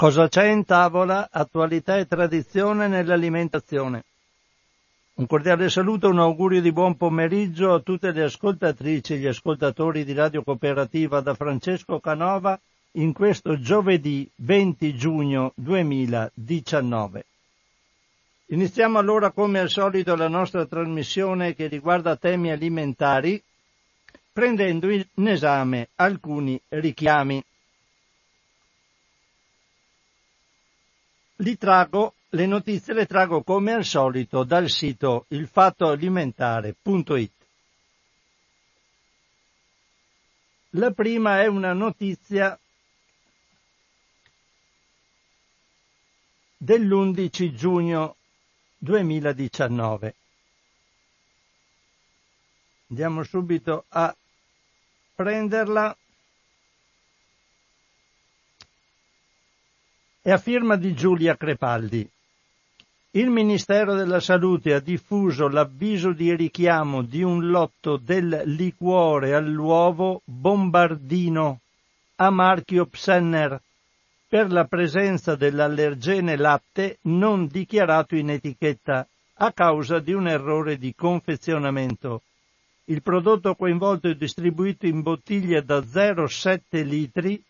Cosa 0.00 0.28
c'è 0.28 0.44
in 0.44 0.64
tavola? 0.64 1.28
Attualità 1.28 1.96
e 1.96 2.06
tradizione 2.06 2.86
nell'alimentazione. 2.86 4.04
Un 5.14 5.26
cordiale 5.26 5.68
saluto, 5.68 6.08
un 6.08 6.20
augurio 6.20 6.60
di 6.60 6.70
buon 6.70 6.96
pomeriggio 6.96 7.74
a 7.74 7.80
tutte 7.80 8.12
le 8.12 8.22
ascoltatrici 8.22 9.14
e 9.14 9.16
gli 9.16 9.26
ascoltatori 9.26 10.04
di 10.04 10.12
Radio 10.12 10.44
Cooperativa 10.44 11.20
da 11.20 11.34
Francesco 11.34 11.98
Canova 11.98 12.56
in 12.92 13.12
questo 13.12 13.58
giovedì 13.58 14.30
20 14.36 14.94
giugno 14.94 15.50
2019. 15.56 17.24
Iniziamo 18.50 19.00
allora 19.00 19.32
come 19.32 19.58
al 19.58 19.68
solito 19.68 20.14
la 20.14 20.28
nostra 20.28 20.64
trasmissione 20.64 21.56
che 21.56 21.66
riguarda 21.66 22.14
temi 22.14 22.52
alimentari 22.52 23.42
prendendo 24.32 24.90
in 24.90 25.26
esame 25.26 25.88
alcuni 25.96 26.60
richiami. 26.68 27.42
Li 31.40 31.56
trago, 31.56 32.14
le 32.30 32.46
notizie 32.46 32.94
le 32.94 33.06
trago 33.06 33.42
come 33.42 33.72
al 33.72 33.84
solito 33.84 34.42
dal 34.42 34.68
sito 34.68 35.26
ilfattoalimentare.it. 35.28 37.32
La 40.70 40.90
prima 40.90 41.40
è 41.40 41.46
una 41.46 41.72
notizia 41.72 42.58
dell'11 46.56 47.54
giugno 47.54 48.16
2019. 48.78 50.14
Andiamo 52.88 53.22
subito 53.22 53.84
a 53.90 54.12
prenderla. 55.14 55.96
È 60.28 60.32
a 60.32 60.36
firma 60.36 60.76
di 60.76 60.92
Giulia 60.92 61.38
Crepaldi. 61.38 62.06
Il 63.12 63.30
Ministero 63.30 63.94
della 63.94 64.20
Salute 64.20 64.74
ha 64.74 64.78
diffuso 64.78 65.48
l'avviso 65.48 66.12
di 66.12 66.36
richiamo 66.36 67.00
di 67.00 67.22
un 67.22 67.48
lotto 67.48 67.96
del 67.96 68.42
liquore 68.44 69.32
all'uovo 69.32 70.20
bombardino 70.26 71.60
a 72.16 72.28
marchio 72.28 72.84
Psenner 72.84 73.58
per 74.28 74.52
la 74.52 74.66
presenza 74.66 75.34
dell'allergene 75.34 76.36
latte 76.36 76.98
non 77.04 77.46
dichiarato 77.46 78.14
in 78.14 78.28
etichetta 78.28 79.08
a 79.32 79.50
causa 79.52 79.98
di 79.98 80.12
un 80.12 80.28
errore 80.28 80.76
di 80.76 80.94
confezionamento. 80.94 82.20
Il 82.84 83.00
prodotto 83.00 83.54
coinvolto 83.54 84.10
è 84.10 84.14
distribuito 84.14 84.84
in 84.84 85.00
bottiglie 85.00 85.64
da 85.64 85.78
0,7 85.78 86.84
litri 86.84 87.42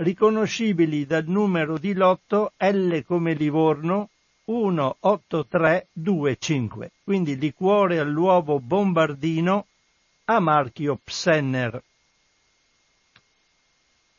riconoscibili 0.00 1.06
dal 1.06 1.26
numero 1.26 1.78
di 1.78 1.92
lotto 1.92 2.54
L 2.56 3.02
come 3.04 3.34
Livorno 3.34 4.08
18325, 4.44 6.90
quindi 7.04 7.36
liquore 7.38 7.98
all'uovo 7.98 8.58
bombardino 8.60 9.66
a 10.24 10.40
marchio 10.40 10.98
Psenner. 11.02 11.82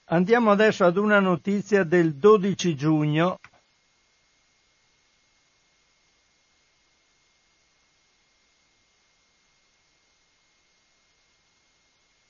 Andiamo 0.06 0.50
adesso 0.52 0.86
ad 0.86 0.98
una 0.98 1.20
notizia 1.20 1.84
del 1.84 2.16
12 2.16 2.76
giugno. 2.76 3.40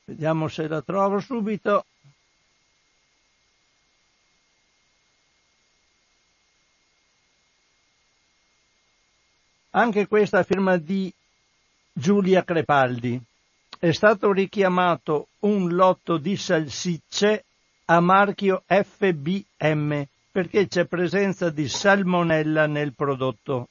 Vediamo 0.06 0.48
se 0.48 0.68
la 0.68 0.82
trovo 0.82 1.20
subito. 1.20 1.86
Anche 9.74 10.08
questa 10.08 10.44
firma 10.44 10.76
di 10.76 11.14
Giulia 11.94 12.44
Crepaldi. 12.44 13.22
È 13.80 13.92
stato 13.92 14.34
richiamato 14.34 15.28
un 15.40 15.70
lotto 15.70 16.18
di 16.18 16.36
salsicce 16.36 17.46
a 17.86 18.02
marchio 18.02 18.64
FBM 18.66 20.04
perché 20.30 20.68
c'è 20.68 20.86
presenza 20.86 21.50
di 21.50 21.70
salmonella 21.70 22.68
nel 22.68 22.94
prodotto. 22.94 23.70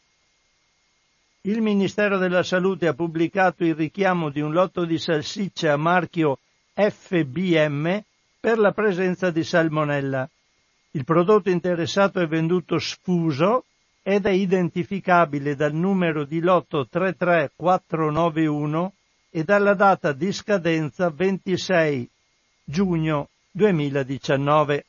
Il 1.43 1.61
Ministero 1.61 2.17
della 2.17 2.43
Salute 2.43 2.87
ha 2.87 2.95
pubblicato 2.95 3.63
il 3.65 3.75
richiamo 3.75 4.31
di 4.31 4.41
un 4.41 4.53
lotto 4.53 4.87
di 4.87 4.99
salsicce 4.99 5.69
a 5.69 5.77
marchio 5.77 6.39
FBM 6.73 8.03
per 8.41 8.59
la 8.59 8.73
presenza 8.73 9.31
di 9.31 9.45
salmonella. 9.45 10.27
Il 10.93 11.05
prodotto 11.05 11.51
interessato 11.51 12.21
è 12.21 12.27
venduto 12.27 12.79
sfuso 12.79 13.65
ed 14.03 14.27
è 14.27 14.31
identificabile 14.31 15.55
dal 15.55 15.75
numero 15.75 16.25
di 16.25 16.41
lotto 16.41 16.87
33491 16.89 18.95
e 19.31 19.45
dalla 19.45 19.75
data 19.75 20.13
di 20.13 20.33
scadenza 20.33 21.11
26 21.11 22.09
giugno 22.65 23.29
2019. 23.51 24.85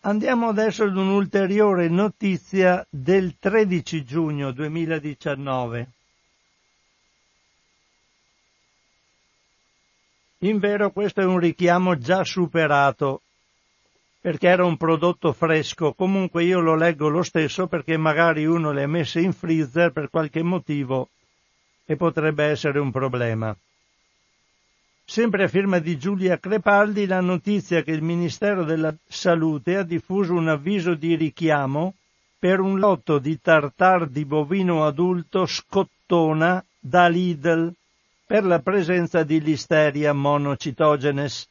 Andiamo 0.00 0.48
adesso 0.48 0.84
ad 0.84 0.96
un'ulteriore 0.96 1.88
notizia 1.88 2.84
del 2.90 3.36
13 3.38 4.04
giugno 4.04 4.52
2019. 4.52 5.88
In 10.40 10.58
vero 10.58 10.90
questo 10.90 11.22
è 11.22 11.24
un 11.24 11.38
richiamo 11.38 11.96
già 11.96 12.22
superato 12.22 13.22
perché 14.24 14.48
era 14.48 14.64
un 14.64 14.78
prodotto 14.78 15.34
fresco, 15.34 15.92
comunque 15.92 16.44
io 16.44 16.58
lo 16.58 16.74
leggo 16.76 17.08
lo 17.08 17.22
stesso 17.22 17.66
perché 17.66 17.98
magari 17.98 18.46
uno 18.46 18.72
le 18.72 18.84
ha 18.84 18.88
messe 18.88 19.20
in 19.20 19.34
freezer 19.34 19.92
per 19.92 20.08
qualche 20.08 20.42
motivo 20.42 21.10
e 21.84 21.94
potrebbe 21.96 22.44
essere 22.44 22.78
un 22.78 22.90
problema. 22.90 23.54
Sempre 25.04 25.44
a 25.44 25.48
firma 25.48 25.78
di 25.78 25.98
Giulia 25.98 26.38
Crepaldi 26.38 27.04
la 27.04 27.20
notizia 27.20 27.82
che 27.82 27.90
il 27.90 28.00
Ministero 28.00 28.64
della 28.64 28.94
Salute 29.06 29.76
ha 29.76 29.82
diffuso 29.82 30.32
un 30.32 30.48
avviso 30.48 30.94
di 30.94 31.16
richiamo 31.16 31.92
per 32.38 32.60
un 32.60 32.78
lotto 32.78 33.18
di 33.18 33.38
tartar 33.42 34.06
di 34.06 34.24
bovino 34.24 34.86
adulto 34.86 35.44
scottona 35.44 36.64
da 36.78 37.08
Lidl 37.08 37.70
per 38.24 38.46
la 38.46 38.60
presenza 38.60 39.22
di 39.22 39.38
Listeria 39.42 40.14
monocitogenes 40.14 41.46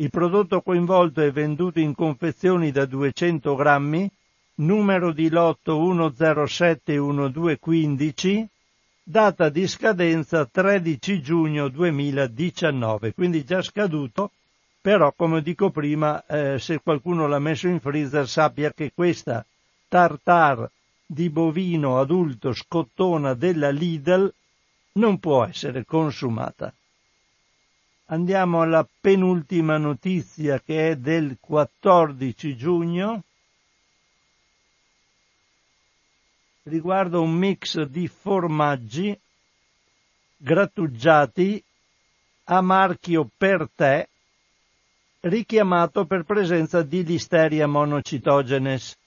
il 0.00 0.08
prodotto 0.08 0.62
coinvolto 0.62 1.20
è 1.20 1.30
venduto 1.30 1.78
in 1.78 1.94
confezioni 1.94 2.70
da 2.70 2.86
200 2.86 3.54
grammi, 3.54 4.10
numero 4.56 5.12
di 5.12 5.28
lotto 5.28 5.76
1071215, 5.76 8.46
data 9.02 9.50
di 9.50 9.68
scadenza 9.68 10.46
13 10.46 11.20
giugno 11.20 11.68
2019, 11.68 13.12
quindi 13.12 13.44
già 13.44 13.60
scaduto, 13.60 14.30
però 14.80 15.12
come 15.14 15.42
dico 15.42 15.68
prima, 15.68 16.24
eh, 16.26 16.58
se 16.58 16.80
qualcuno 16.82 17.28
l'ha 17.28 17.38
messo 17.38 17.68
in 17.68 17.78
freezer 17.78 18.26
sappia 18.26 18.72
che 18.72 18.92
questa 18.94 19.44
tartar 19.86 20.66
di 21.04 21.28
bovino 21.28 22.00
adulto 22.00 22.54
scottona 22.54 23.34
della 23.34 23.68
Lidl 23.68 24.32
non 24.92 25.18
può 25.18 25.44
essere 25.44 25.84
consumata. 25.84 26.72
Andiamo 28.12 28.60
alla 28.60 28.84
penultima 29.00 29.78
notizia 29.78 30.60
che 30.60 30.90
è 30.90 30.96
del 30.96 31.36
14 31.38 32.56
giugno. 32.56 33.22
Riguarda 36.64 37.20
un 37.20 37.30
mix 37.30 37.80
di 37.82 38.08
formaggi 38.08 39.16
grattugiati 40.36 41.62
a 42.46 42.60
marchio 42.60 43.28
per 43.36 43.68
te 43.76 44.08
richiamato 45.20 46.04
per 46.04 46.24
presenza 46.24 46.82
di 46.82 47.04
Listeria 47.04 47.68
monocitogenes. 47.68 48.98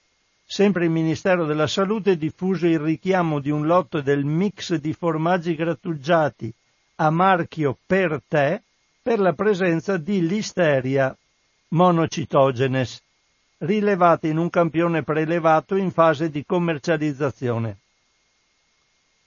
Sempre 0.46 0.84
il 0.84 0.90
Ministero 0.90 1.44
della 1.44 1.66
Salute 1.66 2.12
ha 2.12 2.16
diffuso 2.16 2.66
il 2.66 2.78
richiamo 2.78 3.38
di 3.38 3.50
un 3.50 3.66
lotto 3.66 4.00
del 4.00 4.24
mix 4.24 4.76
di 4.76 4.94
formaggi 4.94 5.54
grattugiati 5.54 6.50
a 6.96 7.10
marchio 7.10 7.76
per 7.86 8.22
te 8.26 8.62
per 9.04 9.20
la 9.20 9.34
presenza 9.34 9.98
di 9.98 10.26
Listeria 10.26 11.14
monocitogenes, 11.68 13.02
rilevate 13.58 14.28
in 14.28 14.38
un 14.38 14.48
campione 14.48 15.02
prelevato 15.02 15.76
in 15.76 15.90
fase 15.90 16.30
di 16.30 16.42
commercializzazione. 16.42 17.76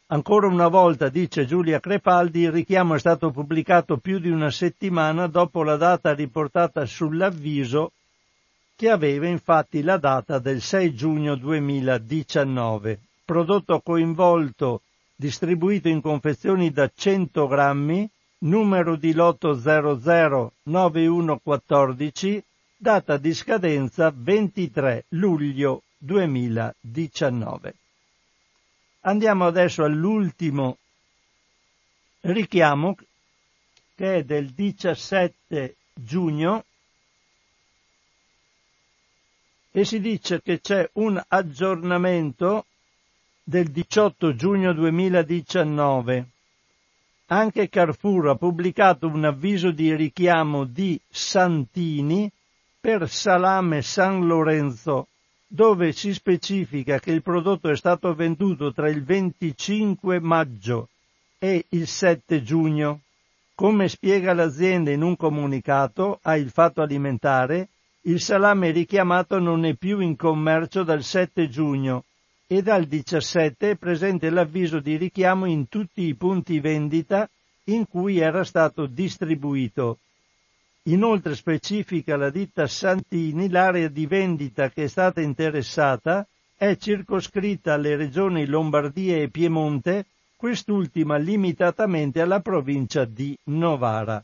Ancora 0.07 0.47
una 0.47 0.67
volta, 0.67 1.09
dice 1.09 1.45
Giulia 1.45 1.79
Crepaldi, 1.79 2.39
il 2.39 2.51
richiamo 2.51 2.95
è 2.95 2.99
stato 2.99 3.29
pubblicato 3.29 3.97
più 3.97 4.17
di 4.17 4.31
una 4.31 4.49
settimana 4.49 5.27
dopo 5.27 5.61
la 5.61 5.75
data 5.75 6.11
riportata 6.11 6.83
sull'avviso 6.83 7.91
che 8.75 8.89
aveva 8.89 9.27
infatti 9.27 9.83
la 9.83 9.97
data 9.97 10.39
del 10.39 10.59
6 10.59 10.95
giugno 10.95 11.35
2019. 11.35 12.99
Prodotto 13.23 13.79
coinvolto 13.81 14.81
distribuito 15.15 15.87
in 15.87 16.01
confezioni 16.01 16.71
da 16.71 16.89
100 16.91 17.45
grammi 17.45 18.09
numero 18.39 18.95
di 18.95 19.13
lotto 19.13 19.53
009114, 19.55 22.43
data 22.77 23.17
di 23.17 23.33
scadenza 23.33 24.13
23 24.15 25.05
luglio 25.09 25.81
2019. 25.97 27.75
Andiamo 29.01 29.47
adesso 29.47 29.83
all'ultimo 29.83 30.77
richiamo 32.21 32.95
che 33.95 34.15
è 34.17 34.23
del 34.23 34.51
17 34.51 35.75
giugno 35.93 36.63
e 39.71 39.85
si 39.85 39.99
dice 39.99 40.41
che 40.41 40.59
c'è 40.59 40.89
un 40.93 41.23
aggiornamento 41.27 42.65
del 43.43 43.69
18 43.69 44.35
giugno 44.35 44.73
2019. 44.73 46.27
Anche 47.29 47.67
Carrefour 47.67 48.29
ha 48.29 48.35
pubblicato 48.35 49.07
un 49.07 49.25
avviso 49.25 49.71
di 49.71 49.93
richiamo 49.93 50.63
di 50.63 50.97
Santini 51.09 52.31
per 52.79 53.09
salame 53.09 53.81
San 53.81 54.25
Lorenzo, 54.25 55.07
dove 55.45 55.91
si 55.91 56.13
specifica 56.13 56.99
che 56.99 57.11
il 57.11 57.21
prodotto 57.21 57.69
è 57.69 57.75
stato 57.75 58.13
venduto 58.15 58.71
tra 58.71 58.89
il 58.89 59.03
25 59.03 60.21
maggio 60.21 60.87
e 61.37 61.65
il 61.71 61.85
7 61.85 62.41
giugno. 62.43 63.01
Come 63.55 63.89
spiega 63.89 64.33
l'azienda 64.33 64.91
in 64.91 65.01
un 65.01 65.17
comunicato 65.17 66.19
a 66.21 66.37
Il 66.37 66.49
Fatto 66.49 66.81
Alimentare, 66.81 67.67
il 68.03 68.21
salame 68.21 68.71
richiamato 68.71 69.37
non 69.37 69.65
è 69.65 69.73
più 69.73 69.99
in 69.99 70.15
commercio 70.15 70.83
dal 70.83 71.03
7 71.03 71.49
giugno 71.49 72.05
e 72.47 72.61
dal 72.61 72.85
17 72.85 73.71
è 73.71 73.75
presente 73.75 74.29
l'avviso 74.29 74.79
di 74.79 74.95
richiamo 74.95 75.45
in 75.45 75.67
tutti 75.67 76.03
i 76.03 76.15
punti 76.15 76.61
vendita 76.61 77.29
in 77.65 77.85
cui 77.85 78.19
era 78.19 78.45
stato 78.45 78.85
distribuito. 78.85 79.99
Inoltre 80.83 81.35
specifica 81.35 82.15
la 82.15 82.29
ditta 82.29 82.65
Santini 82.65 83.49
l'area 83.49 83.89
di 83.89 84.05
vendita 84.05 84.69
che 84.69 84.85
è 84.85 84.87
stata 84.87 85.19
interessata 85.19 86.25
è 86.55 86.77
circoscritta 86.77 87.73
alle 87.73 87.97
regioni 87.97 88.45
Lombardia 88.45 89.17
e 89.17 89.29
Piemonte, 89.29 90.05
quest'ultima 90.37 91.17
limitatamente 91.17 92.21
alla 92.21 92.39
provincia 92.39 93.03
di 93.03 93.37
Novara. 93.45 94.23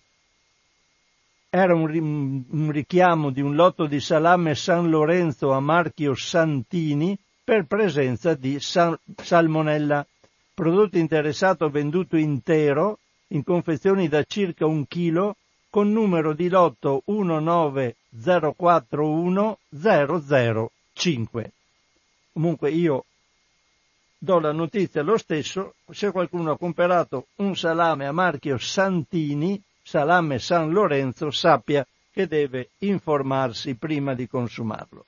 Era 1.50 1.76
un, 1.76 2.72
richiamo 2.72 3.30
di 3.30 3.42
un 3.42 3.54
lotto 3.54 3.86
di 3.86 4.00
salame 4.00 4.56
San 4.56 4.90
Lorenzo 4.90 5.52
a 5.52 5.60
marchio 5.60 6.16
Santini 6.16 7.16
per 7.44 7.66
presenza 7.66 8.36
di 8.36 8.60
sal- 8.60 9.00
salmonella. 9.22 10.06
Prodotto 10.54 10.98
interessato 10.98 11.70
venduto 11.70 12.16
intero 12.16 13.00
in 13.30 13.44
confezioni 13.44 14.08
da 14.08 14.24
circa 14.24 14.68
un 14.68 14.88
chilo 14.88 15.38
con 15.70 15.92
numero 15.92 16.34
di 16.34 16.48
lotto 16.50 17.02
19041 17.06 19.58
Comunque 22.32 22.70
io 22.70 23.06
do 24.18 24.40
la 24.40 24.52
notizia 24.52 25.02
lo 25.02 25.18
stesso, 25.18 25.76
se 25.90 26.12
qualcuno 26.12 26.52
ha 26.52 26.58
comprato 26.58 27.28
un 27.38 27.56
salame 27.56 28.06
a 28.06 28.12
marchio 28.12 28.58
Santini, 28.58 29.60
salame 29.82 30.38
San 30.40 30.72
Lorenzo, 30.72 31.32
sappia 31.32 31.88
che 32.12 32.28
deve 32.28 32.72
informarsi 32.80 33.76
prima 33.76 34.14
di 34.14 34.28
consumarlo. 34.28 35.06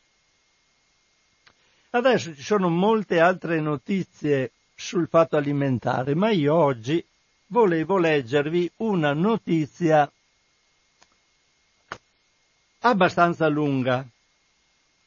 Adesso 1.95 2.35
ci 2.35 2.41
sono 2.41 2.67
molte 2.67 3.21
altre 3.21 3.61
notizie 3.61 4.51
sul 4.75 5.07
fatto 5.07 5.37
alimentare, 5.37 6.13
ma 6.13 6.29
io 6.29 6.53
oggi 6.53 7.01
volevo 7.47 7.97
leggervi 7.97 8.69
una 8.77 9.13
notizia 9.13 10.11
abbastanza 12.79 13.47
lunga 13.47 14.05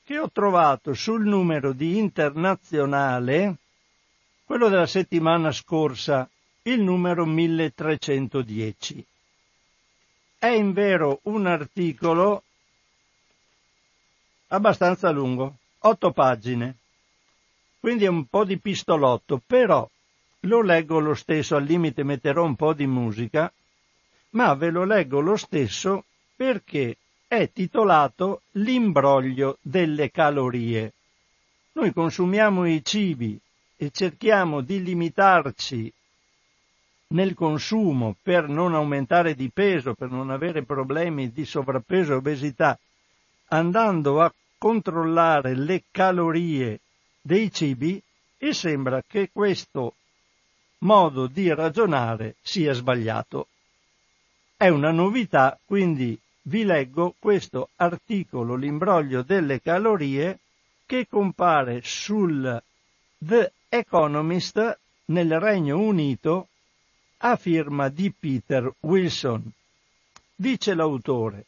che 0.02 0.18
ho 0.18 0.30
trovato 0.30 0.94
sul 0.94 1.26
numero 1.26 1.74
di 1.74 1.98
internazionale, 1.98 3.56
quello 4.46 4.70
della 4.70 4.86
settimana 4.86 5.52
scorsa, 5.52 6.26
il 6.62 6.80
numero 6.80 7.26
1310. 7.26 9.06
È 10.38 10.46
in 10.46 10.72
vero 10.72 11.20
un 11.24 11.44
articolo 11.44 12.44
abbastanza 14.46 15.10
lungo, 15.10 15.56
otto 15.80 16.12
pagine, 16.12 16.77
quindi 17.80 18.04
è 18.04 18.08
un 18.08 18.26
po' 18.26 18.44
di 18.44 18.58
pistolotto, 18.58 19.40
però 19.44 19.88
lo 20.42 20.62
leggo 20.62 20.98
lo 20.98 21.14
stesso, 21.14 21.56
al 21.56 21.64
limite 21.64 22.02
metterò 22.02 22.44
un 22.44 22.56
po' 22.56 22.72
di 22.72 22.86
musica, 22.86 23.52
ma 24.30 24.54
ve 24.54 24.70
lo 24.70 24.84
leggo 24.84 25.20
lo 25.20 25.36
stesso 25.36 26.04
perché 26.34 26.96
è 27.26 27.50
titolato 27.52 28.42
L'imbroglio 28.52 29.58
delle 29.60 30.10
calorie. 30.10 30.92
Noi 31.72 31.92
consumiamo 31.92 32.66
i 32.66 32.84
cibi 32.84 33.38
e 33.76 33.90
cerchiamo 33.90 34.60
di 34.60 34.82
limitarci 34.82 35.92
nel 37.08 37.34
consumo 37.34 38.16
per 38.20 38.48
non 38.48 38.74
aumentare 38.74 39.34
di 39.34 39.50
peso, 39.50 39.94
per 39.94 40.10
non 40.10 40.30
avere 40.30 40.64
problemi 40.64 41.30
di 41.30 41.44
sovrappeso 41.44 42.12
e 42.12 42.16
obesità, 42.16 42.78
andando 43.48 44.20
a 44.20 44.32
controllare 44.58 45.54
le 45.54 45.84
calorie 45.90 46.80
dei 47.20 47.52
cibi 47.52 48.02
e 48.38 48.52
sembra 48.52 49.02
che 49.06 49.30
questo 49.32 49.94
modo 50.78 51.26
di 51.26 51.52
ragionare 51.52 52.36
sia 52.40 52.72
sbagliato. 52.72 53.48
È 54.56 54.68
una 54.68 54.90
novità, 54.90 55.58
quindi 55.64 56.18
vi 56.42 56.64
leggo 56.64 57.14
questo 57.18 57.70
articolo, 57.76 58.54
l'imbroglio 58.54 59.22
delle 59.22 59.60
calorie, 59.60 60.38
che 60.86 61.06
compare 61.06 61.80
sul 61.82 62.62
The 63.18 63.52
Economist 63.68 64.78
nel 65.06 65.38
Regno 65.38 65.78
Unito 65.78 66.48
a 67.18 67.36
firma 67.36 67.88
di 67.88 68.12
Peter 68.12 68.72
Wilson. 68.80 69.50
Dice 70.34 70.74
l'autore, 70.74 71.44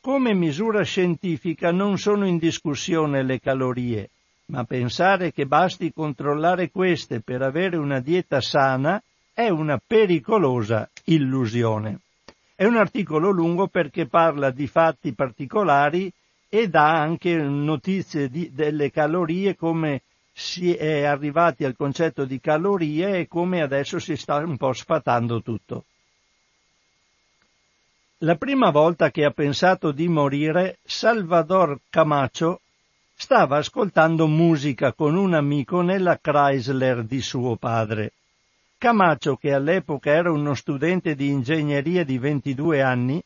come 0.00 0.34
misura 0.34 0.82
scientifica 0.82 1.70
non 1.70 1.98
sono 1.98 2.26
in 2.26 2.38
discussione 2.38 3.22
le 3.22 3.40
calorie, 3.40 4.10
ma 4.50 4.64
pensare 4.64 5.32
che 5.32 5.46
basti 5.46 5.92
controllare 5.92 6.70
queste 6.70 7.20
per 7.20 7.40
avere 7.40 7.76
una 7.76 8.00
dieta 8.00 8.40
sana 8.40 9.00
è 9.32 9.48
una 9.48 9.80
pericolosa 9.84 10.90
illusione. 11.04 12.00
È 12.56 12.64
un 12.64 12.76
articolo 12.76 13.30
lungo 13.30 13.68
perché 13.68 14.06
parla 14.06 14.50
di 14.50 14.66
fatti 14.66 15.14
particolari 15.14 16.12
e 16.48 16.68
dà 16.68 17.00
anche 17.00 17.36
notizie 17.36 18.28
di, 18.28 18.50
delle 18.52 18.90
calorie, 18.90 19.54
come 19.56 20.02
si 20.32 20.74
è 20.74 21.04
arrivati 21.04 21.64
al 21.64 21.76
concetto 21.76 22.24
di 22.24 22.40
calorie 22.40 23.20
e 23.20 23.28
come 23.28 23.62
adesso 23.62 23.98
si 24.00 24.16
sta 24.16 24.36
un 24.36 24.56
po' 24.56 24.72
sfatando 24.72 25.40
tutto. 25.42 25.84
La 28.18 28.34
prima 28.34 28.70
volta 28.70 29.10
che 29.10 29.24
ha 29.24 29.30
pensato 29.30 29.92
di 29.92 30.08
morire, 30.08 30.78
Salvador 30.84 31.78
Camacho 31.88 32.60
stava 33.20 33.58
ascoltando 33.58 34.26
musica 34.26 34.94
con 34.94 35.14
un 35.14 35.34
amico 35.34 35.82
nella 35.82 36.18
Chrysler 36.18 37.04
di 37.04 37.20
suo 37.20 37.56
padre. 37.56 38.14
Camacho, 38.78 39.36
che 39.36 39.52
all'epoca 39.52 40.10
era 40.10 40.32
uno 40.32 40.54
studente 40.54 41.14
di 41.14 41.28
ingegneria 41.28 42.02
di 42.02 42.16
22 42.16 42.80
anni, 42.80 43.22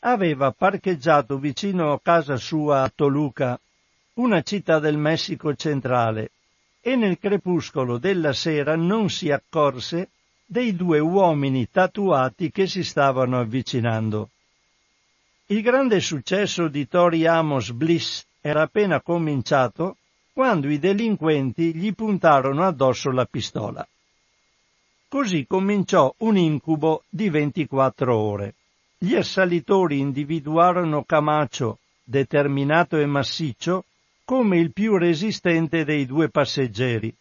aveva 0.00 0.50
parcheggiato 0.52 1.38
vicino 1.38 1.92
a 1.92 1.98
casa 1.98 2.36
sua 2.36 2.82
a 2.82 2.92
Toluca, 2.94 3.58
una 4.14 4.42
città 4.42 4.80
del 4.80 4.98
Messico 4.98 5.54
centrale, 5.54 6.30
e 6.82 6.94
nel 6.94 7.18
crepuscolo 7.18 7.96
della 7.96 8.34
sera 8.34 8.76
non 8.76 9.08
si 9.08 9.30
accorse 9.30 10.10
dei 10.44 10.76
due 10.76 10.98
uomini 10.98 11.70
tatuati 11.70 12.50
che 12.50 12.66
si 12.66 12.84
stavano 12.84 13.40
avvicinando. 13.40 14.28
Il 15.46 15.62
grande 15.62 16.00
successo 16.00 16.68
di 16.68 16.86
Tori 16.86 17.26
Amos 17.26 17.70
Bliss 17.70 18.26
era 18.48 18.62
appena 18.62 19.02
cominciato 19.02 19.96
quando 20.32 20.70
i 20.70 20.78
delinquenti 20.78 21.74
gli 21.74 21.92
puntarono 21.94 22.64
addosso 22.64 23.10
la 23.10 23.26
pistola. 23.26 23.86
Così 25.06 25.46
cominciò 25.46 26.14
un 26.18 26.36
incubo 26.36 27.02
di 27.08 27.28
24 27.28 28.16
ore. 28.16 28.54
Gli 28.96 29.14
assalitori 29.14 29.98
individuarono 29.98 31.04
Camacho, 31.04 31.78
determinato 32.02 32.96
e 32.96 33.06
massiccio, 33.06 33.84
come 34.24 34.58
il 34.58 34.72
più 34.72 34.96
resistente 34.96 35.84
dei 35.84 36.06
due 36.06 36.30
passeggeri. 36.30 37.14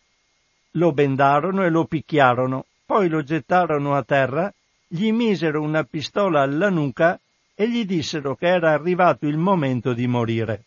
Lo 0.72 0.92
bendarono 0.92 1.64
e 1.64 1.70
lo 1.70 1.86
picchiarono, 1.86 2.66
poi 2.86 3.10
lo 3.10 3.24
gettarono 3.24 3.96
a 3.96 4.04
terra, 4.04 4.54
gli 4.88 5.12
misero 5.12 5.62
una 5.62 5.84
pistola 5.84 6.42
alla 6.42 6.70
nuca 6.70 7.20
e 7.54 7.70
gli 7.70 7.86
dissero 7.86 8.36
che 8.36 8.48
era 8.48 8.72
arrivato 8.72 9.28
il 9.28 9.38
momento 9.38 9.94
di 9.94 10.08
morire. 10.08 10.64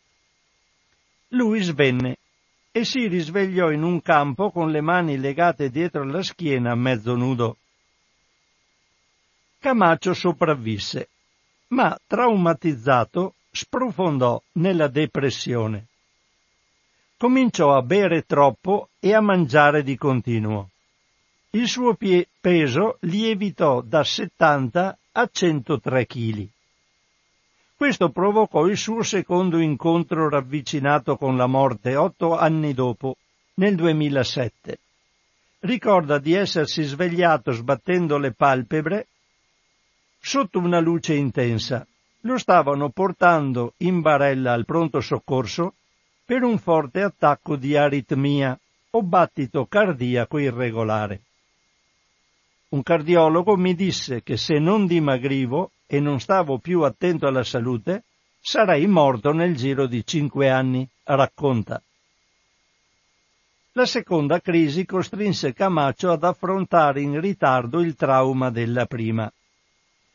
Lui 1.31 1.63
svenne 1.63 2.17
e 2.73 2.85
si 2.85 3.07
risvegliò 3.07 3.71
in 3.71 3.83
un 3.83 4.01
campo 4.03 4.51
con 4.51 4.71
le 4.71 4.81
mani 4.81 5.19
legate 5.19 5.71
dietro 5.71 6.05
la 6.05 6.23
schiena 6.23 6.75
mezzo 6.75 7.15
nudo. 7.15 7.57
Camacho 9.59 10.15
sopravvisse, 10.15 11.09
ma 11.69 11.97
traumatizzato 12.07 13.35
sprofondò 13.51 14.43
nella 14.53 14.89
depressione. 14.89 15.87
Cominciò 17.17 17.77
a 17.77 17.83
bere 17.83 18.25
troppo 18.25 18.89
e 18.99 19.13
a 19.13 19.21
mangiare 19.21 19.83
di 19.83 19.97
continuo. 19.97 20.71
Il 21.51 21.69
suo 21.69 21.97
peso 22.41 22.97
lievitò 23.01 23.83
da 23.83 24.03
70 24.03 24.99
a 25.13 25.29
103 25.31 26.07
kg. 26.07 26.49
Questo 27.81 28.11
provocò 28.11 28.67
il 28.67 28.77
suo 28.77 29.03
secondo 29.03 29.59
incontro 29.59 30.29
ravvicinato 30.29 31.17
con 31.17 31.39
la 31.39 31.47
morte 31.47 31.97
otto 31.97 32.37
anni 32.37 32.75
dopo, 32.75 33.17
nel 33.55 33.75
2007. 33.75 34.79
Ricorda 35.61 36.19
di 36.19 36.35
essersi 36.35 36.83
svegliato 36.83 37.53
sbattendo 37.53 38.19
le 38.19 38.33
palpebre 38.33 39.07
sotto 40.21 40.59
una 40.59 40.79
luce 40.79 41.15
intensa. 41.15 41.87
Lo 42.25 42.37
stavano 42.37 42.91
portando 42.91 43.73
in 43.79 44.03
barella 44.03 44.53
al 44.53 44.67
pronto 44.67 45.01
soccorso 45.01 45.73
per 46.23 46.43
un 46.43 46.59
forte 46.59 47.01
attacco 47.01 47.57
di 47.57 47.79
aritmia 47.79 48.61
o 48.91 49.03
battito 49.03 49.65
cardiaco 49.65 50.37
irregolare. 50.37 51.21
Un 52.69 52.83
cardiologo 52.83 53.57
mi 53.57 53.75
disse 53.75 54.23
che 54.23 54.37
se 54.37 54.59
non 54.59 54.85
dimagrivo 54.87 55.71
e 55.93 55.99
non 55.99 56.21
stavo 56.21 56.59
più 56.59 56.83
attento 56.83 57.27
alla 57.27 57.43
salute, 57.43 58.05
sarei 58.41 58.87
morto 58.87 59.33
nel 59.33 59.57
giro 59.57 59.89
di 59.89 60.07
cinque 60.07 60.49
anni, 60.49 60.89
racconta. 61.03 61.83
La 63.73 63.87
seconda 63.87 64.39
crisi 64.41 64.87
costrinse 64.87 65.53
Camacho 65.53 66.13
ad 66.13 66.23
affrontare 66.23 67.01
in 67.01 67.21
ritardo 67.21 67.81
il 67.81 67.97
trauma 67.97 68.51
della 68.51 68.87
prima. 68.87 69.29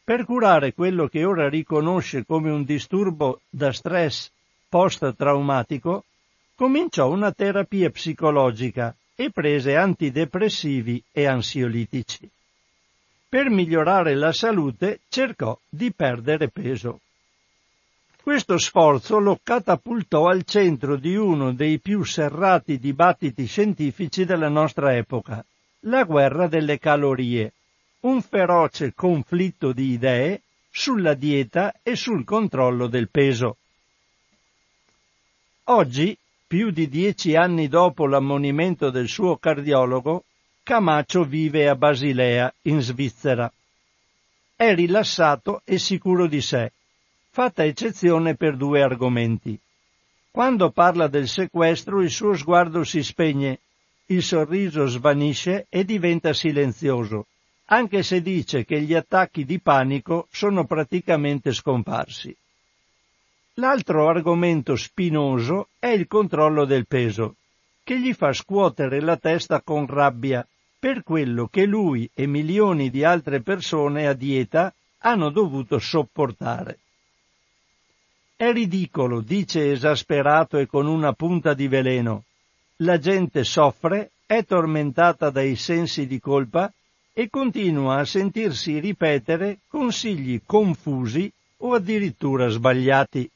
Per 0.01 0.23
curare 0.23 0.73
quello 0.73 1.09
che 1.09 1.25
ora 1.25 1.49
riconosce 1.49 2.25
come 2.25 2.51
un 2.51 2.63
disturbo 2.63 3.41
da 3.49 3.73
stress 3.73 4.31
post-traumatico, 4.69 6.05
cominciò 6.55 7.09
una 7.09 7.33
terapia 7.33 7.89
psicologica 7.89 8.95
e 9.13 9.29
prese 9.29 9.75
antidepressivi 9.75 11.03
e 11.11 11.25
ansiolitici 11.25 12.31
per 13.27 13.49
migliorare 13.49 14.15
la 14.15 14.31
salute 14.31 15.01
cercò 15.09 15.57
di 15.67 15.91
perdere 15.91 16.49
peso. 16.49 17.01
Questo 18.21 18.57
sforzo 18.57 19.19
lo 19.19 19.39
catapultò 19.43 20.27
al 20.27 20.43
centro 20.45 20.95
di 20.95 21.15
uno 21.15 21.53
dei 21.53 21.79
più 21.79 22.03
serrati 22.03 22.79
dibattiti 22.79 23.45
scientifici 23.45 24.25
della 24.25 24.49
nostra 24.49 24.95
epoca, 24.95 25.45
la 25.81 26.03
guerra 26.03 26.47
delle 26.47 26.79
calorie, 26.79 27.53
un 28.01 28.21
feroce 28.21 28.93
conflitto 28.95 29.73
di 29.73 29.91
idee 29.91 30.41
sulla 30.71 31.13
dieta 31.13 31.73
e 31.83 31.95
sul 31.95 32.23
controllo 32.23 32.87
del 32.87 33.09
peso. 33.09 33.57
Oggi, 35.65 36.17
più 36.47 36.69
di 36.69 36.87
dieci 36.89 37.35
anni 37.35 37.67
dopo 37.67 38.07
l'ammonimento 38.07 38.89
del 38.89 39.07
suo 39.07 39.37
cardiologo, 39.37 40.23
Camacho 40.65 41.25
vive 41.25 41.69
a 41.69 41.75
Basilea, 41.75 42.51
in 42.63 42.81
Svizzera. 42.81 43.53
È 44.55 44.73
rilassato 44.73 45.61
e 45.63 45.77
sicuro 45.77 46.25
di 46.25 46.41
sé, 46.41 46.71
fatta 47.29 47.63
eccezione 47.63 48.33
per 48.33 48.57
due 48.57 48.81
argomenti. 48.81 49.55
Quando 50.31 50.71
parla 50.71 51.07
del 51.07 51.27
sequestro 51.27 52.01
il 52.01 52.09
suo 52.09 52.33
sguardo 52.33 52.83
si 52.83 53.03
spegne, 53.03 53.59
il 54.07 54.23
sorriso 54.23 54.87
svanisce 54.87 55.67
e 55.69 55.85
diventa 55.85 56.33
silenzioso, 56.33 57.27
anche 57.65 58.01
se 58.01 58.23
dice 58.23 58.65
che 58.65 58.81
gli 58.81 58.95
attacchi 58.95 59.45
di 59.45 59.59
panico 59.59 60.27
sono 60.31 60.65
praticamente 60.65 61.53
scomparsi. 61.53 62.35
L'altro 63.59 64.09
argomento 64.09 64.75
spinoso 64.75 65.67
è 65.77 65.89
il 65.89 66.07
controllo 66.07 66.65
del 66.65 66.87
peso, 66.87 67.35
che 67.83 67.99
gli 67.99 68.13
fa 68.13 68.33
scuotere 68.33 68.99
la 68.99 69.17
testa 69.17 69.61
con 69.61 69.85
rabbia 69.85 70.43
per 70.85 71.01
quello 71.01 71.47
che 71.47 71.65
lui 71.65 72.07
e 72.13 72.27
milioni 72.27 72.91
di 72.91 73.03
altre 73.03 73.41
persone 73.41 74.05
a 74.05 74.13
dieta 74.13 74.71
hanno 74.99 75.31
dovuto 75.31 75.79
sopportare. 75.79 76.77
È 78.35 78.51
ridicolo, 78.51 79.21
dice 79.21 79.71
esasperato 79.71 80.59
e 80.59 80.67
con 80.67 80.85
una 80.85 81.13
punta 81.13 81.55
di 81.55 81.67
veleno. 81.67 82.25
La 82.83 82.99
gente 82.99 83.43
soffre, 83.43 84.11
è 84.27 84.45
tormentata 84.45 85.31
dai 85.31 85.55
sensi 85.55 86.05
di 86.05 86.19
colpa 86.19 86.71
e 87.13 87.31
continua 87.31 87.95
a 87.95 88.05
sentirsi 88.05 88.77
ripetere 88.77 89.61
consigli 89.67 90.39
confusi 90.45 91.31
o 91.61 91.73
addirittura 91.73 92.47
sbagliati. 92.47 93.27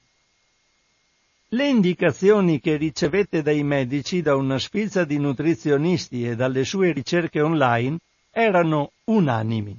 Le 1.52 1.68
indicazioni 1.68 2.60
che 2.60 2.76
ricevette 2.76 3.42
dai 3.42 3.64
medici 3.64 4.22
da 4.22 4.36
una 4.36 4.60
sfilza 4.60 5.04
di 5.04 5.18
nutrizionisti 5.18 6.24
e 6.28 6.36
dalle 6.36 6.64
sue 6.64 6.92
ricerche 6.92 7.42
online 7.42 7.98
erano 8.30 8.92
unanimi 9.06 9.76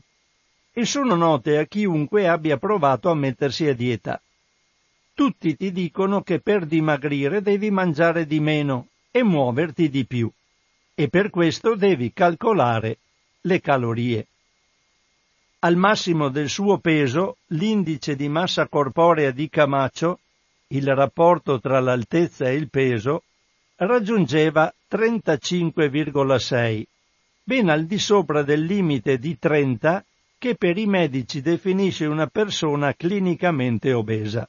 e 0.73 0.85
sono 0.85 1.15
note 1.15 1.59
a 1.59 1.67
chiunque 1.67 2.27
abbia 2.27 2.57
provato 2.57 3.09
a 3.09 3.15
mettersi 3.15 3.69
a 3.69 3.75
dieta. 3.75 4.21
Tutti 5.15 5.57
ti 5.57 5.71
dicono 5.71 6.23
che 6.23 6.41
per 6.41 6.67
dimagrire 6.67 7.41
devi 7.41 7.71
mangiare 7.71 8.27
di 8.27 8.41
meno 8.41 8.89
e 9.13 9.23
muoverti 9.23 9.89
di 9.89 10.05
più 10.05 10.29
e 10.93 11.09
per 11.09 11.31
questo 11.31 11.77
devi 11.77 12.13
calcolare 12.13 12.99
le 13.43 13.61
calorie. 13.61 14.27
Al 15.61 15.77
massimo 15.77 16.31
del 16.31 16.49
suo 16.49 16.79
peso, 16.79 17.37
l'indice 17.49 18.17
di 18.17 18.29
massa 18.29 18.67
corporea 18.67 19.31
di 19.31 19.49
Camacho 19.49 20.19
il 20.73 20.95
rapporto 20.95 21.59
tra 21.59 21.81
l'altezza 21.81 22.49
e 22.49 22.55
il 22.55 22.71
peso 22.71 23.25
raggiungeva 23.77 24.73
35,6, 24.89 26.85
ben 27.43 27.69
al 27.69 27.87
di 27.87 27.99
sopra 27.99 28.43
del 28.43 28.63
limite 28.65 29.19
di 29.19 29.37
30 29.39 30.05
che 30.39 30.55
per 30.55 30.79
i 30.79 30.87
medici 30.87 31.41
definisce 31.41 32.07
una 32.07 32.29
persona 32.29 32.95
clinicamente 32.95 33.93
obesa. 33.93 34.49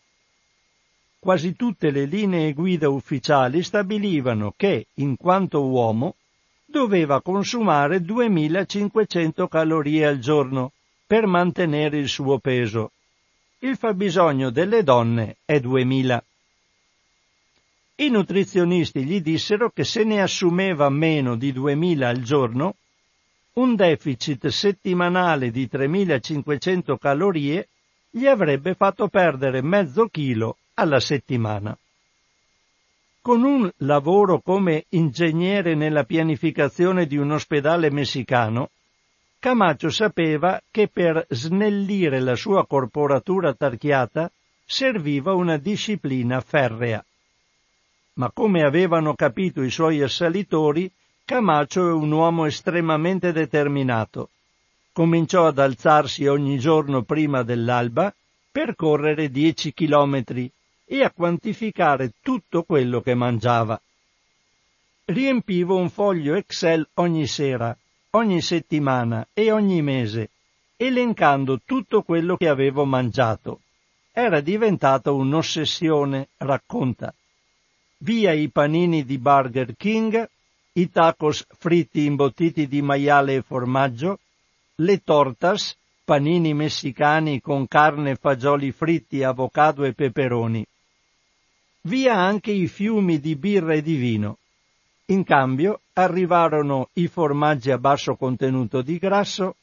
Quasi 1.18 1.56
tutte 1.56 1.90
le 1.92 2.06
linee 2.06 2.54
guida 2.54 2.90
ufficiali 2.90 3.64
stabilivano 3.64 4.54
che, 4.56 4.88
in 4.96 5.16
quanto 5.18 5.66
uomo, 5.66 6.16
doveva 6.66 7.22
consumare 7.22 8.02
2500 8.02 9.48
calorie 9.48 10.06
al 10.06 10.20
giorno 10.20 10.72
per 11.06 11.26
mantenere 11.26 11.98
il 11.98 12.08
suo 12.08 12.38
peso 12.40 12.92
il 13.64 13.78
fabbisogno 13.78 14.50
delle 14.50 14.82
donne 14.82 15.38
è 15.46 15.60
2000. 15.60 16.24
I 17.96 18.10
nutrizionisti 18.10 19.04
gli 19.04 19.22
dissero 19.22 19.70
che 19.70 19.84
se 19.84 20.04
ne 20.04 20.20
assumeva 20.20 20.90
meno 20.90 21.36
di 21.36 21.52
2000 21.52 22.08
al 22.08 22.22
giorno, 22.22 22.76
un 23.54 23.76
deficit 23.76 24.48
settimanale 24.48 25.52
di 25.52 25.68
3500 25.68 26.98
calorie 26.98 27.68
gli 28.10 28.26
avrebbe 28.26 28.74
fatto 28.74 29.08
perdere 29.10 29.62
mezzo 29.62 30.08
chilo 30.08 30.58
alla 30.76 31.00
settimana. 31.00 31.78
Con 33.22 33.44
un 33.44 33.72
lavoro 33.78 34.40
come 34.40 34.86
ingegnere 34.90 35.76
nella 35.76 36.04
pianificazione 36.04 37.06
di 37.06 37.18
un 37.18 37.32
ospedale 37.32 37.92
messicano, 37.92 38.72
Camacho 39.42 39.90
sapeva 39.90 40.62
che 40.70 40.88
per 40.88 41.26
snellire 41.28 42.20
la 42.20 42.36
sua 42.36 42.68
corporatura 42.68 43.56
tarchiata 43.56 44.32
serviva 44.64 45.34
una 45.34 45.58
disciplina 45.58 46.40
ferrea. 46.42 47.04
Ma 48.14 48.30
come 48.32 48.62
avevano 48.62 49.16
capito 49.16 49.64
i 49.64 49.72
suoi 49.72 50.04
assalitori, 50.04 50.92
Camacho 51.26 51.88
è 51.88 51.92
un 51.92 52.12
uomo 52.12 52.46
estremamente 52.46 53.32
determinato. 53.32 54.30
Cominciò 54.92 55.48
ad 55.48 55.58
alzarsi 55.58 56.28
ogni 56.28 56.60
giorno 56.60 57.02
prima 57.02 57.42
dell'alba 57.42 58.14
per 58.52 58.76
correre 58.76 59.32
dieci 59.32 59.74
chilometri 59.74 60.52
e 60.86 61.04
a 61.04 61.10
quantificare 61.10 62.12
tutto 62.22 62.62
quello 62.62 63.02
che 63.02 63.16
mangiava. 63.16 63.82
Riempivo 65.06 65.78
un 65.78 65.90
foglio 65.90 66.36
Excel 66.36 66.88
ogni 66.94 67.26
sera 67.26 67.76
ogni 68.14 68.42
settimana 68.42 69.26
e 69.34 69.52
ogni 69.52 69.82
mese, 69.82 70.32
elencando 70.76 71.62
tutto 71.64 72.02
quello 72.02 72.36
che 72.36 72.50
avevo 72.50 72.84
mangiato. 72.84 73.62
Era 74.12 74.42
diventata 74.42 75.12
un'ossessione, 75.12 76.28
racconta. 76.38 77.14
Via 78.00 78.34
i 78.34 78.50
panini 78.50 79.06
di 79.06 79.18
Burger 79.18 79.76
King, 79.78 80.30
i 80.74 80.90
tacos 80.90 81.46
fritti 81.58 82.04
imbottiti 82.04 82.68
di 82.68 82.82
maiale 82.82 83.36
e 83.36 83.42
formaggio, 83.44 84.20
le 84.76 85.02
tortas, 85.04 85.78
panini 86.04 86.54
messicani 86.54 87.40
con 87.40 87.66
carne, 87.68 88.16
fagioli 88.16 88.74
fritti, 88.74 89.24
avocado 89.24 89.86
e 89.86 89.94
peperoni. 89.94 90.66
Via 91.84 92.16
anche 92.16 92.52
i 92.52 92.68
fiumi 92.68 93.22
di 93.22 93.38
birra 93.38 93.74
e 93.74 93.82
di 93.82 93.96
vino. 93.96 94.38
In 95.12 95.26
cambio 95.26 95.82
arrivarono 95.94 96.88
i 96.94 97.08
formaggi 97.08 97.70
a 97.70 97.78
basso 97.78 98.16
contenuto 98.16 98.82
di 98.82 98.98
grasso 98.98 99.58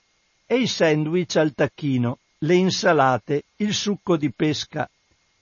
e 0.44 0.58
i 0.58 0.66
sandwich 0.66 1.36
al 1.36 1.54
tacchino, 1.54 2.18
le 2.40 2.54
insalate, 2.54 3.44
il 3.56 3.72
succo 3.72 4.18
di 4.18 4.30
pesca, 4.30 4.88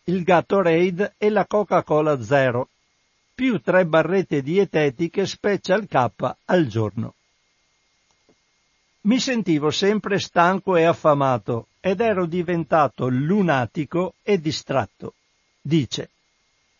il 0.04 0.22
Gatorade 0.22 1.14
e 1.18 1.28
la 1.28 1.44
Coca-Cola 1.44 2.22
Zero, 2.22 2.68
più 3.34 3.60
tre 3.60 3.84
barrette 3.84 4.42
dietetiche 4.42 5.26
Special 5.26 5.88
K 5.88 6.36
al 6.44 6.66
giorno. 6.68 7.14
Mi 9.02 9.18
sentivo 9.18 9.70
sempre 9.70 10.20
stanco 10.20 10.76
e 10.76 10.84
affamato 10.84 11.66
ed 11.80 12.00
ero 12.00 12.26
diventato 12.26 13.08
lunatico 13.08 14.14
e 14.22 14.40
distratto. 14.40 15.14
Dice, 15.60 16.10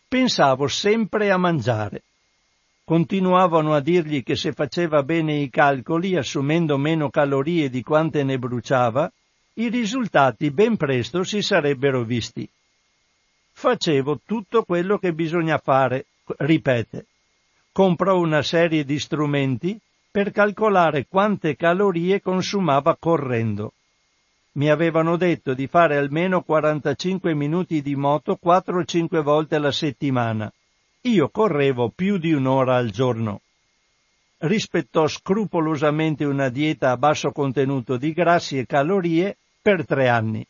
pensavo 0.07 0.69
sempre 0.69 1.29
a 1.29 1.37
mangiare. 1.37 2.03
Continuavano 2.87 3.73
a 3.73 3.81
dirgli 3.81 4.23
che 4.23 4.37
se 4.37 4.53
faceva 4.53 5.03
bene 5.03 5.33
i 5.33 5.49
calcoli, 5.49 6.15
assumendo 6.15 6.77
meno 6.77 7.09
calorie 7.09 7.69
di 7.69 7.83
quante 7.83 8.23
ne 8.23 8.39
bruciava, 8.39 9.11
i 9.55 9.67
risultati 9.67 10.51
ben 10.51 10.77
presto 10.77 11.25
si 11.25 11.41
sarebbero 11.41 12.03
visti. 12.03 12.47
Facevo 13.51 14.21
tutto 14.25 14.63
quello 14.63 14.97
che 14.99 15.11
bisogna 15.11 15.57
fare, 15.57 16.05
ripete. 16.37 17.07
Comprò 17.73 18.17
una 18.17 18.41
serie 18.41 18.85
di 18.85 18.97
strumenti 18.99 19.77
per 20.09 20.31
calcolare 20.31 21.07
quante 21.09 21.57
calorie 21.57 22.21
consumava 22.21 22.95
correndo. 22.97 23.73
Mi 24.53 24.69
avevano 24.69 25.17
detto 25.17 25.53
di 25.53 25.67
fare 25.67 25.97
almeno 25.97 26.41
45 26.41 27.33
minuti 27.33 27.81
di 27.81 27.97
moto 27.97 28.37
4 28.37 28.79
o 28.79 28.85
5 28.85 29.21
volte 29.21 29.55
alla 29.55 29.73
settimana 29.73 30.49
io 31.07 31.29
correvo 31.29 31.89
più 31.89 32.17
di 32.17 32.33
un'ora 32.33 32.75
al 32.75 32.91
giorno. 32.91 33.41
Rispettò 34.39 35.07
scrupolosamente 35.07 36.25
una 36.25 36.49
dieta 36.49 36.91
a 36.91 36.97
basso 36.97 37.31
contenuto 37.31 37.97
di 37.97 38.11
grassi 38.11 38.57
e 38.57 38.65
calorie 38.65 39.37
per 39.61 39.85
tre 39.85 40.09
anni. 40.09 40.45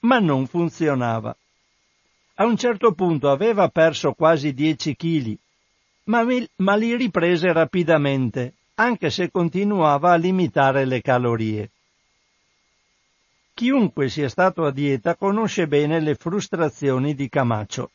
Ma 0.00 0.18
non 0.18 0.46
funzionava. 0.46 1.36
A 2.36 2.44
un 2.46 2.56
certo 2.56 2.92
punto 2.92 3.30
aveva 3.30 3.68
perso 3.68 4.12
quasi 4.12 4.52
10 4.54 4.96
chili, 4.96 5.38
ma, 6.04 6.24
ma 6.56 6.74
li 6.74 6.96
riprese 6.96 7.52
rapidamente, 7.52 8.54
anche 8.76 9.10
se 9.10 9.30
continuava 9.30 10.12
a 10.12 10.16
limitare 10.16 10.84
le 10.84 11.00
calorie. 11.00 11.70
Chiunque 13.54 14.08
sia 14.08 14.28
stato 14.28 14.64
a 14.64 14.72
dieta 14.72 15.14
conosce 15.14 15.68
bene 15.68 16.00
le 16.00 16.16
frustrazioni 16.16 17.14
di 17.14 17.28
Camacho 17.28 17.90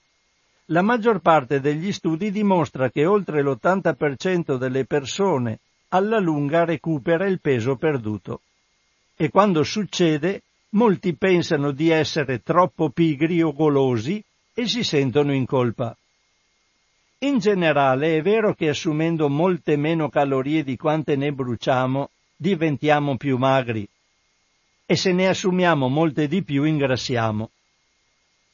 la 0.71 0.81
maggior 0.83 1.19
parte 1.19 1.59
degli 1.59 1.91
studi 1.91 2.31
dimostra 2.31 2.89
che 2.89 3.05
oltre 3.05 3.41
l'80% 3.41 4.55
delle 4.57 4.85
persone 4.85 5.59
alla 5.89 6.19
lunga 6.19 6.63
recupera 6.63 7.25
il 7.25 7.39
peso 7.39 7.75
perduto. 7.75 8.41
E 9.15 9.29
quando 9.29 9.63
succede, 9.63 10.43
molti 10.71 11.15
pensano 11.15 11.71
di 11.71 11.89
essere 11.89 12.43
troppo 12.43 12.89
pigri 12.89 13.41
o 13.41 13.51
golosi 13.53 14.23
e 14.53 14.67
si 14.67 14.83
sentono 14.83 15.33
in 15.33 15.45
colpa. 15.45 15.97
In 17.21 17.39
generale 17.39 18.17
è 18.17 18.21
vero 18.21 18.53
che 18.53 18.69
assumendo 18.69 19.27
molte 19.27 19.75
meno 19.75 20.09
calorie 20.09 20.63
di 20.63 20.77
quante 20.77 21.15
ne 21.15 21.31
bruciamo, 21.31 22.11
diventiamo 22.35 23.17
più 23.17 23.37
magri. 23.37 23.87
E 24.85 24.95
se 24.95 25.11
ne 25.11 25.27
assumiamo 25.27 25.87
molte 25.87 26.27
di 26.27 26.43
più 26.43 26.63
ingrassiamo 26.63 27.49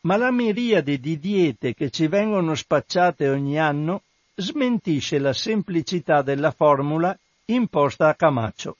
ma 0.05 0.17
la 0.17 0.31
miriade 0.31 0.99
di 0.99 1.19
diete 1.19 1.73
che 1.73 1.89
ci 1.89 2.07
vengono 2.07 2.53
spacciate 2.53 3.27
ogni 3.27 3.59
anno 3.59 4.03
smentisce 4.35 5.17
la 5.17 5.33
semplicità 5.33 6.21
della 6.21 6.51
formula 6.51 7.17
imposta 7.45 8.07
a 8.09 8.15
Camacho. 8.15 8.77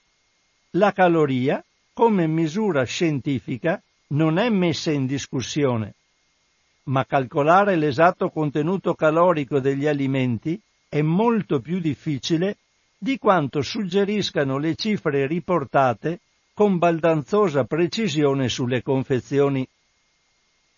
La 0.72 0.92
caloria, 0.92 1.64
come 1.94 2.28
misura 2.28 2.84
scientifica, 2.84 3.82
non 4.08 4.38
è 4.38 4.50
messa 4.50 4.92
in 4.92 5.08
discussione, 5.08 5.96
ma 6.84 7.06
calcolare 7.06 7.76
l'esatto 7.76 8.30
contenuto 8.30 8.94
calorico 8.94 9.60
degli 9.60 9.88
alimenti 9.88 10.60
è 10.88 11.02
molto 11.02 11.60
più 11.60 11.80
difficile 11.80 12.58
di 12.98 13.18
quanto 13.18 13.62
suggeriscano 13.62 14.60
le 14.60 14.76
cifre 14.76 15.26
riportate 15.26 16.20
con 16.54 16.78
baldanzosa 16.78 17.64
precisione 17.64 18.48
sulle 18.48 18.84
confezioni 18.84 19.68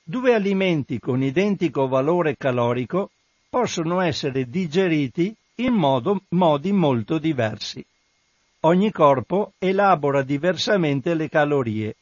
due 0.10 0.34
alimenti 0.34 1.00
con 1.00 1.22
identico 1.22 1.90
valore 1.90 2.38
calorico 2.38 3.10
possono 3.50 4.00
essere 4.00 4.50
digeriti 4.50 5.36
in 5.56 5.74
modo, 5.74 6.22
modi 6.30 6.72
molto 6.72 7.18
diversi. 7.18 7.86
Ogni 8.62 8.90
corpo 8.90 9.52
elabora 9.58 10.24
diversamente 10.24 11.14
le 11.14 11.28
calorie 11.28 11.96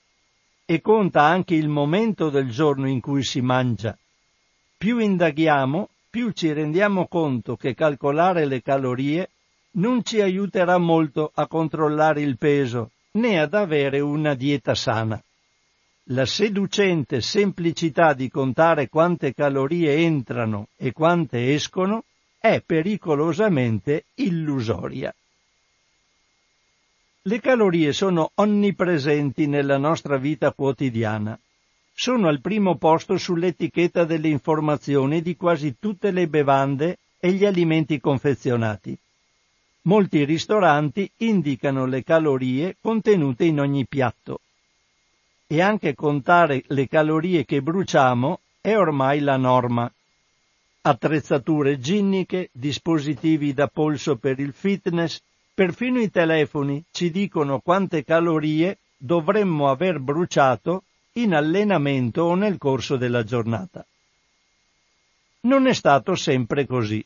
e 0.65 0.81
conta 0.81 1.23
anche 1.23 1.55
il 1.55 1.67
momento 1.67 2.29
del 2.29 2.51
giorno 2.51 2.87
in 2.87 3.01
cui 3.01 3.23
si 3.23 3.41
mangia. 3.41 3.97
Più 4.77 4.99
indaghiamo, 4.99 5.89
più 6.07 6.29
ci 6.29 6.53
rendiamo 6.53 7.07
conto 7.07 7.55
che 7.55 7.73
calcolare 7.73 8.45
le 8.45 8.61
calorie 8.61 9.31
non 9.77 10.03
ci 10.03 10.21
aiuterà 10.21 10.77
molto 10.77 11.31
a 11.33 11.47
controllare 11.47 12.21
il 12.21 12.37
peso 12.37 12.91
né 13.13 13.39
ad 13.39 13.55
avere 13.55 13.99
una 13.99 14.35
dieta 14.35 14.75
sana. 14.75 15.19
La 16.09 16.27
seducente 16.27 17.19
semplicità 17.19 18.13
di 18.13 18.29
contare 18.29 18.89
quante 18.89 19.33
calorie 19.33 19.95
entrano 19.95 20.67
e 20.77 20.91
quante 20.91 21.55
escono 21.55 22.03
è 22.37 22.61
pericolosamente 22.63 24.03
illusoria. 24.13 25.11
Le 27.23 27.39
calorie 27.39 27.91
sono 27.91 28.29
onnipresenti 28.35 29.47
nella 29.47 29.79
nostra 29.79 30.17
vita 30.17 30.51
quotidiana. 30.51 31.39
Sono 31.91 32.27
al 32.27 32.39
primo 32.39 32.75
posto 32.75 33.17
sull'etichetta 33.17 34.05
delle 34.05 34.27
informazioni 34.27 35.23
di 35.23 35.35
quasi 35.35 35.77
tutte 35.79 36.11
le 36.11 36.27
bevande 36.27 36.99
e 37.17 37.31
gli 37.31 37.45
alimenti 37.45 37.99
confezionati. 37.99 38.95
Molti 39.83 40.23
ristoranti 40.23 41.09
indicano 41.17 41.87
le 41.87 42.03
calorie 42.03 42.75
contenute 42.79 43.45
in 43.45 43.59
ogni 43.59 43.87
piatto 43.87 44.41
e 45.47 45.61
anche 45.61 45.93
contare 45.93 46.63
le 46.67 46.87
calorie 46.87 47.45
che 47.45 47.61
bruciamo 47.61 48.39
è 48.61 48.75
ormai 48.75 49.19
la 49.19 49.37
norma. 49.37 49.91
Attrezzature 50.81 51.79
ginniche, 51.79 52.49
dispositivi 52.51 53.53
da 53.53 53.67
polso 53.67 54.17
per 54.17 54.39
il 54.39 54.53
fitness, 54.53 55.21
perfino 55.53 55.99
i 55.99 56.09
telefoni 56.09 56.83
ci 56.91 57.11
dicono 57.11 57.59
quante 57.59 58.03
calorie 58.03 58.79
dovremmo 58.97 59.69
aver 59.69 59.99
bruciato 59.99 60.83
in 61.13 61.33
allenamento 61.33 62.23
o 62.23 62.35
nel 62.35 62.57
corso 62.57 62.97
della 62.97 63.23
giornata. 63.23 63.85
Non 65.41 65.67
è 65.67 65.73
stato 65.73 66.15
sempre 66.15 66.65
così. 66.65 67.05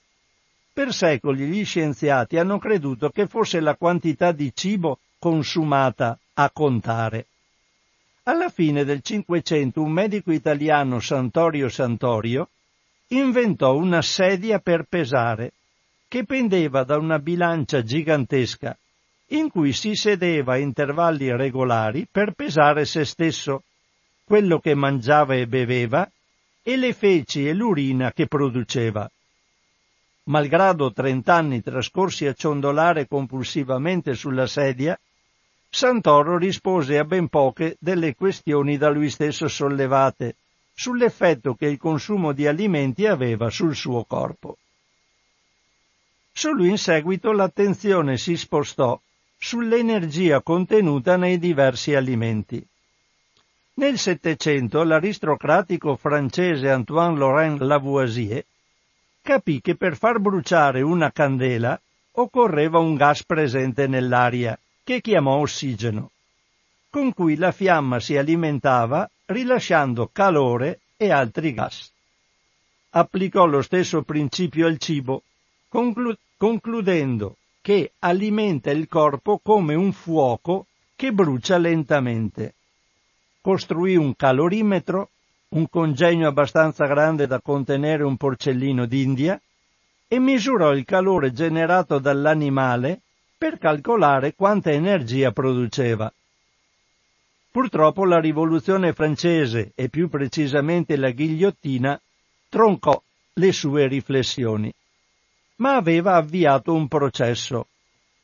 Per 0.72 0.94
secoli 0.94 1.46
gli 1.46 1.66
scienziati 1.66 2.38
hanno 2.38 2.58
creduto 2.58 3.10
che 3.10 3.28
fosse 3.28 3.60
la 3.60 3.76
quantità 3.76 4.32
di 4.32 4.52
cibo 4.56 5.00
consumata 5.20 6.18
a 6.34 6.50
contare. 6.50 7.26
Alla 8.30 8.50
fine 8.50 8.84
del 8.84 9.02
Cinquecento 9.02 9.82
un 9.82 9.92
medico 9.92 10.32
italiano, 10.32 11.00
Santorio 11.00 11.68
Santorio, 11.68 12.50
inventò 13.08 13.76
una 13.76 14.04
sedia 14.04 14.60
per 14.60 14.86
pesare, 14.88 15.54
che 16.08 16.26
pendeva 16.26 16.84
da 16.84 16.98
una 16.98 17.18
bilancia 17.18 17.82
gigantesca, 17.82 18.78
in 19.30 19.50
cui 19.50 19.74
si 19.74 19.96
sedeva 19.96 20.54
a 20.54 20.58
intervalli 20.58 21.36
regolari 21.36 22.08
per 22.10 22.34
pesare 22.34 22.86
se 22.86 23.04
stesso, 23.04 23.64
quello 24.24 24.60
che 24.60 24.76
mangiava 24.76 25.34
e 25.34 25.48
beveva, 25.48 26.08
e 26.62 26.78
le 26.78 26.94
feci 26.94 27.48
e 27.48 27.54
l'urina 27.56 28.12
che 28.12 28.28
produceva. 28.28 29.10
Malgrado 30.26 30.94
trent'anni 30.94 31.64
trascorsi 31.64 32.28
a 32.28 32.34
ciondolare 32.34 33.08
compulsivamente 33.08 34.14
sulla 34.14 34.46
sedia, 34.46 34.96
Santoro 35.72 36.38
rispose 36.38 36.98
a 36.98 37.04
ben 37.04 37.28
poche 37.28 37.78
delle 37.80 38.16
questioni 38.16 38.78
da 38.78 38.90
lui 38.90 39.10
stesso 39.10 39.48
sollevate 39.48 40.36
sull'effetto 40.74 41.54
che 41.54 41.68
il 41.68 41.78
consumo 41.78 42.32
di 42.32 42.48
alimenti 42.48 43.06
aveva 43.06 43.50
sul 43.50 43.76
suo 43.76 44.04
corpo. 44.06 44.58
Solo 46.32 46.66
in 46.66 46.78
seguito 46.78 47.32
l'attenzione 47.32 48.18
si 48.18 48.36
spostò 48.36 49.00
sull'energia 49.38 50.42
contenuta 50.42 51.18
nei 51.18 51.38
diversi 51.38 51.94
alimenti. 51.94 52.66
Nel 53.76 53.98
Settecento 53.98 54.84
l'aristocratico 54.84 55.96
francese 55.96 56.70
Antoine 56.70 57.18
Laurent 57.18 57.62
Lavoisier 57.62 58.44
capì 59.22 59.62
che 59.62 59.76
per 59.76 59.96
far 59.96 60.20
bruciare 60.20 60.82
una 60.82 61.12
candela 61.12 61.80
occorreva 62.14 62.80
un 62.80 62.96
gas 62.96 63.24
presente 63.24 63.88
nell'aria 63.88 64.58
che 64.90 65.02
chiamò 65.02 65.36
ossigeno, 65.36 66.10
con 66.90 67.14
cui 67.14 67.36
la 67.36 67.52
fiamma 67.52 68.00
si 68.00 68.18
alimentava 68.18 69.08
rilasciando 69.26 70.10
calore 70.12 70.80
e 70.98 71.12
altri 71.12 71.54
gas. 71.54 71.92
Applicò 72.90 73.46
lo 73.46 73.62
stesso 73.62 74.02
principio 74.02 74.66
al 74.66 74.80
cibo, 74.80 75.22
conclu- 75.68 76.18
concludendo 76.36 77.36
che 77.62 77.92
alimenta 78.00 78.72
il 78.72 78.88
corpo 78.88 79.40
come 79.44 79.76
un 79.76 79.92
fuoco 79.92 80.66
che 80.96 81.12
brucia 81.12 81.60
lentamente. 81.60 82.56
Costruì 83.42 83.96
un 83.96 84.16
calorimetro 84.16 85.12
un 85.50 85.70
congegno 85.70 86.28
abbastanza 86.28 86.88
grande 86.88 87.28
da 87.28 87.40
contenere 87.42 88.02
un 88.02 88.18
porcellino 88.18 88.88
d'India, 88.88 89.40
e 90.08 90.18
misurò 90.18 90.74
il 90.74 90.84
calore 90.84 91.32
generato 91.32 92.00
dall'animale 92.00 93.02
per 93.40 93.58
calcolare 93.58 94.34
quanta 94.36 94.70
energia 94.70 95.32
produceva. 95.32 96.12
Purtroppo 97.50 98.04
la 98.04 98.20
rivoluzione 98.20 98.92
francese 98.92 99.72
e 99.76 99.88
più 99.88 100.10
precisamente 100.10 100.98
la 100.98 101.10
ghigliottina 101.12 101.98
troncò 102.50 103.02
le 103.36 103.52
sue 103.54 103.88
riflessioni. 103.88 104.70
Ma 105.56 105.78
aveva 105.78 106.16
avviato 106.16 106.74
un 106.74 106.90
processo. 106.90 107.68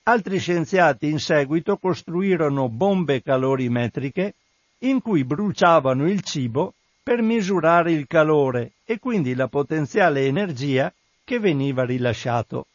Altri 0.03 0.37
scienziati 0.37 1.09
in 1.09 1.19
seguito 1.19 1.77
costruirono 1.77 2.67
bombe 2.67 3.21
calorimetriche 3.21 4.33
in 4.79 5.01
cui 5.01 5.23
bruciavano 5.23 6.09
il 6.09 6.23
cibo 6.23 6.73
per 7.01 7.21
misurare 7.21 7.93
il 7.93 8.05
calore 8.05 8.73
e 8.83 8.99
quindi 8.99 9.33
la 9.33 9.47
potenziale 9.47 10.25
energia 10.25 10.93
che 11.23 11.39
veniva 11.39 11.85
rilasciato. 11.85 12.67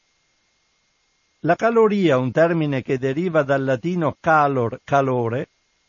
La 1.44 1.56
caloria, 1.56 2.18
un 2.18 2.32
termine 2.32 2.82
che 2.82 2.98
deriva 2.98 3.42
dal 3.42 3.64
latino 3.64 4.14
calor, 4.20 4.80
calore, 4.84 5.48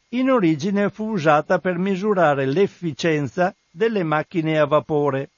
in 0.09 0.31
origine 0.31 0.89
fu 0.89 1.09
usata 1.09 1.59
per 1.59 1.77
misurare 1.77 2.45
l'efficienza 2.45 3.53
delle 3.69 4.03
macchine 4.03 4.57
a 4.57 4.65
vapore. 4.65 5.29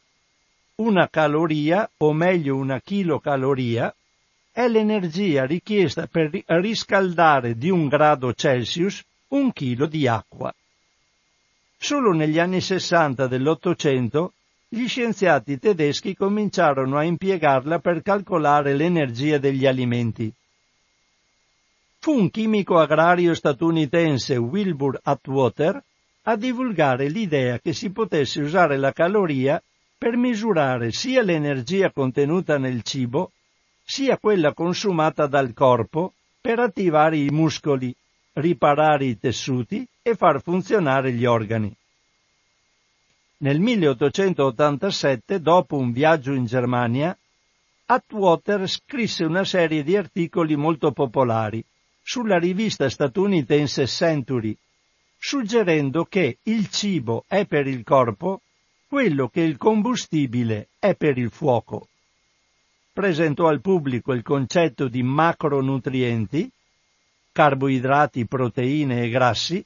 Una 0.76 1.08
caloria, 1.10 1.89
o 1.97 2.13
meglio 2.13 2.56
una 2.56 2.80
chilocaloria, 2.80 3.93
è 4.52 4.67
l'energia 4.67 5.45
richiesta 5.45 6.06
per 6.06 6.30
riscaldare 6.45 7.58
di 7.58 7.71
un 7.71 7.88
grado 7.88 8.34
Celsius 8.34 9.04
un 9.30 9.52
chilo 9.52 9.88
di 9.88 10.08
acqua. 10.08 10.54
Solo 11.76 12.13
negli 12.13 12.38
anni 12.38 12.62
60 12.62 13.26
dell'Ottocento 13.26 14.34
gli 14.74 14.88
scienziati 14.88 15.60
tedeschi 15.60 16.16
cominciarono 16.16 16.98
a 16.98 17.04
impiegarla 17.04 17.78
per 17.78 18.02
calcolare 18.02 18.74
l'energia 18.74 19.38
degli 19.38 19.68
alimenti. 19.68 20.34
Fu 22.00 22.18
un 22.18 22.32
chimico 22.32 22.80
agrario 22.80 23.36
statunitense 23.36 24.36
Wilbur 24.36 25.00
Atwater 25.04 25.80
a 26.24 26.36
divulgare 26.36 27.08
l'idea 27.08 27.60
che 27.60 27.72
si 27.72 27.92
potesse 27.92 28.42
usare 28.42 28.78
la 28.78 28.92
caloria 28.92 29.62
per 29.96 30.18
misurare 30.18 30.92
sia 30.92 31.22
l'energia 31.22 31.92
contenuta 31.92 32.58
nel 32.58 32.82
cibo, 32.82 33.30
sia 33.84 34.18
quella 34.18 34.56
consumata 34.56 35.28
dal 35.28 35.54
corpo 35.54 36.14
per 36.42 36.58
attivare 36.58 37.18
i 37.18 37.30
muscoli, 37.30 37.96
riparare 38.34 39.06
i 39.06 39.20
tessuti 39.20 39.88
e 40.02 40.16
far 40.16 40.42
funzionare 40.42 41.12
gli 41.12 41.26
organi. 41.26 41.72
Nel 43.43 43.60
1887, 43.60 45.41
dopo 45.41 45.75
un 45.75 45.91
viaggio 45.91 46.32
in 46.32 46.45
Germania, 46.45 47.15
Atwater 47.88 48.69
scrisse 48.69 49.25
una 49.25 49.43
serie 49.43 49.84
di 49.84 49.97
articoli 49.97 50.56
molto 50.56 50.93
popolari, 50.93 51.62
sulla 52.01 52.39
rivista 52.39 52.89
statunitense 52.89 53.86
Century, 53.86 54.56
suggerendo 55.17 56.06
che 56.06 56.38
il 56.43 56.69
cibo 56.69 57.25
è 57.27 57.45
per 57.45 57.67
il 57.67 57.84
corpo 57.84 58.39
quello 58.88 59.27
che 59.27 59.41
il 59.41 59.58
combustibile 59.58 60.69
è 60.79 60.95
per 60.95 61.17
il 61.17 61.29
fuoco. 61.29 61.89
Presentò 62.93 63.49
al 63.49 63.60
pubblico 63.60 64.13
il 64.13 64.23
concetto 64.23 64.88
di 64.88 65.03
macronutrienti, 65.03 66.49
carboidrati, 67.34 68.25
proteine 68.25 69.03
e 69.03 69.10
grassi, 69.10 69.65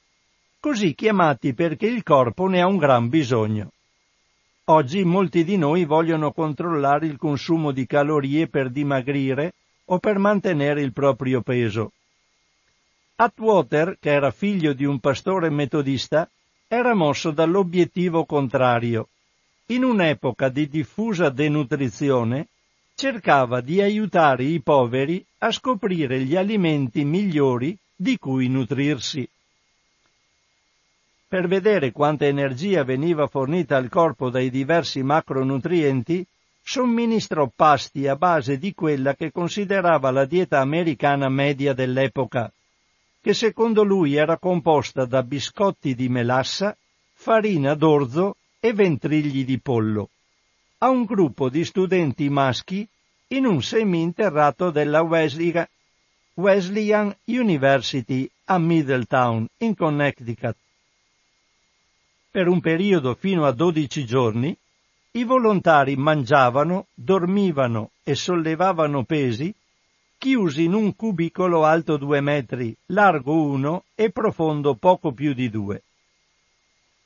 così 0.60 0.94
chiamati 0.94 1.54
perché 1.54 1.86
il 1.86 2.02
corpo 2.02 2.46
ne 2.46 2.60
ha 2.60 2.66
un 2.66 2.76
gran 2.76 3.08
bisogno. 3.08 3.70
Oggi 4.64 5.04
molti 5.04 5.44
di 5.44 5.56
noi 5.56 5.84
vogliono 5.84 6.32
controllare 6.32 7.06
il 7.06 7.16
consumo 7.16 7.70
di 7.70 7.86
calorie 7.86 8.48
per 8.48 8.70
dimagrire 8.70 9.54
o 9.86 9.98
per 9.98 10.18
mantenere 10.18 10.82
il 10.82 10.92
proprio 10.92 11.40
peso. 11.40 11.92
Atwater, 13.16 13.96
che 13.98 14.10
era 14.10 14.30
figlio 14.30 14.74
di 14.74 14.84
un 14.84 15.00
pastore 15.00 15.48
metodista, 15.48 16.28
era 16.68 16.94
mosso 16.94 17.30
dall'obiettivo 17.30 18.26
contrario. 18.26 19.08
In 19.66 19.84
un'epoca 19.84 20.48
di 20.50 20.68
diffusa 20.68 21.30
denutrizione, 21.30 22.48
cercava 22.94 23.60
di 23.60 23.80
aiutare 23.80 24.44
i 24.44 24.60
poveri 24.60 25.24
a 25.38 25.50
scoprire 25.50 26.20
gli 26.20 26.36
alimenti 26.36 27.04
migliori 27.04 27.76
di 27.94 28.18
cui 28.18 28.48
nutrirsi. 28.48 29.28
Per 31.28 31.46
vedere 31.46 31.92
quanta 31.92 32.24
energia 32.24 32.84
veniva 32.84 33.26
fornita 33.26 33.76
al 33.76 33.90
corpo 33.90 34.30
dai 34.30 34.48
diversi 34.48 35.02
macronutrienti, 35.02 36.24
somministrò 36.62 37.52
pasti 37.54 38.08
a 38.08 38.16
base 38.16 38.56
di 38.56 38.72
quella 38.72 39.14
che 39.14 39.30
considerava 39.30 40.10
la 40.10 40.24
dieta 40.24 40.60
americana 40.60 41.28
media 41.28 41.74
dell'epoca, 41.74 42.50
che 43.20 43.34
secondo 43.34 43.82
lui 43.82 44.14
era 44.14 44.38
composta 44.38 45.04
da 45.04 45.22
biscotti 45.22 45.94
di 45.94 46.08
melassa, 46.08 46.74
farina 47.12 47.74
d'orzo 47.74 48.36
e 48.58 48.72
ventrigli 48.72 49.44
di 49.44 49.60
pollo, 49.60 50.08
a 50.78 50.88
un 50.88 51.04
gruppo 51.04 51.50
di 51.50 51.62
studenti 51.66 52.30
maschi 52.30 52.88
in 53.28 53.44
un 53.44 53.62
seminterrato 53.62 54.70
della 54.70 55.02
Wesleyan 55.02 55.68
University 57.24 58.30
a 58.44 58.58
Middletown, 58.58 59.46
in 59.58 59.76
Connecticut. 59.76 60.56
Per 62.38 62.46
un 62.46 62.60
periodo 62.60 63.16
fino 63.16 63.46
a 63.46 63.50
12 63.50 64.04
giorni, 64.04 64.56
i 65.10 65.24
volontari 65.24 65.96
mangiavano, 65.96 66.86
dormivano 66.94 67.90
e 68.04 68.14
sollevavano 68.14 69.02
pesi 69.02 69.52
chiusi 70.16 70.62
in 70.62 70.74
un 70.74 70.94
cubicolo 70.94 71.64
alto 71.64 71.96
due 71.96 72.20
metri, 72.20 72.72
largo 72.92 73.42
uno 73.42 73.82
e 73.96 74.10
profondo 74.10 74.76
poco 74.76 75.10
più 75.10 75.32
di 75.32 75.50
due. 75.50 75.82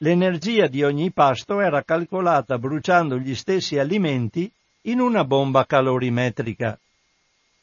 L'energia 0.01 0.67
di 0.67 0.83
ogni 0.83 1.11
pasto 1.13 1.61
era 1.61 1.83
calcolata 1.83 2.59
bruciando 2.59 3.17
gli 3.17 3.35
stessi 3.35 3.79
alimenti 3.79 4.53
in 4.83 5.01
una 5.01 5.25
bomba 5.25 5.65
calorimetrica. 5.65 6.79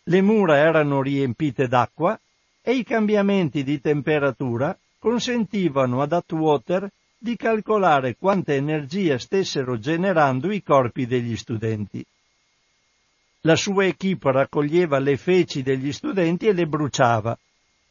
Le 0.05 0.21
mura 0.23 0.57
erano 0.57 1.03
riempite 1.03 1.67
d'acqua 1.67 2.19
e 2.63 2.73
i 2.73 2.83
cambiamenti 2.83 3.63
di 3.63 3.79
temperatura 3.79 4.75
consentivano 4.97 6.01
ad 6.01 6.13
Atwater 6.13 6.89
di 7.21 7.35
calcolare 7.35 8.15
quanta 8.15 8.53
energia 8.53 9.19
stessero 9.19 9.77
generando 9.77 10.51
i 10.51 10.63
corpi 10.63 11.05
degli 11.05 11.35
studenti. 11.35 12.03
La 13.41 13.57
sua 13.57 13.85
equipe 13.85 14.31
raccoglieva 14.31 14.99
le 14.99 15.17
feci 15.17 15.61
degli 15.61 15.91
studenti 15.91 16.47
e 16.47 16.53
le 16.53 16.65
bruciava, 16.65 17.37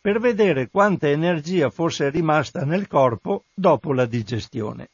per 0.01 0.19
vedere 0.19 0.71
quanta 0.71 1.09
energia 1.09 1.69
fosse 1.69 2.09
rimasta 2.09 2.65
nel 2.65 2.89
corpo 2.89 3.45
dopo 3.53 3.93
la 3.93 4.07
digestione. 4.07 4.89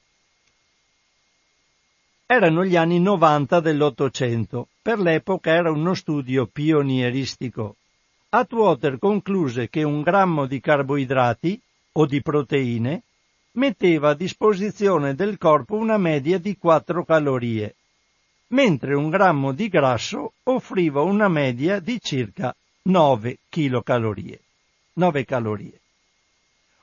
Erano 2.27 2.65
gli 2.65 2.75
anni 2.75 2.99
90 2.99 3.61
dell'Ottocento, 3.61 4.69
per 4.83 4.99
l'epoca 4.99 5.53
era 5.53 5.71
uno 5.71 5.95
studio 5.95 6.47
pionieristico. 6.47 7.77
Atwater 8.31 8.99
concluse 8.99 9.69
che 9.69 9.85
un 9.85 10.03
grammo 10.03 10.47
di 10.47 10.59
carboidrati 10.59 11.61
o 11.93 12.07
di 12.07 12.21
proteine 12.21 13.03
metteva 13.55 14.11
a 14.11 14.15
disposizione 14.15 15.15
del 15.15 15.39
corpo 15.39 15.77
una 15.77 15.99
media 15.99 16.39
di 16.39 16.57
4 16.57 17.05
calorie 17.05 17.75
mentre 18.49 18.95
un 18.95 19.11
grammo 19.11 19.53
di 19.53 19.69
grasso 19.69 20.35
offriva 20.45 21.01
una 21.03 21.29
media 21.29 21.81
di 21.81 21.99
circa 22.01 22.55
9 22.83 23.39
kcal. 23.49 24.39
9 24.93 25.25
calorie. 25.25 25.81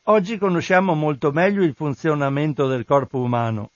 Oggi 0.06 0.38
conosciamo 0.38 0.94
molto 0.96 1.32
meglio 1.32 1.64
il 1.64 1.74
funzionamento 1.74 2.68
del 2.68 2.86
corpo 2.86 3.20
umano. 3.20 3.70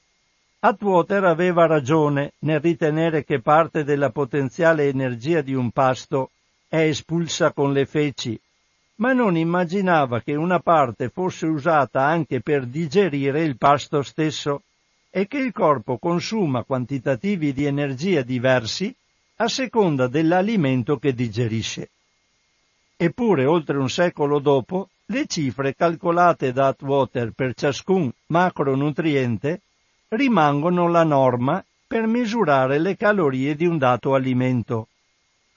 Atwater 0.60 1.24
aveva 1.24 1.68
ragione 1.68 2.34
nel 2.40 2.60
ritenere 2.60 3.24
che 3.24 3.40
parte 3.40 3.84
della 3.84 4.10
potenziale 4.10 4.88
energia 4.88 5.42
di 5.42 5.54
un 5.54 5.72
pasto 5.72 6.32
è 6.68 6.80
espulsa 6.80 7.54
con 7.54 7.72
le 7.72 7.86
feci, 7.86 8.38
ma 8.98 9.12
non 9.12 9.36
immaginava 9.36 10.22
che 10.22 10.36
una 10.36 10.60
parte 10.60 11.10
fosse 11.10 11.46
usata 11.46 12.04
anche 12.06 12.42
per 12.42 12.66
digerire 12.66 13.44
il 13.44 13.58
pasto 13.58 14.02
stesso 14.02 14.64
è 15.10 15.28
che 15.28 15.38
il 15.38 15.52
corpo 15.52 15.98
consuma 15.98 16.64
quantitativi 16.64 17.54
di 17.54 17.66
energia 17.66 18.22
diversi 18.22 18.94
a 19.38 19.48
seconda 19.48 20.08
dell'alimento 20.08 20.98
che 20.98 21.14
digerisce. 21.14 21.90
Eppure, 22.98 23.46
oltre 23.46 23.78
un 23.78 23.90
secolo 23.90 24.40
dopo, 24.40 24.90
le 25.08 25.26
cifre 25.28 25.76
calcolate 25.76 26.54
da 26.54 26.68
Atwater 26.68 27.32
per 27.32 27.54
ciascun 27.54 28.10
macronutriente 28.28 29.62
rimangono 30.10 30.88
la 30.88 31.04
norma 31.04 31.64
per 31.86 32.08
misurare 32.08 32.80
le 32.80 32.96
calorie 32.96 33.56
di 33.56 33.66
un 33.66 33.78
dato 33.78 34.16
alimento. 34.16 34.88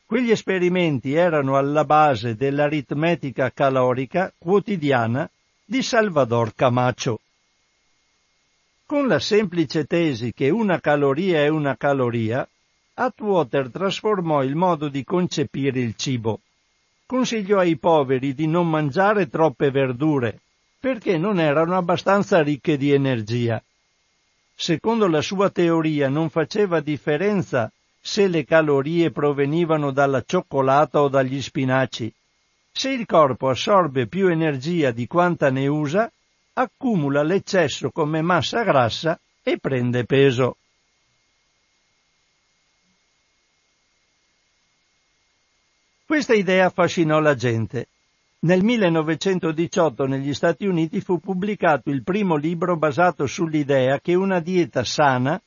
Quegli 0.08 0.30
esperimenti 0.30 1.12
erano 1.12 1.58
alla 1.58 1.84
base 1.84 2.34
dell'aritmetica 2.34 3.50
calorica 3.52 4.32
quotidiana 4.38 5.28
di 5.62 5.82
Salvador 5.82 6.54
Camacho. 6.54 7.20
Con 8.86 9.06
la 9.06 9.18
semplice 9.18 9.84
tesi 9.84 10.32
che 10.32 10.48
una 10.48 10.80
caloria 10.80 11.40
è 11.40 11.48
una 11.48 11.76
caloria, 11.76 12.48
Atwater 12.94 13.68
trasformò 13.68 14.42
il 14.42 14.54
modo 14.54 14.88
di 14.88 15.04
concepire 15.04 15.80
il 15.80 15.94
cibo. 15.94 16.40
Consigliò 17.04 17.58
ai 17.58 17.76
poveri 17.76 18.32
di 18.32 18.46
non 18.46 18.66
mangiare 18.66 19.28
troppe 19.28 19.70
verdure, 19.70 20.40
perché 20.80 21.18
non 21.18 21.38
erano 21.38 21.76
abbastanza 21.76 22.40
ricche 22.40 22.78
di 22.78 22.92
energia. 22.92 23.62
Secondo 24.54 25.06
la 25.06 25.20
sua 25.20 25.50
teoria 25.50 26.08
non 26.08 26.30
faceva 26.30 26.80
differenza 26.80 27.70
se 28.10 28.26
le 28.26 28.44
calorie 28.44 29.10
provenivano 29.10 29.90
dalla 29.90 30.22
cioccolata 30.22 31.02
o 31.02 31.08
dagli 31.08 31.42
spinaci. 31.42 32.10
Se 32.72 32.88
il 32.88 33.04
corpo 33.04 33.50
assorbe 33.50 34.06
più 34.06 34.28
energia 34.28 34.92
di 34.92 35.06
quanta 35.06 35.50
ne 35.50 35.66
usa, 35.66 36.10
accumula 36.54 37.22
l'eccesso 37.22 37.90
come 37.90 38.22
massa 38.22 38.62
grassa 38.62 39.20
e 39.42 39.58
prende 39.58 40.06
peso. 40.06 40.56
Questa 46.06 46.32
idea 46.32 46.64
affascinò 46.64 47.20
la 47.20 47.34
gente. 47.34 47.88
Nel 48.40 48.64
1918 48.64 50.06
negli 50.06 50.32
Stati 50.32 50.64
Uniti 50.64 51.02
fu 51.02 51.18
pubblicato 51.18 51.90
il 51.90 52.02
primo 52.02 52.36
libro 52.36 52.78
basato 52.78 53.26
sull'idea 53.26 54.00
che 54.00 54.14
una 54.14 54.40
dieta 54.40 54.82
sana 54.82 55.38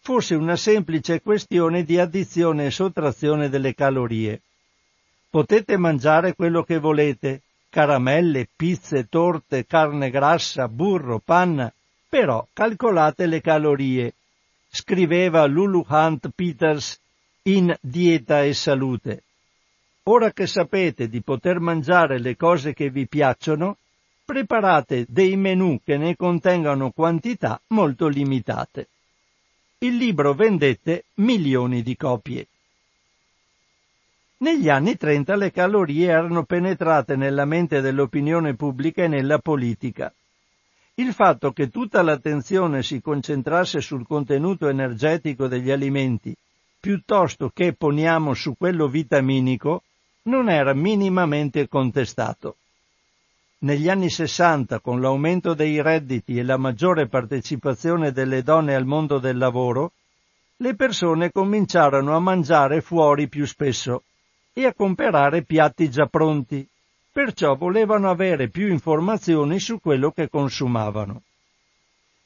fosse 0.00 0.34
una 0.34 0.56
semplice 0.56 1.20
questione 1.20 1.84
di 1.84 1.98
addizione 1.98 2.66
e 2.66 2.70
sottrazione 2.70 3.48
delle 3.48 3.74
calorie. 3.74 4.40
Potete 5.28 5.76
mangiare 5.76 6.34
quello 6.34 6.62
che 6.62 6.78
volete, 6.78 7.42
caramelle, 7.68 8.48
pizze, 8.56 9.08
torte, 9.08 9.66
carne 9.66 10.10
grassa, 10.10 10.68
burro, 10.68 11.20
panna, 11.24 11.72
però 12.08 12.44
calcolate 12.52 13.26
le 13.26 13.40
calorie, 13.40 14.14
scriveva 14.70 15.46
Lulu 15.46 15.84
Hunt 15.88 16.30
Peters 16.34 16.98
in 17.42 17.74
Dieta 17.80 18.42
e 18.42 18.54
Salute. 18.54 19.22
Ora 20.04 20.32
che 20.32 20.46
sapete 20.46 21.08
di 21.08 21.22
poter 21.22 21.60
mangiare 21.60 22.18
le 22.18 22.36
cose 22.36 22.72
che 22.72 22.90
vi 22.90 23.06
piacciono, 23.06 23.76
preparate 24.24 25.06
dei 25.08 25.36
menù 25.36 25.80
che 25.84 25.96
ne 25.96 26.16
contengano 26.16 26.90
quantità 26.90 27.60
molto 27.68 28.08
limitate. 28.08 28.88
Il 29.82 29.96
libro 29.96 30.34
vendette 30.34 31.04
milioni 31.14 31.82
di 31.82 31.96
copie. 31.96 32.46
Negli 34.40 34.68
anni 34.68 34.98
30 34.98 35.36
le 35.36 35.50
calorie 35.50 36.10
erano 36.10 36.44
penetrate 36.44 37.16
nella 37.16 37.46
mente 37.46 37.80
dell'opinione 37.80 38.56
pubblica 38.56 39.04
e 39.04 39.08
nella 39.08 39.38
politica. 39.38 40.12
Il 40.96 41.14
fatto 41.14 41.52
che 41.52 41.70
tutta 41.70 42.02
l'attenzione 42.02 42.82
si 42.82 43.00
concentrasse 43.00 43.80
sul 43.80 44.06
contenuto 44.06 44.68
energetico 44.68 45.46
degli 45.46 45.70
alimenti 45.70 46.36
piuttosto 46.78 47.48
che 47.48 47.72
poniamo 47.72 48.34
su 48.34 48.56
quello 48.58 48.86
vitaminico 48.86 49.82
non 50.24 50.50
era 50.50 50.74
minimamente 50.74 51.68
contestato. 51.68 52.56
Negli 53.62 53.90
anni 53.90 54.08
60, 54.08 54.80
con 54.80 55.02
l'aumento 55.02 55.52
dei 55.52 55.82
redditi 55.82 56.38
e 56.38 56.42
la 56.42 56.56
maggiore 56.56 57.08
partecipazione 57.08 58.10
delle 58.10 58.42
donne 58.42 58.74
al 58.74 58.86
mondo 58.86 59.18
del 59.18 59.36
lavoro, 59.36 59.92
le 60.56 60.74
persone 60.74 61.30
cominciarono 61.30 62.16
a 62.16 62.20
mangiare 62.20 62.80
fuori 62.80 63.28
più 63.28 63.44
spesso 63.44 64.04
e 64.54 64.64
a 64.64 64.72
comprare 64.72 65.42
piatti 65.42 65.90
già 65.90 66.06
pronti, 66.06 66.66
perciò 67.12 67.54
volevano 67.54 68.08
avere 68.08 68.48
più 68.48 68.66
informazioni 68.66 69.60
su 69.60 69.78
quello 69.78 70.10
che 70.10 70.30
consumavano. 70.30 71.20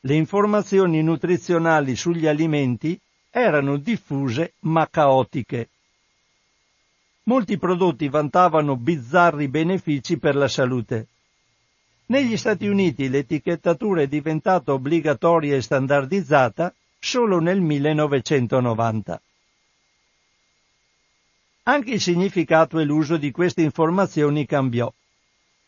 Le 0.02 0.14
informazioni 0.14 1.02
nutrizionali 1.02 1.96
sugli 1.96 2.28
alimenti 2.28 2.96
erano 3.30 3.76
diffuse 3.76 4.52
ma 4.60 4.86
caotiche. 4.88 5.68
Molti 7.24 7.58
prodotti 7.58 8.08
vantavano 8.08 8.76
bizzarri 8.76 9.48
benefici 9.48 10.16
per 10.16 10.36
la 10.36 10.46
salute. 10.46 11.08
Negli 12.06 12.36
Stati 12.36 12.66
Uniti 12.66 13.08
l'etichettatura 13.08 14.02
è 14.02 14.06
diventata 14.06 14.74
obbligatoria 14.74 15.56
e 15.56 15.62
standardizzata 15.62 16.74
solo 16.98 17.40
nel 17.40 17.62
1990. 17.62 19.22
Anche 21.62 21.90
il 21.92 22.00
significato 22.00 22.78
e 22.78 22.84
l'uso 22.84 23.16
di 23.16 23.30
queste 23.30 23.62
informazioni 23.62 24.44
cambiò. 24.44 24.92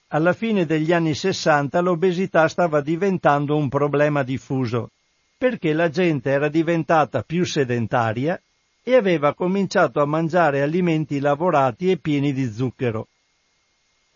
Alla 0.08 0.34
fine 0.34 0.66
degli 0.66 0.92
anni 0.92 1.14
Sessanta 1.14 1.80
l'obesità 1.80 2.48
stava 2.48 2.82
diventando 2.82 3.56
un 3.56 3.70
problema 3.70 4.22
diffuso, 4.22 4.90
perché 5.38 5.72
la 5.72 5.88
gente 5.88 6.28
era 6.30 6.48
diventata 6.48 7.22
più 7.22 7.46
sedentaria 7.46 8.38
e 8.82 8.94
aveva 8.94 9.32
cominciato 9.32 10.02
a 10.02 10.06
mangiare 10.06 10.60
alimenti 10.60 11.18
lavorati 11.18 11.90
e 11.90 11.96
pieni 11.96 12.34
di 12.34 12.52
zucchero. 12.52 13.08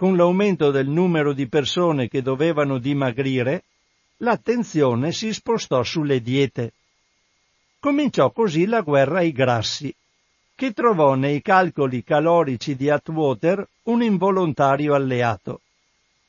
Con 0.01 0.17
l'aumento 0.17 0.71
del 0.71 0.89
numero 0.89 1.35
di 1.35 1.47
persone 1.47 2.09
che 2.09 2.23
dovevano 2.23 2.79
dimagrire, 2.79 3.65
l'attenzione 4.21 5.13
si 5.13 5.31
spostò 5.31 5.83
sulle 5.83 6.23
diete. 6.23 6.73
Cominciò 7.79 8.31
così 8.31 8.65
la 8.65 8.81
guerra 8.81 9.19
ai 9.19 9.31
grassi 9.31 9.95
che 10.55 10.73
trovò 10.73 11.17
nei 11.17 11.43
calcoli 11.43 12.03
calorici 12.03 12.77
di 12.77 12.89
Atwater 12.89 13.69
un 13.83 14.03
involontario 14.03 14.95
alleato. 14.95 15.61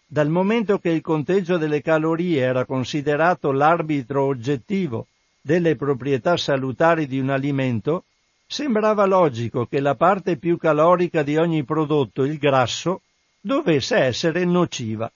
Dal 0.06 0.28
momento 0.28 0.78
che 0.78 0.90
il 0.90 1.00
conteggio 1.00 1.56
delle 1.56 1.82
calorie 1.82 2.42
era 2.42 2.66
considerato 2.66 3.54
l'arbitro 3.54 4.26
oggettivo 4.26 5.08
delle 5.40 5.78
proprietà 5.78 6.36
salutari 6.36 7.08
di 7.08 7.20
un 7.20 7.30
alimento, 7.30 8.04
sembrava 8.46 9.06
logico 9.06 9.66
che 9.66 9.80
la 9.80 9.96
parte 9.96 10.36
più 10.36 10.58
calorica 10.58 11.24
di 11.24 11.38
ogni 11.38 11.64
prodotto, 11.64 12.26
il 12.26 12.38
grasso, 12.38 13.04
dovesse 13.42 13.98
essere 13.98 14.46
nociva. 14.46 15.12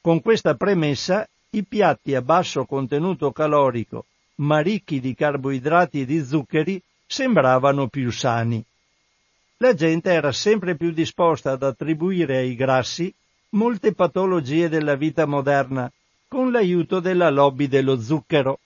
Con 0.00 0.20
questa 0.20 0.54
premessa, 0.54 1.28
i 1.50 1.64
piatti 1.64 2.14
a 2.14 2.22
basso 2.22 2.66
contenuto 2.66 3.32
calorico, 3.32 4.04
ma 4.36 4.60
ricchi 4.60 5.00
di 5.00 5.14
carboidrati 5.14 6.02
e 6.02 6.04
di 6.04 6.22
zuccheri, 6.24 6.80
sembravano 7.06 7.88
più 7.88 8.12
sani. 8.12 8.62
La 9.56 9.74
gente 9.74 10.12
era 10.12 10.30
sempre 10.30 10.76
più 10.76 10.92
disposta 10.92 11.52
ad 11.52 11.62
attribuire 11.62 12.36
ai 12.36 12.54
grassi 12.54 13.12
molte 13.50 13.94
patologie 13.94 14.68
della 14.68 14.94
vita 14.94 15.24
moderna, 15.24 15.90
con 16.28 16.52
l'aiuto 16.52 17.00
della 17.00 17.30
lobby 17.30 17.66
dello 17.66 17.98
zucchero. 17.98 18.60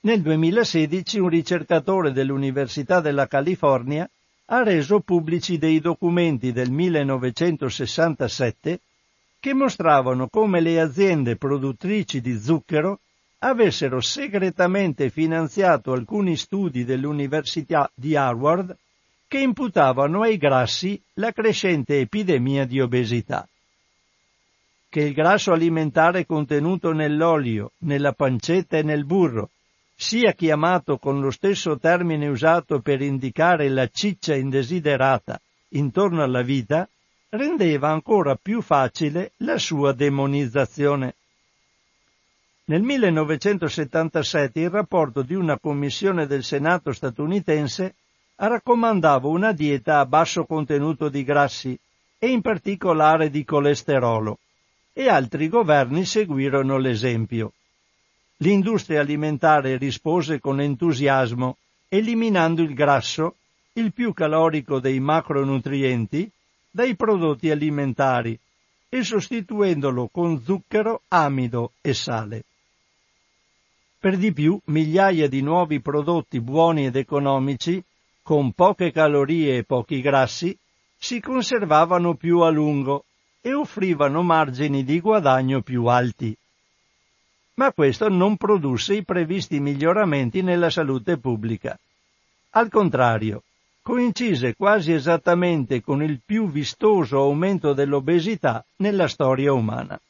Nel 0.00 0.20
2016 0.20 1.18
un 1.18 1.28
ricercatore 1.30 2.12
dell'Università 2.12 3.00
della 3.00 3.26
California 3.26 4.08
ha 4.46 4.62
reso 4.62 5.00
pubblici 5.00 5.56
dei 5.56 5.80
documenti 5.80 6.52
del 6.52 6.70
1967 6.70 8.80
che 9.40 9.54
mostravano 9.54 10.28
come 10.28 10.60
le 10.60 10.80
aziende 10.80 11.36
produttrici 11.36 12.20
di 12.20 12.38
zucchero 12.38 13.00
avessero 13.38 14.00
segretamente 14.00 15.10
finanziato 15.10 15.92
alcuni 15.92 16.36
studi 16.36 16.84
dell'Università 16.84 17.90
di 17.94 18.16
Harvard 18.16 18.76
che 19.26 19.38
imputavano 19.38 20.22
ai 20.22 20.36
grassi 20.36 21.00
la 21.14 21.32
crescente 21.32 22.00
epidemia 22.00 22.64
di 22.64 22.80
obesità. 22.80 23.46
Che 24.88 25.00
il 25.00 25.12
grasso 25.12 25.52
alimentare 25.52 26.24
contenuto 26.24 26.92
nell'olio, 26.92 27.72
nella 27.78 28.12
pancetta 28.12 28.76
e 28.76 28.82
nel 28.82 29.04
burro 29.04 29.50
sia 30.04 30.32
chiamato 30.32 30.98
con 30.98 31.18
lo 31.18 31.30
stesso 31.30 31.78
termine 31.78 32.28
usato 32.28 32.80
per 32.80 33.00
indicare 33.00 33.70
la 33.70 33.88
ciccia 33.88 34.34
indesiderata 34.34 35.40
intorno 35.70 36.22
alla 36.22 36.42
vita, 36.42 36.86
rendeva 37.30 37.88
ancora 37.88 38.36
più 38.36 38.60
facile 38.60 39.32
la 39.38 39.56
sua 39.56 39.94
demonizzazione. 39.94 41.14
Nel 42.66 42.82
1977 42.82 44.60
il 44.60 44.68
rapporto 44.68 45.22
di 45.22 45.34
una 45.34 45.58
commissione 45.58 46.26
del 46.26 46.44
Senato 46.44 46.92
statunitense 46.92 47.94
raccomandava 48.36 49.26
una 49.26 49.52
dieta 49.52 50.00
a 50.00 50.04
basso 50.04 50.44
contenuto 50.44 51.08
di 51.08 51.24
grassi 51.24 51.76
e 52.18 52.28
in 52.28 52.42
particolare 52.42 53.30
di 53.30 53.42
colesterolo, 53.42 54.38
e 54.92 55.08
altri 55.08 55.48
governi 55.48 56.04
seguirono 56.04 56.76
l'esempio. 56.76 57.52
L'industria 58.38 59.00
alimentare 59.00 59.76
rispose 59.76 60.40
con 60.40 60.60
entusiasmo, 60.60 61.56
eliminando 61.88 62.62
il 62.62 62.74
grasso, 62.74 63.36
il 63.74 63.92
più 63.92 64.12
calorico 64.12 64.80
dei 64.80 64.98
macronutrienti, 65.00 66.30
dai 66.70 66.96
prodotti 66.96 67.50
alimentari 67.50 68.38
e 68.88 69.02
sostituendolo 69.02 70.08
con 70.08 70.40
zucchero, 70.40 71.02
amido 71.08 71.72
e 71.80 71.94
sale. 71.94 72.44
Per 73.98 74.16
di 74.18 74.32
più, 74.32 74.60
migliaia 74.66 75.28
di 75.28 75.40
nuovi 75.40 75.80
prodotti 75.80 76.40
buoni 76.40 76.86
ed 76.86 76.96
economici, 76.96 77.82
con 78.22 78.52
poche 78.52 78.92
calorie 78.92 79.58
e 79.58 79.64
pochi 79.64 80.00
grassi, 80.00 80.56
si 80.96 81.20
conservavano 81.20 82.14
più 82.14 82.40
a 82.40 82.50
lungo 82.50 83.04
e 83.40 83.54
offrivano 83.54 84.22
margini 84.22 84.84
di 84.84 85.00
guadagno 85.00 85.62
più 85.62 85.86
alti. 85.86 86.36
Ma 87.54 87.72
questo 87.72 88.08
non 88.08 88.36
produsse 88.36 88.94
i 88.94 89.04
previsti 89.04 89.60
miglioramenti 89.60 90.42
nella 90.42 90.70
salute 90.70 91.18
pubblica. 91.18 91.78
Al 92.50 92.68
contrario, 92.68 93.42
coincise 93.82 94.54
quasi 94.56 94.92
esattamente 94.92 95.82
con 95.82 96.02
il 96.02 96.20
più 96.24 96.50
vistoso 96.50 97.18
aumento 97.18 97.72
dell'obesità 97.74 98.64
nella 98.76 99.08
storia 99.08 99.52
umana. 99.52 100.00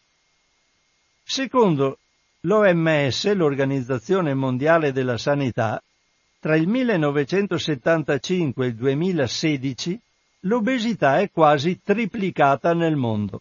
Secondo 1.22 1.98
l'OMS, 2.40 3.32
l'Organizzazione 3.32 4.34
Mondiale 4.34 4.92
della 4.92 5.18
Sanità, 5.18 5.82
tra 6.38 6.56
il 6.56 6.68
1975 6.68 8.64
e 8.64 8.68
il 8.68 8.74
2016 8.74 10.00
l'obesità 10.40 11.18
è 11.20 11.30
quasi 11.30 11.80
triplicata 11.82 12.74
nel 12.74 12.96
mondo. 12.96 13.40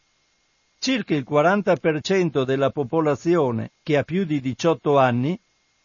Circa 0.83 1.15
il 1.15 1.25
40% 1.25 2.43
della 2.43 2.69
popolazione 2.69 3.71
che 3.83 3.95
ha 3.95 4.03
più 4.03 4.25
di 4.25 4.41
18 4.41 4.97
anni, 4.97 5.39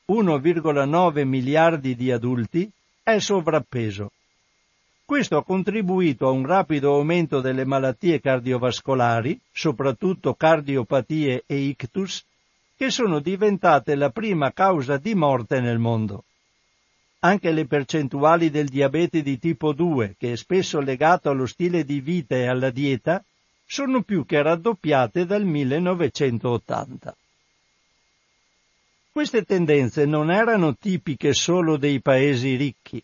1,9 0.08 1.24
miliardi 1.24 1.94
di 1.94 2.11
adulti, 2.11 2.68
è 3.04 3.20
sovrappeso. 3.20 4.11
Questo 5.04 5.37
ha 5.37 5.44
contribuito 5.44 6.26
a 6.26 6.32
un 6.32 6.44
rapido 6.44 6.94
aumento 6.94 7.40
delle 7.40 7.64
malattie 7.64 8.20
cardiovascolari, 8.20 9.38
soprattutto 9.52 10.34
cardiopatie 10.34 11.44
e 11.46 11.58
ictus, 11.58 12.24
che 12.76 12.90
sono 12.90 13.20
diventate 13.20 13.94
la 13.94 14.11
prima 14.11 14.50
causa 14.50 14.96
di 14.96 15.14
morte 15.14 15.61
nel 15.61 15.78
mondo. 15.78 16.24
Anche 17.20 17.52
le 17.52 17.66
percentuali 17.66 18.50
del 18.50 18.66
diabete 18.66 19.22
di 19.22 19.38
tipo 19.38 19.72
2, 19.72 20.16
che 20.18 20.32
è 20.32 20.37
spesso 20.37 20.80
legato 20.80 21.30
allo 21.30 21.46
stile 21.46 21.84
di 21.84 22.00
vita 22.00 22.34
e 22.34 22.48
alla 22.48 22.70
dieta, 22.70 23.22
sono 23.70 24.00
più 24.02 24.24
che 24.24 24.40
raddoppiate 24.40 25.26
dal 25.26 25.44
1980. 25.44 27.14
Queste 29.12 29.42
tendenze 29.42 30.07
non 30.07 30.31
erano 30.31 30.74
tipiche 30.74 31.35
solo 31.35 31.76
dei 31.76 32.00
paesi 32.00 32.57
ricchi. 32.57 33.02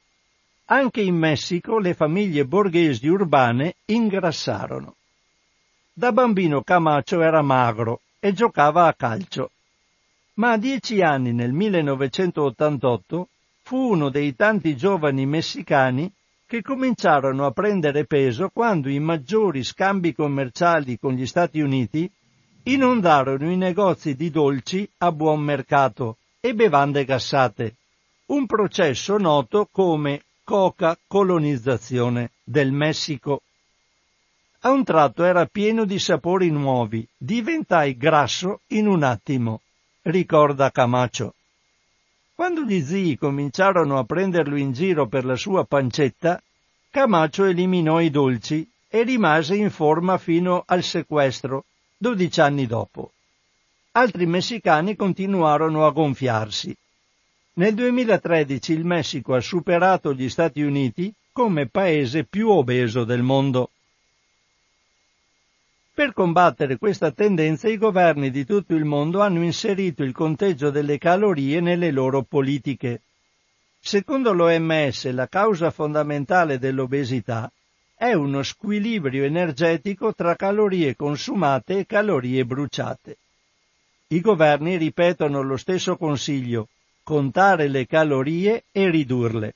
Anche 0.66 1.03
in 1.03 1.16
Messico 1.16 1.79
le 1.79 1.92
famiglie 1.92 2.46
borghesi 2.46 3.07
urbane 3.09 3.74
ingrassarono. 3.85 4.96
Da 5.92 6.12
bambino 6.12 6.62
Camacho 6.62 7.20
era 7.20 7.42
magro 7.42 8.00
e 8.18 8.33
giocava 8.33 8.87
a 8.87 8.94
calcio. 8.94 9.50
Ma 10.35 10.53
a 10.53 10.57
dieci 10.57 11.03
anni 11.03 11.35
nel 11.35 11.53
1988 11.53 13.29
fu 13.61 13.92
uno 13.92 14.09
dei 14.09 14.35
tanti 14.35 14.74
giovani 14.77 15.27
messicani 15.27 16.11
che 16.55 16.62
cominciarono 16.62 17.47
a 17.47 17.51
prendere 17.51 18.05
peso 18.05 18.49
quando 18.49 18.88
i 18.88 19.01
maggiori 19.01 19.64
scambi 19.64 20.14
commerciali 20.14 20.97
con 21.01 21.14
gli 21.14 21.27
Stati 21.27 21.59
Uniti 21.59 22.09
inondarono 22.62 23.51
i 23.51 23.57
negozi 23.57 24.14
di 24.14 24.31
dolci 24.31 24.88
a 24.99 25.11
buon 25.11 25.40
mercato 25.40 26.19
e 26.38 26.55
bevande 26.55 27.05
gassate, 27.05 27.75
un 28.27 28.47
processo 28.47 29.17
noto 29.17 29.69
come 29.69 30.23
coca 30.45 30.97
colonizzazione 31.09 32.31
del 32.45 32.71
Messico. 32.71 33.43
A 34.61 34.71
un 34.71 34.85
tratto 34.85 35.25
era 35.25 35.47
pieno 35.47 35.85
di 35.85 35.99
sapori 35.99 36.51
nuovi, 36.51 37.05
diventai 37.17 37.97
grasso 37.97 38.61
in 38.69 38.87
un 38.87 39.03
attimo, 39.03 39.61
ricorda 40.03 40.71
Camacho. 40.71 41.35
Quando 42.33 42.62
gli 42.62 42.81
zii 42.81 43.17
cominciarono 43.17 43.97
a 43.97 44.03
prenderlo 44.03 44.57
in 44.57 44.73
giro 44.73 45.07
per 45.07 45.25
la 45.25 45.37
sua 45.37 45.64
pancetta, 45.64 46.43
Camacho 46.94 47.46
eliminò 47.46 48.00
i 48.00 48.09
dolci 48.09 48.64
e 48.88 49.02
rimase 49.02 49.57
in 49.57 49.70
forma 49.70 50.16
fino 50.16 50.62
al 50.64 50.85
sequestro, 50.85 51.64
dodici 51.96 52.40
anni 52.40 52.68
dopo. 52.68 53.11
Altri 53.90 54.26
messicani 54.26 54.94
continuarono 54.94 55.87
a 55.87 55.90
gonfiarsi. 55.90 56.72
Nel 57.54 57.74
2013 57.74 58.72
il 58.74 58.85
Messico 58.85 59.35
ha 59.35 59.40
superato 59.40 60.14
gli 60.14 60.28
Stati 60.28 60.62
Uniti 60.62 61.12
come 61.33 61.66
paese 61.66 62.22
più 62.22 62.50
obeso 62.50 63.02
del 63.02 63.22
mondo. 63.22 63.70
Per 65.92 66.12
combattere 66.12 66.78
questa 66.78 67.11
tendenza 67.11 67.68
i 67.68 67.76
governi 67.76 68.30
di 68.30 68.44
tutto 68.44 68.72
il 68.76 68.85
mondo 68.85 69.20
hanno 69.20 69.42
inserito 69.42 70.04
il 70.04 70.12
conteggio 70.12 70.70
delle 70.70 70.98
calorie 70.98 71.59
nelle 71.59 71.90
loro 71.90 72.22
politiche. 72.22 73.00
Secondo 73.87 74.33
l'OMS 74.33 75.11
la 75.11 75.27
causa 75.29 75.70
fondamentale 75.70 76.59
dell'obesità 76.59 77.53
è 77.94 78.14
uno 78.14 78.42
squilibrio 78.42 79.25
energetico 79.25 80.14
tra 80.14 80.35
calorie 80.37 80.97
consumate 80.97 81.81
e 81.81 81.85
calorie 81.85 82.47
bruciate. 82.47 83.18
I 84.07 84.23
governi 84.23 84.79
ripetono 84.79 85.42
lo 85.42 85.59
stesso 85.59 85.99
consiglio, 85.99 86.68
contare 87.03 87.68
le 87.68 87.87
calorie 87.87 88.64
e 88.73 88.88
ridurle. 88.88 89.55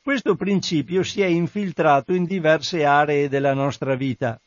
Questo 0.00 0.36
principio 0.36 1.02
si 1.02 1.20
è 1.20 1.26
infiltrato 1.26 2.14
in 2.14 2.24
diverse 2.24 2.86
aree 2.86 3.28
della 3.28 3.52
nostra 3.52 3.94
vita, 3.94 4.40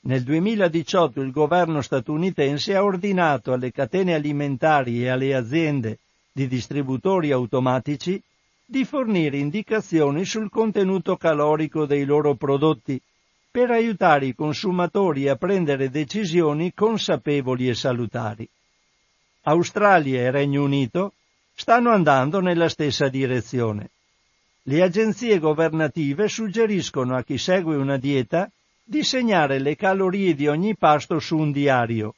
nel 0.00 0.22
2018 0.22 1.22
il 1.22 1.30
governo 1.30 1.80
statunitense 1.80 2.76
ha 2.76 2.84
ordinato 2.84 3.54
alle 3.54 3.72
catene 3.72 4.12
alimentari 4.12 5.02
e 5.02 5.08
alle 5.08 5.34
aziende 5.34 5.98
di 6.38 6.46
distributori 6.46 7.32
automatici 7.32 8.22
di 8.64 8.84
fornire 8.84 9.38
indicazioni 9.38 10.24
sul 10.24 10.50
contenuto 10.50 11.16
calorico 11.16 11.84
dei 11.84 12.04
loro 12.04 12.36
prodotti 12.36 13.00
per 13.50 13.72
aiutare 13.72 14.26
i 14.26 14.36
consumatori 14.36 15.26
a 15.26 15.34
prendere 15.34 15.90
decisioni 15.90 16.72
consapevoli 16.72 17.68
e 17.68 17.74
salutari. 17.74 18.48
Australia 19.42 20.20
e 20.20 20.30
Regno 20.30 20.62
Unito 20.62 21.14
stanno 21.54 21.90
andando 21.90 22.38
nella 22.38 22.68
stessa 22.68 23.08
direzione. 23.08 23.90
Le 24.62 24.80
agenzie 24.82 25.40
governative 25.40 26.28
suggeriscono 26.28 27.16
a 27.16 27.24
chi 27.24 27.36
segue 27.36 27.74
una 27.74 27.96
dieta 27.96 28.48
di 28.84 29.02
segnare 29.02 29.58
le 29.58 29.74
calorie 29.74 30.36
di 30.36 30.46
ogni 30.46 30.76
pasto 30.76 31.18
su 31.18 31.36
un 31.36 31.50
diario. 31.50 32.14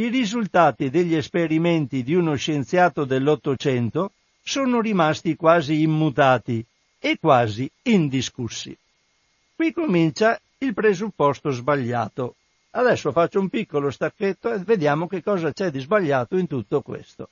I 0.00 0.10
risultati 0.10 0.90
degli 0.90 1.16
esperimenti 1.16 2.04
di 2.04 2.14
uno 2.14 2.36
scienziato 2.36 3.04
dell'Ottocento 3.04 4.12
sono 4.40 4.80
rimasti 4.80 5.34
quasi 5.34 5.80
immutati 5.82 6.64
e 7.00 7.18
quasi 7.18 7.68
indiscussi. 7.82 8.78
Qui 9.56 9.72
comincia 9.72 10.40
il 10.58 10.72
presupposto 10.72 11.50
sbagliato. 11.50 12.36
Adesso 12.70 13.10
faccio 13.10 13.40
un 13.40 13.48
piccolo 13.48 13.90
stacchetto 13.90 14.52
e 14.52 14.58
vediamo 14.58 15.08
che 15.08 15.20
cosa 15.20 15.52
c'è 15.52 15.72
di 15.72 15.80
sbagliato 15.80 16.36
in 16.36 16.46
tutto 16.46 16.80
questo. 16.80 17.30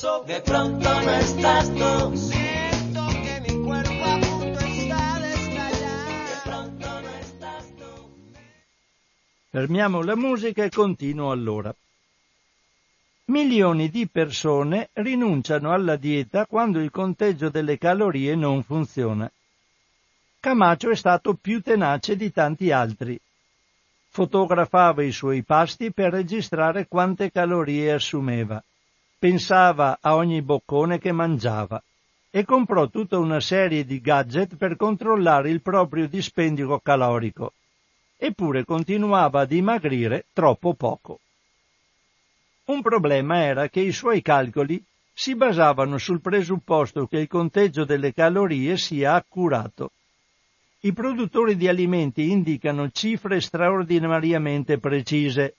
De 0.00 0.40
pronto 0.42 0.88
no 1.02 1.10
estás 1.10 1.74
tú. 1.74 2.16
Siento 2.16 3.06
que 3.24 3.40
mi 3.40 3.64
cuerpo 3.64 4.04
a 4.04 4.20
punto 4.20 4.60
está 4.60 5.18
de 5.18 5.34
estallar. 5.34 6.24
De 6.30 6.36
pronto 6.44 6.86
no 7.02 7.08
estás 7.18 7.66
tú. 7.76 8.10
Fermiamo 9.50 10.02
la 10.02 10.14
musica 10.14 10.62
e 10.62 10.70
continuo 10.70 11.32
allora. 11.32 11.74
Milioni 13.24 13.90
di 13.90 14.06
persone 14.06 14.90
rinunciano 14.92 15.72
alla 15.72 15.96
dieta 15.96 16.46
quando 16.46 16.78
il 16.78 16.92
conteggio 16.92 17.48
delle 17.48 17.76
calorie 17.76 18.36
non 18.36 18.62
funziona. 18.62 19.28
Camacho 20.38 20.90
è 20.90 20.96
stato 20.96 21.34
più 21.34 21.60
tenace 21.60 22.14
di 22.14 22.30
tanti 22.30 22.70
altri. 22.70 23.18
Fotografava 24.10 25.02
i 25.02 25.10
suoi 25.10 25.42
pasti 25.42 25.92
per 25.92 26.12
registrare 26.12 26.86
quante 26.86 27.32
calorie 27.32 27.92
assumeva 27.92 28.62
pensava 29.18 29.98
a 30.00 30.14
ogni 30.14 30.42
boccone 30.42 30.98
che 30.98 31.10
mangiava 31.10 31.82
e 32.30 32.44
comprò 32.44 32.88
tutta 32.88 33.18
una 33.18 33.40
serie 33.40 33.84
di 33.84 34.00
gadget 34.00 34.56
per 34.56 34.76
controllare 34.76 35.50
il 35.50 35.60
proprio 35.60 36.06
dispendio 36.06 36.78
calorico. 36.78 37.52
Eppure 38.16 38.64
continuava 38.64 39.40
a 39.40 39.44
dimagrire 39.44 40.26
troppo 40.32 40.74
poco. 40.74 41.20
Un 42.66 42.82
problema 42.82 43.42
era 43.42 43.68
che 43.68 43.80
i 43.80 43.92
suoi 43.92 44.22
calcoli 44.22 44.82
si 45.12 45.34
basavano 45.34 45.98
sul 45.98 46.20
presupposto 46.20 47.06
che 47.06 47.18
il 47.18 47.26
conteggio 47.26 47.84
delle 47.84 48.12
calorie 48.12 48.76
sia 48.76 49.14
accurato. 49.14 49.90
I 50.80 50.92
produttori 50.92 51.56
di 51.56 51.66
alimenti 51.66 52.30
indicano 52.30 52.90
cifre 52.90 53.40
straordinariamente 53.40 54.78
precise. 54.78 55.56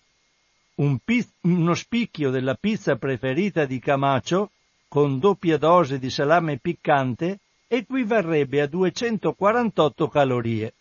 Un 0.80 1.00
piz- 1.04 1.34
uno 1.42 1.74
spicchio 1.74 2.30
della 2.30 2.56
pizza 2.56 2.96
preferita 2.96 3.66
di 3.66 3.80
Camacho, 3.80 4.52
con 4.88 5.20
doppia 5.20 5.58
dose 5.58 6.00
di 6.00 6.10
salame 6.10 6.58
piccante, 6.58 7.40
equivarrebbe 7.68 8.62
a 8.62 8.66
248 8.66 10.08
calorie, 10.08 10.74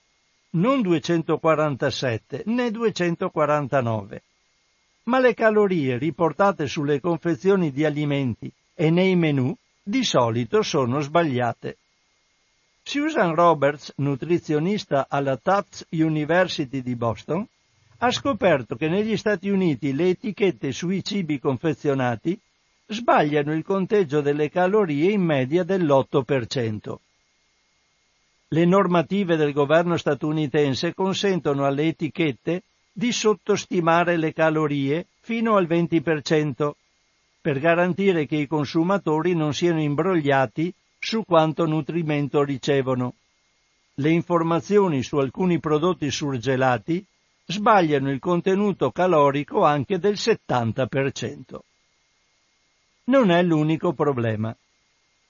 non 0.51 0.83
247 0.83 2.45
né 2.47 2.71
249. 2.71 4.23
Ma 5.05 5.19
le 5.19 5.35
calorie 5.35 5.99
riportate 5.99 6.69
sulle 6.69 7.01
confezioni 7.01 7.73
di 7.73 7.85
alimenti 7.85 8.49
e 8.75 8.91
nei 8.91 9.17
menù 9.17 9.53
di 9.83 10.05
solito 10.05 10.63
sono 10.63 11.01
sbagliate. 11.01 11.77
Susan 12.85 13.35
Roberts, 13.35 13.93
nutrizionista 13.97 15.07
alla 15.11 15.37
Tufts 15.37 15.87
University 15.91 16.83
di 16.83 16.95
Boston, 16.95 17.45
ha 18.01 18.11
scoperto 18.13 18.77
che 18.77 18.89
negli 18.89 19.17
Stati 19.17 19.49
Uniti 19.49 19.93
le 19.93 20.11
etichette 20.11 20.71
sui 20.73 21.03
cibi 21.03 21.41
confezionati 21.41 22.39
sbagliano 22.87 23.53
il 23.53 23.65
conteggio 23.65 24.21
delle 24.21 24.49
calorie 24.51 25.11
in 25.11 25.23
media 25.23 25.65
dell'8%. 25.65 26.95
Le 28.51 28.65
normative 28.65 29.37
del 29.37 29.53
governo 29.53 29.97
statunitense 29.97 30.95
consentono 30.95 31.67
alle 31.67 31.89
etichette 31.89 32.63
di 32.93 33.13
sottostimare 33.13 34.17
le 34.17 34.33
calorie 34.33 35.07
fino 35.21 35.57
al 35.57 35.67
20% 35.67 36.71
per 37.41 37.59
garantire 37.59 38.27
che 38.27 38.37
i 38.37 38.47
consumatori 38.47 39.35
non 39.35 39.53
siano 39.53 39.83
imbrogliati 39.83 40.73
su 40.99 41.25
quanto 41.25 41.67
nutrimento 41.67 42.43
ricevono. 42.43 43.15
Le 43.95 44.11
informazioni 44.11 45.03
su 45.03 45.17
alcuni 45.19 45.59
prodotti 45.59 46.11
surgelati 46.11 47.05
sbagliano 47.51 48.11
il 48.11 48.19
contenuto 48.19 48.91
calorico 48.91 49.65
anche 49.65 49.99
del 49.99 50.15
70%. 50.15 51.59
Non 53.05 53.31
è 53.31 53.43
l'unico 53.43 53.95
problema. 53.95 54.55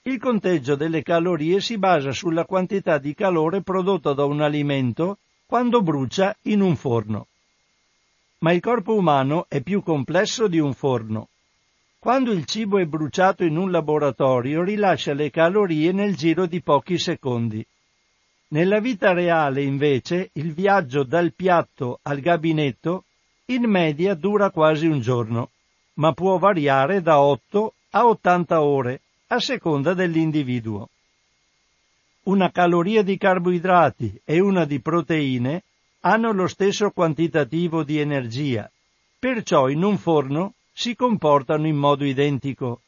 Il 0.01 0.19
conteggio 0.19 0.75
delle 0.75 1.01
calorie 1.01 1.61
si 1.61 1.77
basa 1.77 2.11
sulla 2.11 2.43
quantità 2.43 2.97
di 2.97 3.13
calore 3.13 3.61
prodotto 3.61 4.13
da 4.13 4.25
un 4.25 4.41
alimento 4.41 5.19
quando 5.45 5.81
brucia 5.81 6.35
in 6.43 6.59
un 6.59 6.75
forno. 6.75 7.27
Ma 8.39 8.51
il 8.51 8.59
corpo 8.59 8.95
umano 8.95 9.45
è 9.47 9.61
più 9.61 9.81
complesso 9.81 10.47
di 10.47 10.59
un 10.59 10.73
forno. 10.73 11.29
Quando 11.99 12.31
il 12.31 12.45
cibo 12.45 12.79
è 12.79 12.85
bruciato 12.85 13.45
in 13.45 13.55
un 13.55 13.71
laboratorio 13.71 14.61
rilascia 14.61 15.13
le 15.13 15.29
calorie 15.29 15.93
nel 15.93 16.15
giro 16.15 16.45
di 16.45 16.61
pochi 16.61 16.97
secondi. 16.97 17.65
Nella 18.51 18.79
vita 18.79 19.13
reale, 19.13 19.61
invece, 19.61 20.31
il 20.33 20.53
viaggio 20.53 21.03
dal 21.03 21.33
piatto 21.33 21.99
al 22.01 22.19
gabinetto 22.19 23.03
in 23.45 23.63
media 23.65 24.15
dura 24.15 24.49
quasi 24.49 24.87
un 24.87 25.01
giorno, 25.01 25.51
ma 25.95 26.13
può 26.13 26.37
variare 26.37 27.01
da 27.01 27.19
8 27.19 27.73
a 27.91 28.07
80 28.07 28.61
ore, 28.61 29.01
a 29.27 29.39
seconda 29.39 29.93
dell'individuo. 29.93 30.89
Una 32.23 32.49
caloria 32.49 33.03
di 33.03 33.17
carboidrati 33.17 34.19
e 34.23 34.39
una 34.39 34.65
di 34.65 34.79
proteine 34.79 35.63
hanno 36.01 36.31
lo 36.31 36.47
stesso 36.47 36.89
quantitativo 36.89 37.83
di 37.83 37.99
energia, 37.99 38.69
perciò 39.19 39.67
in 39.69 39.83
un 39.83 39.97
forno 39.97 40.53
si 40.73 40.95
comportano 40.95 41.67
in 41.67 41.75
modo 41.75 42.03
identico, 42.03 42.81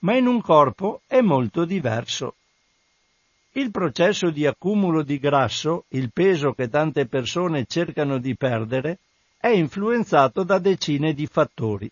ma 0.00 0.14
in 0.14 0.26
un 0.26 0.40
corpo 0.40 1.00
è 1.06 1.20
molto 1.20 1.64
diverso. 1.64 2.34
Il 3.52 3.70
processo 3.70 4.30
di 4.30 4.46
accumulo 4.46 5.02
di 5.02 5.18
grasso, 5.18 5.84
il 5.88 6.10
peso 6.12 6.52
che 6.52 6.68
tante 6.68 7.06
persone 7.06 7.66
cercano 7.66 8.18
di 8.18 8.36
perdere, 8.36 8.98
è 9.38 9.48
influenzato 9.48 10.42
da 10.44 10.58
decine 10.58 11.12
di 11.14 11.26
fattori. 11.26 11.90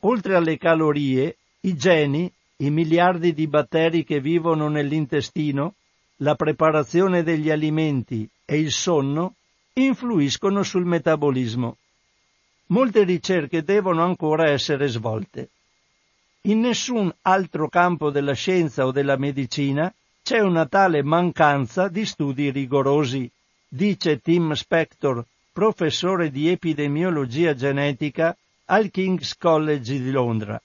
Oltre 0.00 0.36
alle 0.36 0.56
calorie, 0.56 1.36
i 1.60 1.76
geni, 1.76 2.30
i 2.58 2.70
miliardi 2.70 3.32
di 3.32 3.46
batteri 3.46 4.04
che 4.04 4.20
vivono 4.20 4.68
nell'intestino, 4.68 5.74
la 6.16 6.34
preparazione 6.34 7.22
degli 7.22 7.50
alimenti 7.50 8.28
e 8.44 8.58
il 8.58 8.70
sonno 8.70 9.34
influiscono 9.74 10.62
sul 10.62 10.84
metabolismo 10.84 11.76
molte 12.68 13.04
ricerche 13.04 13.62
devono 13.62 14.04
ancora 14.04 14.50
essere 14.50 14.88
svolte. 14.88 15.50
In 16.42 16.60
nessun 16.60 17.12
altro 17.22 17.68
campo 17.68 18.10
della 18.10 18.32
scienza 18.32 18.86
o 18.86 18.92
della 18.92 19.16
medicina 19.16 19.92
c'è 20.28 20.40
una 20.40 20.66
tale 20.66 21.02
mancanza 21.02 21.88
di 21.88 22.04
studi 22.04 22.50
rigorosi, 22.50 23.30
dice 23.66 24.20
Tim 24.20 24.52
Spector, 24.52 25.24
professore 25.50 26.30
di 26.30 26.50
epidemiologia 26.50 27.54
genetica 27.54 28.36
al 28.66 28.90
King's 28.90 29.38
College 29.38 29.90
di 29.90 30.10
Londra. 30.10 30.60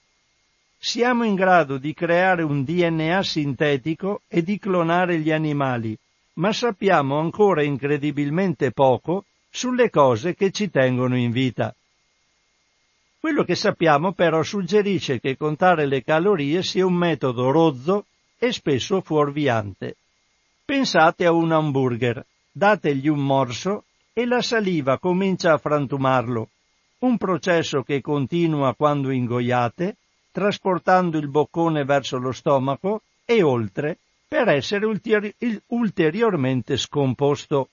Siamo 0.76 1.24
in 1.24 1.34
grado 1.34 1.78
di 1.78 1.94
creare 1.94 2.42
un 2.42 2.62
DNA 2.62 3.22
sintetico 3.22 4.20
e 4.28 4.42
di 4.42 4.58
clonare 4.58 5.18
gli 5.18 5.32
animali, 5.32 5.96
ma 6.34 6.52
sappiamo 6.52 7.18
ancora 7.18 7.62
incredibilmente 7.62 8.70
poco 8.70 9.24
sulle 9.48 9.88
cose 9.88 10.34
che 10.34 10.50
ci 10.50 10.68
tengono 10.68 11.16
in 11.16 11.30
vita. 11.30 11.74
Quello 13.18 13.44
che 13.44 13.54
sappiamo 13.54 14.12
però 14.12 14.42
suggerisce 14.42 15.20
che 15.20 15.38
contare 15.38 15.86
le 15.86 16.04
calorie 16.04 16.62
sia 16.62 16.84
un 16.84 16.92
metodo 16.92 17.50
rozzo 17.50 18.04
e 18.44 18.52
spesso 18.52 19.00
fuorviante. 19.00 19.96
Pensate 20.66 21.24
a 21.24 21.32
un 21.32 21.50
hamburger, 21.50 22.24
dategli 22.52 23.08
un 23.08 23.24
morso 23.24 23.84
e 24.12 24.26
la 24.26 24.42
saliva 24.42 24.98
comincia 24.98 25.54
a 25.54 25.58
frantumarlo, 25.58 26.50
un 26.98 27.16
processo 27.16 27.82
che 27.82 28.02
continua 28.02 28.74
quando 28.74 29.10
ingoiate, 29.10 29.96
trasportando 30.30 31.16
il 31.16 31.28
boccone 31.28 31.84
verso 31.84 32.18
lo 32.18 32.32
stomaco 32.32 33.00
e 33.24 33.42
oltre 33.42 33.98
per 34.28 34.48
essere 34.48 34.84
ulteri- 34.84 35.34
ulteriormente 35.68 36.76
scomposto. 36.76 37.68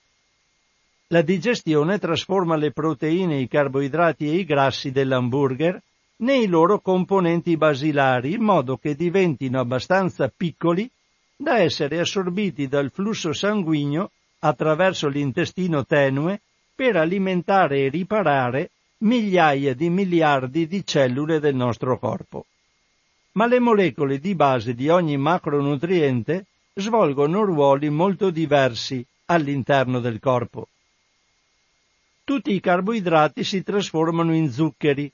La 1.07 1.21
digestione 1.21 1.99
trasforma 1.99 2.55
le 2.55 2.71
proteine, 2.71 3.41
i 3.41 3.47
carboidrati 3.49 4.29
e 4.29 4.35
i 4.35 4.45
grassi 4.45 4.91
dell'hamburger 4.91 5.81
nei 6.21 6.47
loro 6.47 6.79
componenti 6.79 7.57
basilari 7.57 8.33
in 8.33 8.41
modo 8.41 8.77
che 8.77 8.95
diventino 8.95 9.59
abbastanza 9.59 10.31
piccoli 10.35 10.89
da 11.35 11.59
essere 11.59 11.99
assorbiti 11.99 12.67
dal 12.67 12.91
flusso 12.91 13.33
sanguigno 13.33 14.11
attraverso 14.39 15.07
l'intestino 15.07 15.85
tenue 15.85 16.41
per 16.75 16.95
alimentare 16.95 17.85
e 17.85 17.89
riparare 17.89 18.69
migliaia 18.99 19.73
di 19.73 19.89
miliardi 19.89 20.67
di 20.67 20.85
cellule 20.85 21.39
del 21.39 21.55
nostro 21.55 21.97
corpo. 21.97 22.45
Ma 23.33 23.47
le 23.47 23.59
molecole 23.59 24.19
di 24.19 24.35
base 24.35 24.73
di 24.75 24.89
ogni 24.89 25.17
macronutriente 25.17 26.45
svolgono 26.73 27.43
ruoli 27.43 27.89
molto 27.89 28.29
diversi 28.29 29.03
all'interno 29.25 29.99
del 29.99 30.19
corpo 30.19 30.67
tutti 32.31 32.53
i 32.53 32.61
carboidrati 32.61 33.43
si 33.43 33.61
trasformano 33.61 34.33
in 34.33 34.49
zuccheri, 34.53 35.11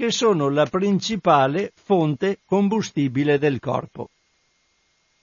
che 0.00 0.10
sono 0.10 0.48
la 0.48 0.64
principale 0.64 1.72
fonte 1.74 2.38
combustibile 2.46 3.36
del 3.36 3.60
corpo. 3.60 4.08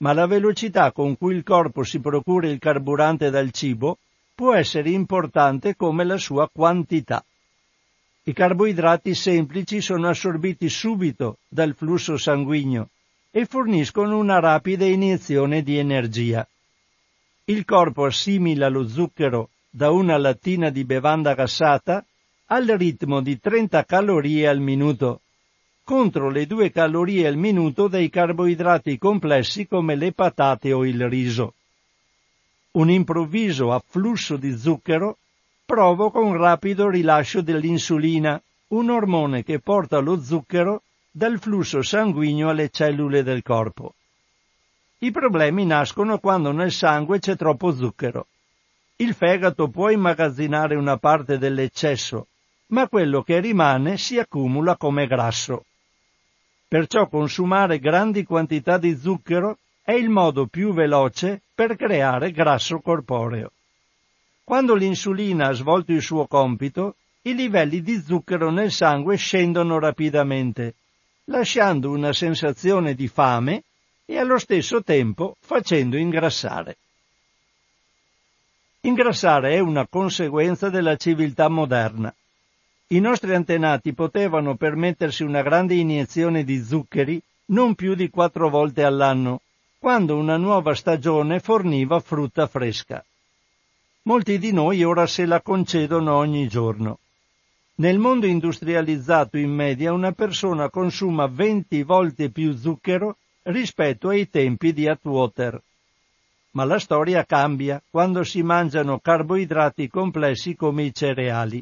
Ma 0.02 0.14
la 0.14 0.28
velocità 0.28 0.92
con 0.92 1.18
cui 1.18 1.34
il 1.34 1.42
corpo 1.42 1.82
si 1.82 2.00
procura 2.00 2.48
il 2.48 2.60
carburante 2.60 3.32
dal 3.32 3.50
cibo 3.50 3.98
può 4.36 4.54
essere 4.54 4.92
importante 4.92 5.76
come 5.76 6.04
la 6.04 6.18
sua 6.18 6.48
quantità. 6.48 7.26
I 8.22 8.34
carboidrati 8.34 9.16
semplici 9.16 9.82
sono 9.82 10.10
assorbiti 10.10 10.70
subito 10.70 11.38
dal 11.48 11.74
flusso 11.74 12.16
sanguigno 12.16 12.90
e 13.32 13.48
forniscono 13.48 14.20
una 14.20 14.40
rapida 14.40 14.86
iniezione 14.86 15.64
di 15.64 15.80
energia. 15.80 16.48
Il 17.46 17.66
corpo 17.66 18.06
assimila 18.06 18.70
lo 18.70 18.88
zucchero 18.88 19.50
da 19.72 19.90
una 19.90 20.20
lattina 20.20 20.70
di 20.70 20.84
bevanda 20.84 21.34
gassata 21.34 22.06
al 22.50 22.66
ritmo 22.66 23.20
di 23.20 23.40
30 23.40 23.84
calorie 23.84 24.48
al 24.48 24.62
minuto, 24.62 25.20
contro 25.84 26.30
le 26.30 26.46
2 26.46 26.72
calorie 26.72 27.28
al 27.28 27.36
minuto 27.36 27.90
dei 27.90 28.10
carboidrati 28.10 28.98
complessi 28.98 29.68
come 29.68 29.96
le 29.96 30.14
patate 30.14 30.72
o 30.72 30.86
il 30.86 31.10
riso. 31.10 31.56
Un 32.72 32.90
improvviso 32.90 33.74
afflusso 33.74 34.38
di 34.38 34.58
zucchero 34.58 35.18
provoca 35.66 36.20
un 36.20 36.38
rapido 36.38 36.90
rilascio 36.90 37.42
dell'insulina, 37.42 38.42
un 38.70 38.92
ormone 38.92 39.44
che 39.44 39.60
porta 39.60 40.00
lo 40.00 40.22
zucchero 40.22 40.84
dal 41.12 41.40
flusso 41.40 41.82
sanguigno 41.82 42.48
alle 42.48 42.70
cellule 42.70 43.24
del 43.24 43.44
corpo. 43.44 43.94
I 45.00 45.12
problemi 45.12 45.66
nascono 45.66 46.18
quando 46.20 46.54
nel 46.54 46.72
sangue 46.72 47.20
c'è 47.20 47.36
troppo 47.36 47.74
zucchero. 47.74 48.28
Il 48.96 49.14
fegato 49.14 49.68
può 49.68 49.90
immagazzinare 49.90 50.76
una 50.76 50.98
parte 50.98 51.38
dell'eccesso, 51.38 52.28
ma 52.68 52.88
quello 52.88 53.22
che 53.22 53.40
rimane 53.40 53.98
si 53.98 54.18
accumula 54.18 54.76
come 54.76 55.08
grasso. 55.08 55.66
Perciò 56.68 57.08
consumare 57.08 57.80
grandi 57.80 58.24
quantità 58.24 58.78
di 58.78 58.98
zucchero 58.98 59.58
è 59.82 59.94
il 59.94 60.10
modo 60.10 60.48
più 60.48 60.74
veloce 60.74 61.42
per 61.56 61.78
creare 61.78 62.32
grasso 62.32 62.80
corporeo. 62.80 63.52
Quando 64.44 64.76
l'insulina 64.76 65.48
ha 65.48 65.54
svolto 65.54 65.94
il 65.94 66.02
suo 66.02 66.28
compito, 66.28 66.96
i 67.22 67.36
livelli 67.36 67.82
di 67.82 68.02
zucchero 68.02 68.52
nel 68.52 68.72
sangue 68.72 69.16
scendono 69.16 69.80
rapidamente, 69.80 70.76
lasciando 71.26 71.90
una 71.90 72.14
sensazione 72.14 72.96
di 72.96 73.08
fame 73.08 73.64
e 74.06 74.18
allo 74.18 74.38
stesso 74.38 74.84
tempo 74.84 75.36
facendo 75.40 75.98
ingrassare. 75.98 76.78
Ingrassare 78.82 79.56
è 79.56 79.60
una 79.60 79.86
conseguenza 79.88 80.70
della 80.70 80.96
civiltà 80.96 81.50
moderna. 81.50 82.14
I 82.90 83.02
nostri 83.02 83.36
antenati 83.36 83.94
potevano 83.94 84.56
permettersi 84.56 85.24
una 85.24 85.42
grande 85.42 85.76
iniezione 85.76 86.46
di 86.46 86.64
zuccheri 86.64 87.22
non 87.48 87.76
più 87.76 87.96
di 87.96 88.10
quattro 88.10 88.50
volte 88.50 88.86
all'anno, 88.86 89.42
quando 89.78 90.16
una 90.16 90.38
nuova 90.38 90.74
stagione 90.74 91.42
forniva 91.42 92.00
frutta 92.00 92.48
fresca. 92.48 93.04
Molti 94.04 94.40
di 94.40 94.54
noi 94.54 94.86
ora 94.86 95.06
se 95.06 95.26
la 95.26 95.42
concedono 95.42 96.16
ogni 96.16 96.48
giorno. 96.48 97.00
Nel 97.76 98.00
mondo 98.00 98.26
industrializzato 98.26 99.38
in 99.38 99.52
media 99.52 99.92
una 99.92 100.14
persona 100.14 100.70
consuma 100.70 101.28
20 101.28 101.84
volte 101.84 102.30
più 102.30 102.56
zucchero 102.56 103.18
rispetto 103.44 104.08
ai 104.08 104.30
tempi 104.30 104.72
di 104.72 104.88
Atwater. 104.88 105.62
Ma 106.52 106.64
la 106.64 106.80
storia 106.80 107.26
cambia 107.26 107.82
quando 107.90 108.24
si 108.24 108.42
mangiano 108.44 109.00
carboidrati 109.00 109.90
complessi 109.90 110.56
come 110.56 110.84
i 110.84 110.94
cereali. 110.94 111.62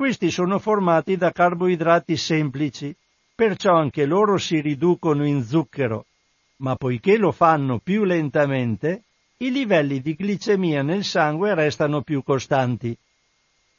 Questi 0.00 0.30
sono 0.30 0.58
formati 0.58 1.18
da 1.18 1.30
carboidrati 1.30 2.16
semplici, 2.16 2.96
perciò 3.34 3.74
anche 3.74 4.06
loro 4.06 4.38
si 4.38 4.58
riducono 4.62 5.26
in 5.26 5.44
zucchero, 5.44 6.06
ma 6.60 6.74
poiché 6.74 7.18
lo 7.18 7.32
fanno 7.32 7.80
più 7.80 8.04
lentamente, 8.04 9.02
i 9.36 9.50
livelli 9.50 10.00
di 10.00 10.16
glicemia 10.18 10.82
nel 10.82 11.04
sangue 11.04 11.54
restano 11.54 12.00
più 12.00 12.22
costanti. 12.22 12.96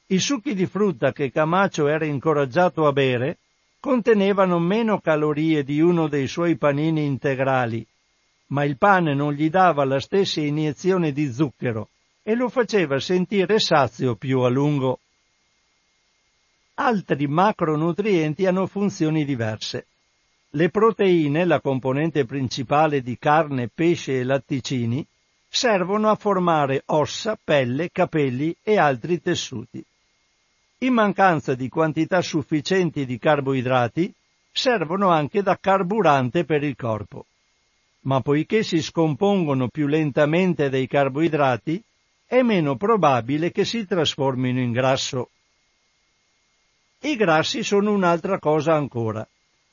I 0.10 0.20
succhi 0.20 0.54
di 0.54 0.68
frutta 0.68 1.12
che 1.12 1.32
Camacho 1.32 1.88
era 1.88 2.06
incoraggiato 2.06 2.86
a 2.86 2.92
bere 2.92 3.40
contenevano 3.80 4.60
meno 4.60 5.00
calorie 5.00 5.64
di 5.64 5.82
uno 5.82 6.08
dei 6.08 6.28
suoi 6.28 6.56
panini 6.56 7.04
integrali, 7.04 7.84
ma 8.50 8.64
il 8.64 8.78
pane 8.78 9.16
non 9.16 9.34
gli 9.34 9.50
dava 9.50 9.84
la 9.86 10.00
stessa 10.00 10.40
iniezione 10.40 11.14
di 11.14 11.34
zucchero 11.34 11.90
e 12.22 12.36
lo 12.36 12.48
faceva 12.48 13.00
sentire 13.00 13.58
sazio 13.58 14.14
più 14.14 14.42
a 14.42 14.50
lungo. 14.50 15.00
Altri 16.84 17.28
macronutrienti 17.28 18.48
hanno 18.48 18.66
funzioni 18.66 19.24
diverse. 19.24 19.86
Le 20.50 20.70
proteine, 20.70 21.46
la 21.46 21.60
componente 21.62 22.26
principale 22.26 23.04
di 23.04 23.20
carne, 23.20 23.70
pesce 23.72 24.20
e 24.20 24.24
latticini, 24.24 25.06
servono 25.48 26.10
a 26.10 26.16
formare 26.16 26.82
ossa, 26.88 27.38
pelle, 27.42 27.92
capelli 27.92 28.56
e 28.64 28.80
altri 28.80 29.22
tessuti. 29.22 29.86
In 30.80 30.94
mancanza 30.94 31.54
di 31.54 31.70
quantità 31.70 32.20
sufficienti 32.24 33.06
di 33.06 33.20
carboidrati, 33.20 34.12
servono 34.52 35.10
anche 35.10 35.44
da 35.44 35.60
carburante 35.62 36.46
per 36.46 36.64
il 36.64 36.76
corpo. 36.76 37.28
Ma 38.06 38.22
poiché 38.22 38.64
si 38.64 38.82
scompongono 38.82 39.68
più 39.68 39.86
lentamente 39.86 40.70
dei 40.70 40.88
carboidrati, 40.88 41.80
è 42.26 42.42
meno 42.42 42.76
probabile 42.76 43.52
che 43.52 43.66
si 43.66 43.86
trasformino 43.86 44.60
in 44.60 44.72
grasso. 44.72 45.30
I 47.04 47.16
grassi 47.16 47.64
sono 47.64 47.92
un'altra 47.92 48.38
cosa 48.38 48.76
ancora. 48.76 49.28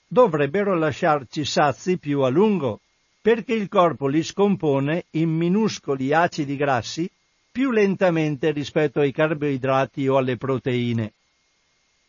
Dovrebbero 0.06 0.74
lasciarci 0.74 1.44
sazi 1.44 1.98
più 1.98 2.22
a 2.22 2.28
lungo, 2.30 2.80
perché 3.20 3.52
il 3.52 3.68
corpo 3.68 4.06
li 4.06 4.22
scompone 4.22 5.04
in 5.10 5.28
minuscoli 5.28 6.14
acidi 6.14 6.56
grassi 6.56 7.10
più 7.52 7.70
lentamente 7.70 8.50
rispetto 8.52 9.00
ai 9.00 9.12
carboidrati 9.12 10.08
o 10.08 10.16
alle 10.16 10.38
proteine. 10.38 11.12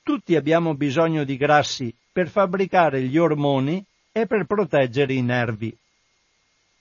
Tutti 0.03 0.35
abbiamo 0.35 0.75
bisogno 0.75 1.25
di 1.25 1.35
grassi 1.35 1.93
per 2.11 2.29
fabbricare 2.29 3.01
gli 3.01 3.17
ormoni 3.17 3.83
e 4.13 4.25
per 4.25 4.45
proteggere 4.45 5.13
i 5.13 5.21
nervi. 5.21 5.75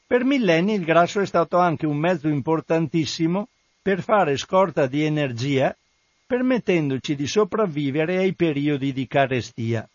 Per 0.07 0.25
millenni 0.25 0.75
il 0.75 0.85
grasso 0.85 1.21
è 1.21 1.27
stato 1.27 1.59
anche 1.59 1.87
un 1.87 1.97
mezzo 1.97 2.29
importantissimo 2.29 3.49
per 3.83 4.03
fare 4.03 4.37
scorta 4.37 4.87
di 4.87 5.03
energia, 5.03 5.77
permettendoci 6.29 7.15
di 7.15 7.27
sopravvivere 7.27 8.19
ai 8.19 8.35
periodi 8.35 8.93
di 8.93 9.07
carestia. 9.07 9.89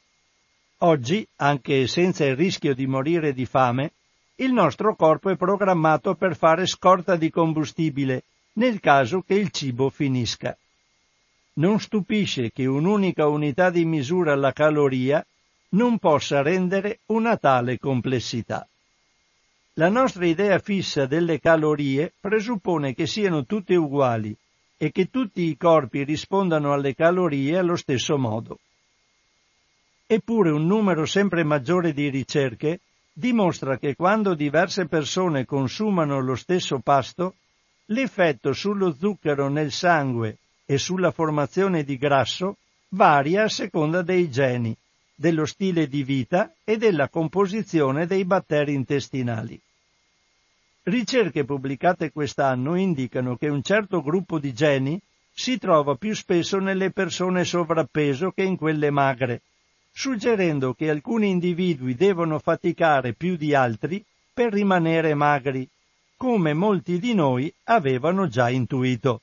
Oggi, 0.79 1.25
anche 1.35 1.85
senza 1.85 2.25
il 2.25 2.35
rischio 2.35 2.73
di 2.73 2.87
morire 2.87 3.33
di 3.33 3.45
fame, 3.45 3.91
il 4.37 4.51
nostro 4.51 4.95
corpo 4.95 5.29
è 5.29 5.35
programmato 5.35 6.15
per 6.15 6.35
fare 6.35 6.65
scorta 6.65 7.15
di 7.17 7.29
combustibile 7.29 8.23
nel 8.53 8.79
caso 8.79 9.21
che 9.21 9.35
il 9.35 9.51
cibo 9.51 9.91
finisca. 9.91 10.57
Non 11.57 11.79
stupisce 11.79 12.51
che 12.51 12.65
un'unica 12.65 13.27
unità 13.27 13.69
di 13.69 13.85
misura 13.85 14.33
alla 14.33 14.53
caloria 14.53 15.23
non 15.69 15.99
possa 15.99 16.41
rendere 16.41 17.01
una 17.07 17.37
tale 17.37 17.77
complessità. 17.77 18.67
La 19.73 19.89
nostra 19.89 20.25
idea 20.25 20.57
fissa 20.57 21.05
delle 21.05 21.39
calorie 21.39 22.11
presuppone 22.19 22.95
che 22.95 23.05
siano 23.05 23.45
tutte 23.45 23.75
uguali 23.75 24.35
e 24.77 24.91
che 24.91 25.09
tutti 25.09 25.41
i 25.41 25.57
corpi 25.57 26.03
rispondano 26.03 26.73
alle 26.73 26.95
calorie 26.95 27.57
allo 27.57 27.75
stesso 27.75 28.17
modo. 28.17 28.59
Eppure 30.05 30.51
un 30.51 30.65
numero 30.65 31.05
sempre 31.05 31.43
maggiore 31.43 31.93
di 31.93 32.09
ricerche 32.09 32.79
dimostra 33.13 33.77
che 33.77 33.95
quando 33.95 34.33
diverse 34.33 34.87
persone 34.87 35.45
consumano 35.45 36.19
lo 36.19 36.35
stesso 36.35 36.79
pasto, 36.79 37.35
l'effetto 37.85 38.53
sullo 38.53 38.93
zucchero 38.93 39.49
nel 39.49 39.71
sangue 39.71 40.37
e 40.65 40.77
sulla 40.77 41.11
formazione 41.11 41.83
di 41.83 41.97
grasso 41.97 42.57
varia 42.89 43.43
a 43.43 43.49
seconda 43.49 44.01
dei 44.01 44.29
geni, 44.29 44.75
dello 45.15 45.45
stile 45.45 45.87
di 45.87 46.03
vita 46.03 46.51
e 46.63 46.77
della 46.77 47.07
composizione 47.07 48.07
dei 48.07 48.25
batteri 48.25 48.73
intestinali. 48.73 49.59
Ricerche 50.85 51.45
pubblicate 51.45 52.11
quest'anno 52.11 52.75
indicano 52.75 53.37
che 53.37 53.47
un 53.47 53.63
certo 53.63 54.01
gruppo 54.01 54.37
di 54.37 54.53
geni 54.53 54.99
si 55.33 55.57
trova 55.57 55.95
più 55.95 56.13
spesso 56.13 56.59
nelle 56.59 56.91
persone 56.91 57.45
sovrappeso 57.45 58.31
che 58.31 58.43
in 58.43 58.57
quelle 58.57 58.91
magre, 58.91 59.43
suggerendo 59.93 60.73
che 60.73 60.89
alcuni 60.89 61.29
individui 61.29 61.95
devono 61.95 62.37
faticare 62.37 63.13
più 63.13 63.37
di 63.37 63.55
altri 63.55 64.03
per 64.33 64.51
rimanere 64.51 65.13
magri, 65.13 65.65
come 66.17 66.53
molti 66.53 66.99
di 66.99 67.13
noi 67.13 67.51
avevano 67.63 68.27
già 68.27 68.49
intuito. 68.49 69.21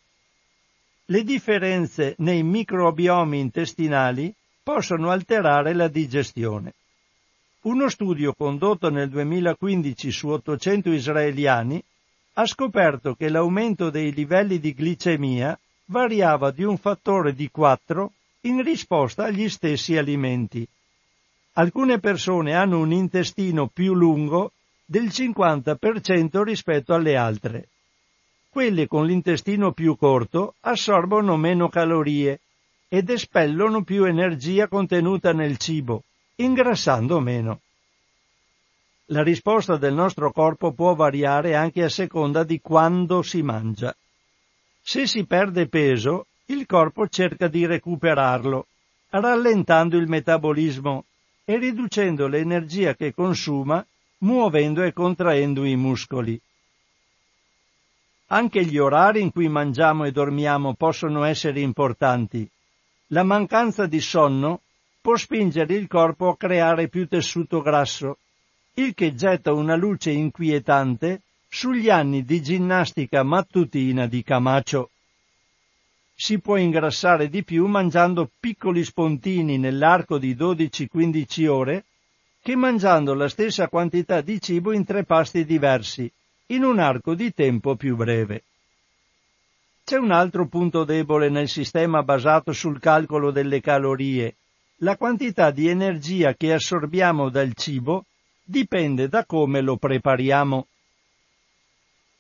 Le 1.05 1.25
differenze 1.25 2.15
nei 2.19 2.43
microbiomi 2.43 3.39
intestinali 3.39 4.33
possono 4.63 5.11
alterare 5.11 5.75
la 5.75 5.89
digestione. 5.89 6.73
Uno 7.63 7.91
studio 7.91 8.33
condotto 8.33 8.89
nel 8.89 9.11
2015 9.11 10.11
su 10.11 10.29
800 10.29 10.93
israeliani 10.93 11.83
ha 12.35 12.47
scoperto 12.47 13.15
che 13.15 13.29
l'aumento 13.29 13.91
dei 13.91 14.15
livelli 14.15 14.59
di 14.59 14.75
glicemia 14.75 15.59
variava 15.85 16.53
di 16.53 16.63
un 16.65 16.79
fattore 16.79 17.35
di 17.35 17.51
4 17.51 18.13
in 18.43 18.63
risposta 18.63 19.25
agli 19.25 19.47
stessi 19.51 19.99
alimenti. 19.99 20.67
Alcune 21.55 21.99
persone 21.99 22.55
hanno 22.55 22.79
un 22.79 22.93
intestino 22.93 23.67
più 23.67 23.93
lungo 23.93 24.53
del 24.87 25.09
50% 25.09 26.43
rispetto 26.43 26.95
alle 26.95 27.15
altre. 27.17 27.69
Quelle 28.49 28.87
con 28.87 29.05
l'intestino 29.05 29.73
più 29.73 29.97
corto 29.97 30.55
assorbono 30.61 31.37
meno 31.37 31.69
calorie 31.69 32.41
ed 32.89 33.11
espellono 33.11 33.83
più 33.83 34.05
energia 34.05 34.67
contenuta 34.67 35.35
nel 35.35 35.59
cibo, 35.59 36.05
ingrassando 36.43 37.21
meno. 37.21 37.61
La 39.07 39.23
risposta 39.23 39.77
del 39.77 39.93
nostro 39.93 40.33
corpo 40.33 40.73
può 40.73 40.95
variare 40.95 41.55
anche 41.55 41.83
a 41.83 41.89
seconda 41.89 42.45
di 42.45 42.61
quando 42.61 43.23
si 43.23 43.43
mangia. 43.43 43.95
Se 44.81 45.07
si 45.07 45.27
perde 45.27 45.69
peso, 45.69 46.27
il 46.47 46.67
corpo 46.67 47.09
cerca 47.09 47.49
di 47.49 47.67
recuperarlo, 47.67 48.67
rallentando 49.11 49.97
il 49.97 50.09
metabolismo 50.09 51.05
e 51.45 51.59
riducendo 51.59 52.27
l'energia 52.27 52.95
che 52.95 53.13
consuma, 53.13 53.85
muovendo 54.19 54.83
e 54.83 54.93
contraendo 54.93 55.65
i 55.65 55.77
muscoli. 55.77 56.41
Anche 58.29 58.65
gli 58.65 58.79
orari 58.79 59.21
in 59.21 59.33
cui 59.33 59.49
mangiamo 59.49 60.05
e 60.05 60.13
dormiamo 60.13 60.75
possono 60.75 61.25
essere 61.25 61.61
importanti. 61.61 62.49
La 63.09 63.25
mancanza 63.25 63.87
di 63.87 64.01
sonno 64.01 64.61
può 65.11 65.19
spingere 65.19 65.75
il 65.75 65.89
corpo 65.89 66.29
a 66.29 66.37
creare 66.37 66.87
più 66.87 67.09
tessuto 67.09 67.63
grasso, 67.63 68.19
il 68.75 68.95
che 68.95 69.17
getta 69.17 69.53
una 69.53 69.75
luce 69.75 70.13
inquietante 70.13 71.23
sugli 71.49 71.91
anni 71.91 72.23
di 72.23 72.41
ginnastica 72.41 73.25
mattutina 73.25 74.07
di 74.07 74.23
Camacho 74.23 74.91
si 76.15 76.39
può 76.39 76.57
ingrassare 76.59 77.29
di 77.29 77.43
più 77.43 77.67
mangiando 77.67 78.31
piccoli 78.39 78.85
spontini 78.85 79.59
nell'arco 79.59 80.17
di 80.17 80.37
12-15 80.37 81.49
ore 81.49 81.85
che 82.41 82.55
mangiando 82.55 83.13
la 83.13 83.29
stessa 83.29 83.67
quantità 83.67 84.21
di 84.21 84.41
cibo 84.41 84.71
in 84.71 84.85
tre 84.85 85.03
pasti 85.03 85.45
diversi, 85.45 86.09
in 86.47 86.63
un 86.63 86.79
arco 86.79 87.15
di 87.15 87.35
tempo 87.35 87.75
più 87.75 87.97
breve. 87.97 88.45
C'è 89.83 89.97
un 89.97 90.13
altro 90.13 90.47
punto 90.47 90.85
debole 90.85 91.31
nel 91.31 91.49
sistema 91.49 92.05
basato 92.05 92.53
sul 92.53 92.79
calcolo 92.79 93.33
delle 93.33 93.61
calorie. 93.61 94.37
La 94.83 94.97
quantità 94.97 95.51
di 95.51 95.69
energia 95.69 96.33
che 96.35 96.55
assorbiamo 96.55 97.29
dal 97.29 97.53
cibo 97.55 98.07
dipende 98.43 99.09
da 99.09 99.27
come 99.27 99.61
lo 99.61 99.77
prepariamo. 99.77 100.67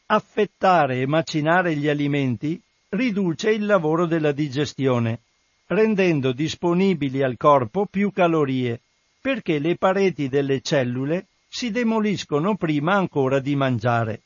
Affettare 0.07 1.01
e 1.01 1.07
macinare 1.07 1.75
gli 1.75 1.89
alimenti 1.89 2.61
riduce 2.91 3.51
il 3.51 3.65
lavoro 3.65 4.05
della 4.05 4.33
digestione, 4.33 5.21
rendendo 5.69 6.33
disponibili 6.33 7.23
al 7.23 7.39
corpo 7.39 7.87
più 7.87 8.13
calorie, 8.13 8.81
perché 9.23 9.59
le 9.59 9.77
pareti 9.77 10.29
delle 10.29 10.61
cellule 10.61 11.29
si 11.49 11.71
demoliscono 11.71 12.57
prima 12.57 12.95
ancora 12.95 13.39
di 13.39 13.57
mangiare. 13.57 14.21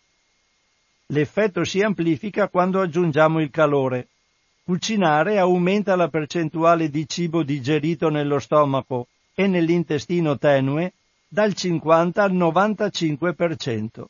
L'effetto 1.07 1.62
si 1.62 1.82
amplifica 1.82 2.49
quando 2.49 2.80
aggiungiamo 2.80 3.41
il 3.41 3.51
calore. 3.51 4.09
Cucinare 4.66 5.36
aumenta 5.36 5.94
la 5.94 6.08
percentuale 6.08 6.88
di 6.88 7.06
cibo 7.06 7.42
digerito 7.42 8.08
nello 8.08 8.38
stomaco 8.38 9.08
e 9.34 9.46
nell'intestino 9.46 10.38
tenue 10.38 10.94
dal 11.28 11.52
50 11.52 12.22
al 12.22 12.32
95%. 12.32 14.04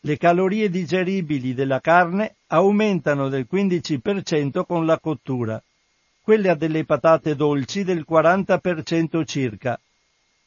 Le 0.00 0.16
calorie 0.16 0.70
digeribili 0.70 1.52
della 1.52 1.80
carne 1.80 2.36
aumentano 2.46 3.28
del 3.28 3.46
15% 3.50 4.64
con 4.64 4.86
la 4.86 4.98
cottura, 4.98 5.62
quelle 6.22 6.56
delle 6.56 6.86
patate 6.86 7.36
dolci 7.36 7.84
del 7.84 8.06
40% 8.08 9.22
circa. 9.26 9.78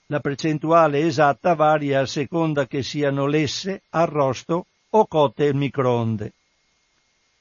La 0.08 0.20
percentuale 0.20 1.06
esatta 1.06 1.54
varia 1.54 2.00
a 2.00 2.08
seconda 2.08 2.66
che 2.66 2.82
siano 2.82 3.28
lesse, 3.28 3.84
arrosto 3.90 4.66
o 4.90 5.06
cotte 5.06 5.48
al 5.48 5.54
microonde. 5.54 6.34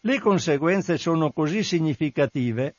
Le 0.03 0.19
conseguenze 0.19 0.97
sono 0.97 1.31
così 1.31 1.63
significative 1.63 2.75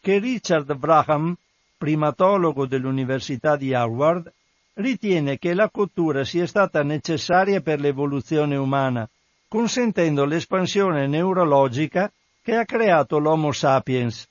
che 0.00 0.18
Richard 0.18 0.74
Braham, 0.74 1.36
primatologo 1.76 2.66
dell'Università 2.66 3.56
di 3.56 3.74
Harvard, 3.74 4.32
ritiene 4.74 5.38
che 5.38 5.52
la 5.52 5.68
cottura 5.68 6.24
sia 6.24 6.46
stata 6.46 6.82
necessaria 6.82 7.60
per 7.60 7.78
l'evoluzione 7.78 8.56
umana, 8.56 9.06
consentendo 9.48 10.24
l'espansione 10.24 11.06
neurologica 11.06 12.10
che 12.42 12.56
ha 12.56 12.64
creato 12.64 13.18
l'Homo 13.18 13.52
sapiens. 13.52 14.26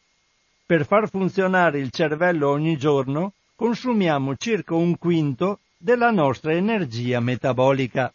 Per 0.66 0.86
far 0.88 1.10
funzionare 1.10 1.80
il 1.80 1.92
cervello 1.92 2.50
ogni 2.50 2.76
giorno 2.76 3.34
consumiamo 3.56 4.36
circa 4.36 4.74
un 4.74 4.98
quinto 4.98 5.60
della 5.78 6.10
nostra 6.10 6.54
energia 6.54 7.20
metabolica. 7.20 8.12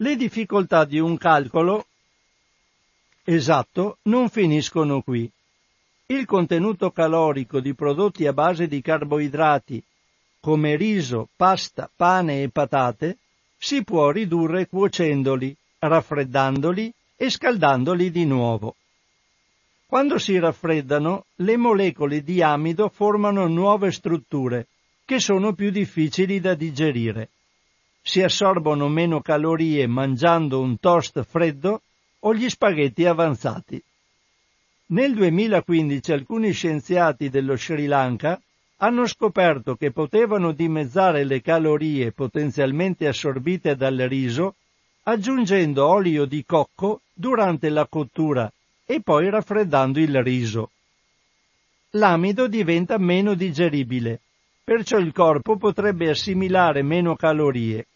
Le 0.00 0.14
difficoltà 0.14 0.84
di 0.84 1.00
un 1.00 1.16
calcolo 1.16 1.86
esatto 3.24 3.98
non 4.02 4.28
finiscono 4.28 5.02
qui. 5.02 5.28
Il 6.06 6.24
contenuto 6.24 6.92
calorico 6.92 7.58
di 7.58 7.74
prodotti 7.74 8.24
a 8.24 8.32
base 8.32 8.68
di 8.68 8.80
carboidrati, 8.80 9.82
come 10.38 10.76
riso, 10.76 11.28
pasta, 11.34 11.90
pane 11.92 12.42
e 12.42 12.48
patate, 12.48 13.18
si 13.58 13.82
può 13.82 14.12
ridurre 14.12 14.68
cuocendoli, 14.68 15.56
raffreddandoli 15.80 16.94
e 17.16 17.28
scaldandoli 17.28 18.12
di 18.12 18.24
nuovo. 18.24 18.76
Quando 19.84 20.18
si 20.18 20.38
raffreddano, 20.38 21.24
le 21.38 21.56
molecole 21.56 22.22
di 22.22 22.40
amido 22.40 22.88
formano 22.88 23.48
nuove 23.48 23.90
strutture, 23.90 24.68
che 25.04 25.18
sono 25.18 25.54
più 25.54 25.70
difficili 25.70 26.38
da 26.38 26.54
digerire 26.54 27.30
si 28.02 28.22
assorbono 28.22 28.88
meno 28.88 29.20
calorie 29.20 29.86
mangiando 29.86 30.60
un 30.60 30.78
toast 30.78 31.22
freddo 31.24 31.82
o 32.20 32.34
gli 32.34 32.48
spaghetti 32.48 33.04
avanzati. 33.04 33.82
Nel 34.86 35.14
2015 35.14 36.12
alcuni 36.12 36.52
scienziati 36.52 37.28
dello 37.28 37.56
Sri 37.56 37.86
Lanka 37.86 38.40
hanno 38.78 39.06
scoperto 39.06 39.74
che 39.74 39.90
potevano 39.90 40.52
dimezzare 40.52 41.24
le 41.24 41.42
calorie 41.42 42.12
potenzialmente 42.12 43.06
assorbite 43.06 43.76
dal 43.76 43.96
riso 43.96 44.54
aggiungendo 45.02 45.86
olio 45.86 46.26
di 46.26 46.44
cocco 46.44 47.00
durante 47.12 47.70
la 47.70 47.86
cottura 47.86 48.50
e 48.84 49.00
poi 49.00 49.30
raffreddando 49.30 49.98
il 49.98 50.22
riso. 50.22 50.70
L'amido 51.92 52.46
diventa 52.46 52.98
meno 52.98 53.32
digeribile, 53.32 54.20
perciò 54.68 54.98
il 54.98 55.14
corpo 55.14 55.56
potrebbe 55.56 56.10
assimilare 56.10 56.82
meno 56.82 57.16
calorie 57.16 57.86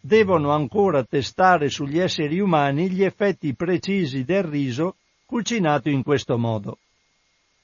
devono 0.00 0.50
ancora 0.50 1.04
testare 1.04 1.68
sugli 1.68 1.98
esseri 1.98 2.38
umani 2.38 2.88
gli 2.88 3.04
effetti 3.04 3.54
precisi 3.54 4.24
del 4.24 4.44
riso 4.44 4.96
cucinato 5.26 5.90
in 5.90 6.02
questo 6.02 6.38
modo. 6.38 6.78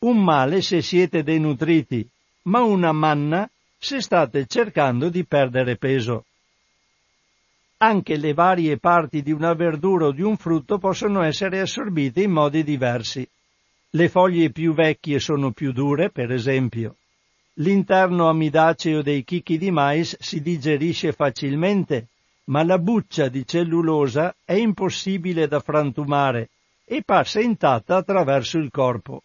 Un 0.01 0.23
male 0.23 0.61
se 0.61 0.83
siete 0.83 1.23
denutriti, 1.23 2.07
ma 2.43 2.61
una 2.61 2.93
manna 2.93 3.49
se 3.79 4.03
state 4.03 4.45
cercando 4.45 5.09
di 5.09 5.25
perdere 5.25 5.77
peso. 5.77 6.27
Anche 7.79 8.19
le 8.19 8.35
varie 8.35 8.77
parti 8.77 9.23
di 9.23 9.33
una 9.33 9.55
verdura 9.55 10.09
o 10.09 10.13
di 10.13 10.21
un 10.21 10.37
frutto 10.37 10.77
possono 10.77 11.23
essere 11.23 11.61
assorbite 11.61 12.21
in 12.21 12.33
modi 12.33 12.63
diversi. 12.65 13.27
Le 13.91 14.09
foglie 14.11 14.51
più 14.51 14.75
vecchie 14.75 15.21
sono 15.21 15.53
più 15.53 15.73
dure, 15.73 16.11
per 16.11 16.33
esempio. 16.33 16.97
L'interno 17.57 18.31
amidaceo 18.31 19.03
dei 19.03 19.25
chicchi 19.25 19.59
di 19.59 19.71
mais 19.71 20.17
si 20.19 20.41
digerisce 20.41 21.13
facilmente, 21.13 22.09
ma 22.45 22.65
la 22.65 22.79
buccia 22.79 23.29
di 23.29 23.47
cellulosa 23.47 24.35
è 24.43 24.55
impossibile 24.55 25.47
da 25.49 25.61
frantumare 25.61 26.49
e 26.85 27.03
passa 27.03 27.41
intatta 27.41 27.97
attraverso 27.97 28.57
il 28.57 28.71
corpo. 28.71 29.23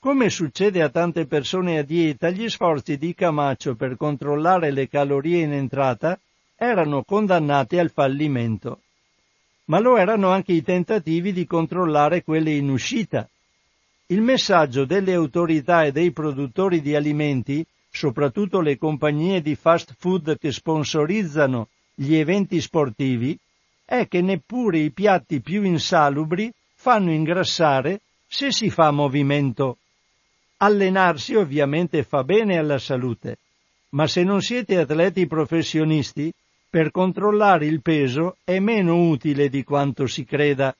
Come 0.00 0.28
succede 0.28 0.82
a 0.82 0.88
tante 0.88 1.26
persone 1.26 1.78
a 1.78 1.82
dieta, 1.82 2.30
gli 2.30 2.48
sforzi 2.48 2.96
di 2.96 3.14
Camacho 3.14 3.76
per 3.76 3.96
controllare 3.96 4.70
le 4.72 4.88
calorie 4.88 5.42
in 5.42 5.52
entrata 5.52 6.18
erano 6.56 7.04
condannati 7.04 7.78
al 7.78 7.90
fallimento. 7.90 8.80
Ma 9.66 9.78
lo 9.78 9.96
erano 9.96 10.30
anche 10.30 10.52
i 10.52 10.62
tentativi 10.62 11.32
di 11.32 11.46
controllare 11.46 12.24
quelle 12.24 12.50
in 12.50 12.70
uscita. 12.70 13.28
Il 14.10 14.22
messaggio 14.22 14.84
delle 14.84 15.14
autorità 15.14 15.84
e 15.84 15.92
dei 15.92 16.10
produttori 16.10 16.80
di 16.80 16.96
alimenti, 16.96 17.64
soprattutto 17.88 18.60
le 18.60 18.76
compagnie 18.76 19.40
di 19.40 19.54
fast 19.54 19.94
food 19.96 20.36
che 20.36 20.50
sponsorizzano 20.50 21.68
gli 21.94 22.16
eventi 22.16 22.60
sportivi 22.60 23.38
è 23.84 24.08
che 24.08 24.20
neppure 24.20 24.78
i 24.78 24.90
piatti 24.90 25.40
più 25.40 25.62
insalubri 25.62 26.52
fanno 26.74 27.12
ingrassare 27.12 28.00
se 28.26 28.50
si 28.50 28.68
fa 28.68 28.90
movimento. 28.90 29.78
Allenarsi 30.56 31.36
ovviamente 31.36 32.02
fa 32.02 32.24
bene 32.24 32.58
alla 32.58 32.78
salute, 32.78 33.38
ma 33.90 34.08
se 34.08 34.24
non 34.24 34.42
siete 34.42 34.76
atleti 34.78 35.28
professionisti, 35.28 36.32
per 36.68 36.90
controllare 36.90 37.66
il 37.66 37.80
peso 37.80 38.38
è 38.42 38.58
meno 38.58 39.08
utile 39.08 39.48
di 39.48 39.62
quanto 39.62 40.08
si 40.08 40.24
creda. 40.24 40.74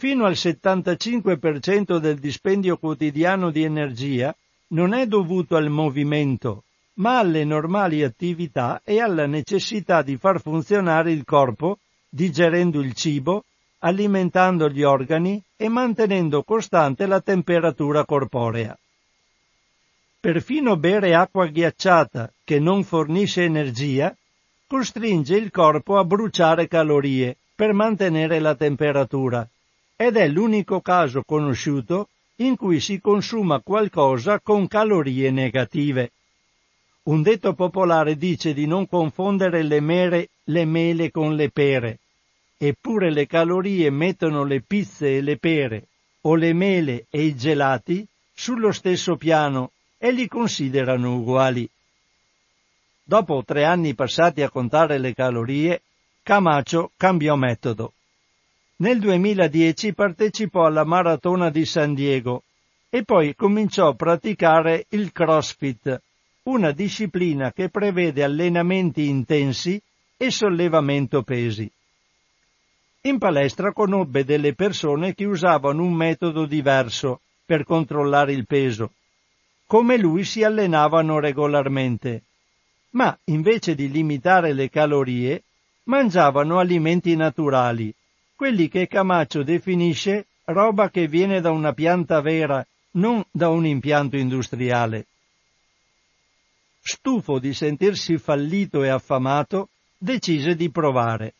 Fino 0.00 0.26
al 0.26 0.34
75% 0.34 1.96
del 1.98 2.20
dispendio 2.20 2.76
quotidiano 2.76 3.50
di 3.50 3.64
energia 3.64 4.32
non 4.68 4.94
è 4.94 5.08
dovuto 5.08 5.56
al 5.56 5.70
movimento, 5.70 6.62
ma 6.98 7.18
alle 7.18 7.42
normali 7.42 8.04
attività 8.04 8.80
e 8.84 9.00
alla 9.00 9.26
necessità 9.26 10.02
di 10.02 10.16
far 10.16 10.40
funzionare 10.40 11.10
il 11.10 11.24
corpo 11.24 11.80
digerendo 12.08 12.80
il 12.80 12.94
cibo, 12.94 13.42
alimentando 13.80 14.68
gli 14.68 14.84
organi 14.84 15.42
e 15.56 15.68
mantenendo 15.68 16.44
costante 16.44 17.04
la 17.06 17.20
temperatura 17.20 18.04
corporea. 18.04 18.78
Perfino 20.20 20.76
bere 20.76 21.16
acqua 21.16 21.48
ghiacciata, 21.48 22.32
che 22.44 22.60
non 22.60 22.84
fornisce 22.84 23.42
energia, 23.42 24.16
costringe 24.64 25.34
il 25.36 25.50
corpo 25.50 25.98
a 25.98 26.04
bruciare 26.04 26.68
calorie 26.68 27.36
per 27.52 27.72
mantenere 27.72 28.38
la 28.38 28.54
temperatura 28.54 29.44
ed 30.00 30.16
è 30.16 30.28
l'unico 30.28 30.80
caso 30.80 31.24
conosciuto 31.24 32.08
in 32.36 32.54
cui 32.54 32.78
si 32.78 33.00
consuma 33.00 33.58
qualcosa 33.58 34.38
con 34.38 34.68
calorie 34.68 35.32
negative. 35.32 36.12
Un 37.08 37.22
detto 37.22 37.52
popolare 37.54 38.16
dice 38.16 38.54
di 38.54 38.64
non 38.64 38.86
confondere 38.86 39.64
le, 39.64 39.80
mere, 39.80 40.28
le 40.44 40.64
mele 40.64 41.10
con 41.10 41.34
le 41.34 41.50
pere, 41.50 41.98
eppure 42.56 43.10
le 43.10 43.26
calorie 43.26 43.90
mettono 43.90 44.44
le 44.44 44.60
pizze 44.60 45.16
e 45.16 45.20
le 45.20 45.36
pere, 45.36 45.88
o 46.20 46.36
le 46.36 46.52
mele 46.52 47.06
e 47.10 47.24
i 47.24 47.34
gelati, 47.34 48.06
sullo 48.32 48.70
stesso 48.70 49.16
piano 49.16 49.72
e 49.98 50.12
li 50.12 50.28
considerano 50.28 51.16
uguali. 51.16 51.68
Dopo 53.02 53.42
tre 53.44 53.64
anni 53.64 53.96
passati 53.96 54.42
a 54.42 54.50
contare 54.50 54.98
le 54.98 55.12
calorie, 55.12 55.82
Camacho 56.22 56.92
cambiò 56.96 57.34
metodo. 57.34 57.94
Nel 58.80 59.00
2010 59.00 59.92
partecipò 59.92 60.64
alla 60.64 60.84
maratona 60.84 61.50
di 61.50 61.64
San 61.64 61.94
Diego 61.94 62.44
e 62.88 63.02
poi 63.02 63.34
cominciò 63.34 63.88
a 63.88 63.94
praticare 63.94 64.86
il 64.90 65.10
CrossFit, 65.10 66.00
una 66.44 66.70
disciplina 66.70 67.50
che 67.50 67.70
prevede 67.70 68.22
allenamenti 68.22 69.08
intensi 69.08 69.82
e 70.16 70.30
sollevamento 70.30 71.22
pesi. 71.22 71.68
In 73.02 73.18
palestra 73.18 73.72
conobbe 73.72 74.24
delle 74.24 74.54
persone 74.54 75.12
che 75.12 75.24
usavano 75.24 75.82
un 75.82 75.94
metodo 75.94 76.46
diverso 76.46 77.22
per 77.44 77.64
controllare 77.64 78.32
il 78.32 78.46
peso. 78.46 78.92
Come 79.66 79.98
lui 79.98 80.22
si 80.22 80.44
allenavano 80.44 81.18
regolarmente, 81.18 82.22
ma 82.90 83.18
invece 83.24 83.74
di 83.74 83.90
limitare 83.90 84.52
le 84.52 84.70
calorie, 84.70 85.42
mangiavano 85.84 86.60
alimenti 86.60 87.16
naturali, 87.16 87.92
quelli 88.38 88.68
che 88.68 88.86
Camacho 88.86 89.42
definisce 89.42 90.28
roba 90.44 90.90
che 90.90 91.08
viene 91.08 91.40
da 91.40 91.50
una 91.50 91.72
pianta 91.72 92.20
vera, 92.20 92.64
non 92.92 93.20
da 93.32 93.48
un 93.48 93.66
impianto 93.66 94.16
industriale. 94.16 95.06
Stufo 96.80 97.40
di 97.40 97.52
sentirsi 97.52 98.16
fallito 98.16 98.84
e 98.84 98.90
affamato, 98.90 99.70
decise 99.98 100.54
di 100.54 100.70
provare. 100.70 101.34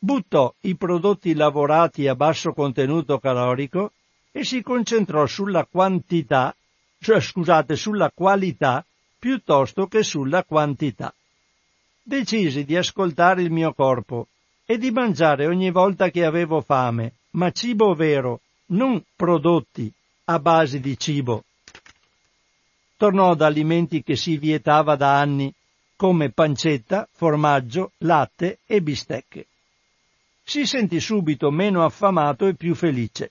Buttò 0.00 0.52
i 0.62 0.74
prodotti 0.74 1.32
lavorati 1.32 2.08
a 2.08 2.16
basso 2.16 2.52
contenuto 2.52 3.20
calorico 3.20 3.92
e 4.32 4.42
si 4.42 4.62
concentrò 4.62 5.26
sulla 5.26 5.64
quantità, 5.64 6.52
cioè 6.98 7.20
scusate, 7.20 7.76
sulla 7.76 8.10
qualità 8.12 8.84
piuttosto 9.16 9.86
che 9.86 10.02
sulla 10.02 10.42
quantità. 10.42 11.14
Decisi 12.02 12.64
di 12.64 12.76
ascoltare 12.76 13.42
il 13.42 13.52
mio 13.52 13.72
corpo 13.72 14.26
e 14.68 14.78
di 14.78 14.90
mangiare 14.90 15.46
ogni 15.46 15.70
volta 15.70 16.10
che 16.10 16.24
avevo 16.24 16.60
fame, 16.60 17.12
ma 17.32 17.52
cibo 17.52 17.94
vero, 17.94 18.40
non 18.66 19.00
prodotti 19.14 19.90
a 20.24 20.40
base 20.40 20.80
di 20.80 20.98
cibo. 20.98 21.44
Tornò 22.96 23.30
ad 23.30 23.42
alimenti 23.42 24.02
che 24.02 24.16
si 24.16 24.36
vietava 24.38 24.96
da 24.96 25.20
anni, 25.20 25.54
come 25.94 26.30
pancetta, 26.30 27.08
formaggio, 27.12 27.92
latte 27.98 28.58
e 28.66 28.82
bistecche. 28.82 29.46
Si 30.42 30.66
sentì 30.66 30.98
subito 30.98 31.50
meno 31.50 31.84
affamato 31.84 32.46
e 32.46 32.54
più 32.54 32.74
felice. 32.74 33.30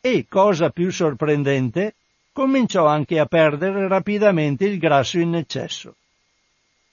E, 0.00 0.26
cosa 0.28 0.70
più 0.70 0.90
sorprendente, 0.90 1.94
cominciò 2.32 2.86
anche 2.86 3.18
a 3.20 3.26
perdere 3.26 3.86
rapidamente 3.86 4.64
il 4.64 4.78
grasso 4.78 5.18
in 5.18 5.36
eccesso. 5.36 5.94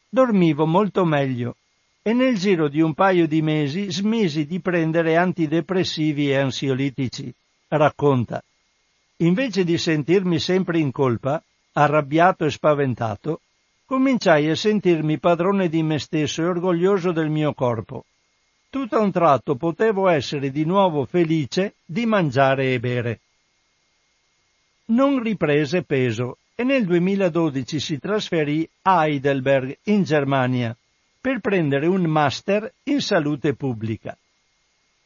Dormivo 0.10 0.66
molto 0.66 1.04
meglio 1.04 1.56
e 2.08 2.14
nel 2.14 2.38
giro 2.38 2.68
di 2.68 2.82
un 2.82 2.94
paio 2.94 3.26
di 3.26 3.42
mesi 3.42 3.92
smisi 3.92 4.46
di 4.46 4.60
prendere 4.60 5.18
antidepressivi 5.18 6.30
e 6.30 6.38
ansiolitici, 6.38 7.34
racconta. 7.70 8.44
Invece 9.18 9.64
di 9.64 9.76
sentirmi 9.76 10.38
sempre 10.38 10.78
in 10.78 10.92
colpa, 10.92 11.42
arrabbiato 11.74 12.46
e 12.46 12.52
spaventato, 12.52 13.42
cominciai 13.86 14.48
a 14.52 14.56
sentirmi 14.56 15.18
padrone 15.18 15.68
di 15.68 15.82
me 15.82 15.98
stesso 15.98 16.44
e 16.44 16.46
orgoglioso 16.46 17.12
del 17.12 17.32
mio 17.32 17.56
corpo. 17.56 18.06
Tutto 18.70 18.98
a 18.98 19.00
un 19.00 19.12
tratto 19.12 19.56
potevo 19.56 20.08
essere 20.08 20.52
di 20.52 20.64
nuovo 20.64 21.06
felice 21.06 21.74
di 21.84 22.06
mangiare 22.06 22.72
e 22.72 22.80
bere 22.80 23.20
non 24.88 25.20
riprese 25.24 25.82
peso 25.82 26.38
e 26.54 26.64
nel 26.64 26.86
2012 26.86 27.80
si 27.80 27.98
trasferì 27.98 28.70
a 28.84 29.08
Heidelberg 29.08 29.80
in 29.86 30.04
Germania 30.04 30.78
per 31.26 31.40
prendere 31.40 31.88
un 31.88 32.04
master 32.04 32.72
in 32.84 33.02
salute 33.02 33.56
pubblica. 33.56 34.16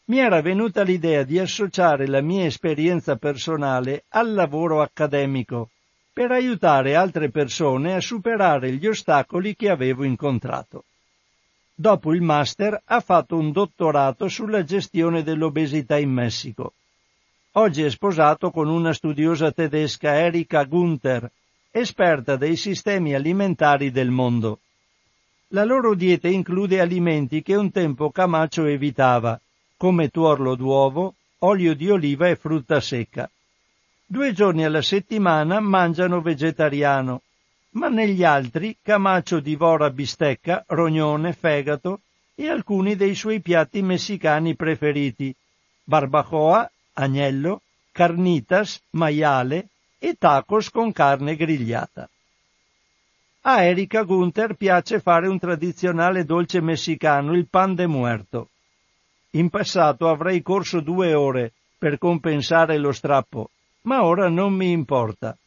Mi 0.07 0.19
era 0.19 0.41
venuta 0.41 0.83
l'idea 0.83 1.23
di 1.23 1.39
associare 1.39 2.07
la 2.07 2.19
mia 2.19 2.43
esperienza 2.43 3.15
personale 3.15 4.03
al 4.09 4.33
lavoro 4.33 4.81
accademico 4.81 5.69
per 6.11 6.31
aiutare 6.31 6.95
altre 6.95 7.29
persone 7.29 7.95
a 7.95 8.01
superare 8.01 8.73
gli 8.73 8.85
ostacoli 8.85 9.55
che 9.55 9.69
avevo 9.69 10.03
incontrato. 10.03 10.83
Dopo 11.73 12.13
il 12.13 12.21
master 12.21 12.81
ha 12.83 12.99
fatto 12.99 13.37
un 13.37 13.53
dottorato 13.53 14.27
sulla 14.27 14.65
gestione 14.65 15.23
dell'obesità 15.23 15.97
in 15.97 16.11
Messico 16.11 16.73
Oggi 17.53 17.83
è 17.83 17.89
sposato 17.89 18.51
con 18.51 18.67
una 18.67 18.91
studiosa 18.91 19.53
tedesca 19.53 20.15
Erika 20.15 20.65
Gunther, 20.65 21.31
esperta 21.71 22.35
dei 22.35 22.57
sistemi 22.57 23.15
alimentari 23.15 23.89
del 23.89 24.09
mondo. 24.09 24.59
La 25.51 25.63
loro 25.63 25.95
dieta 25.95 26.27
include 26.27 26.79
alimenti 26.79 27.41
che 27.41 27.55
un 27.55 27.71
tempo 27.71 28.11
Camacho 28.11 28.65
evitava, 28.65 29.39
come 29.77 30.09
tuorlo 30.09 30.53
d'uovo, 30.53 31.15
olio 31.39 31.73
di 31.73 31.89
oliva 31.89 32.27
e 32.27 32.35
frutta 32.35 32.79
secca. 32.79 33.27
Due 34.05 34.31
giorni 34.31 34.63
alla 34.63 34.83
settimana 34.83 35.59
mangiano 35.59 36.21
vegetariano, 36.21 37.21
ma 37.71 37.87
negli 37.87 38.23
altri 38.23 38.77
Camacho 38.79 39.39
divora 39.39 39.89
bistecca, 39.89 40.63
rognone, 40.67 41.33
fegato 41.33 42.01
e 42.35 42.47
alcuni 42.47 42.95
dei 42.95 43.15
suoi 43.15 43.41
piatti 43.41 43.81
messicani 43.81 44.55
preferiti, 44.55 45.33
barbacoa 45.83 46.69
agnello, 46.93 47.61
carnitas, 47.91 48.79
maiale 48.91 49.69
e 49.97 50.13
tacos 50.13 50.69
con 50.69 50.91
carne 50.91 51.35
grigliata. 51.35 52.07
A 53.41 53.63
Erika 53.63 54.03
Gunther 54.03 54.55
piace 54.55 54.99
fare 54.99 55.29
un 55.29 55.39
tradizionale 55.39 56.25
dolce 56.25 56.59
messicano, 56.59 57.33
il 57.33 57.47
pan 57.47 57.73
de 57.73 57.87
muerto. 57.87 58.49
In 59.31 59.49
passato 59.49 60.09
avrei 60.09 60.41
corso 60.41 60.81
due 60.81 61.13
ore 61.13 61.53
per 61.77 61.97
compensare 61.97 62.77
lo 62.77 62.91
strappo, 62.91 63.49
ma 63.83 64.03
ora 64.03 64.27
non 64.27 64.53
mi 64.53 64.71
importa. 64.71 65.37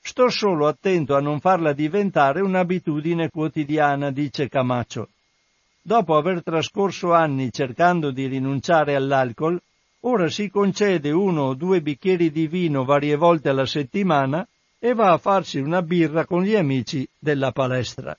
Sto 0.00 0.30
solo 0.30 0.66
attento 0.66 1.14
a 1.14 1.20
non 1.20 1.40
farla 1.40 1.74
diventare 1.74 2.40
un'abitudine 2.40 3.28
quotidiana, 3.28 4.10
dice 4.10 4.48
Camacho. 4.48 5.10
Dopo 5.82 6.16
aver 6.16 6.42
trascorso 6.42 7.12
anni 7.12 7.52
cercando 7.52 8.12
di 8.12 8.28
rinunciare 8.28 8.94
all'alcol, 8.94 9.60
ora 10.00 10.30
si 10.30 10.48
concede 10.48 11.10
uno 11.10 11.42
o 11.42 11.54
due 11.54 11.82
bicchieri 11.82 12.30
di 12.30 12.46
vino 12.46 12.84
varie 12.84 13.16
volte 13.16 13.50
alla 13.50 13.66
settimana 13.66 14.46
e 14.84 14.94
va 14.94 15.12
a 15.12 15.18
farsi 15.18 15.60
una 15.60 15.80
birra 15.80 16.26
con 16.26 16.42
gli 16.42 16.56
amici 16.56 17.08
della 17.16 17.52
palestra. 17.52 18.18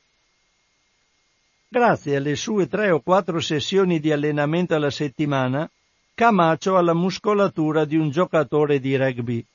Grazie 1.68 2.16
alle 2.16 2.38
sue 2.38 2.70
tre 2.70 2.90
o 2.90 3.02
quattro 3.02 3.42
sessioni 3.42 4.00
di 4.00 4.14
allenamento 4.14 4.74
alla 4.74 4.90
settimana, 4.90 5.70
Camacho 6.14 6.78
ha 6.78 6.82
la 6.82 6.94
muscolatura 6.94 7.84
di 7.84 7.98
un 7.98 8.12
giocatore 8.12 8.80
di 8.80 8.96
rugby. 8.96 9.46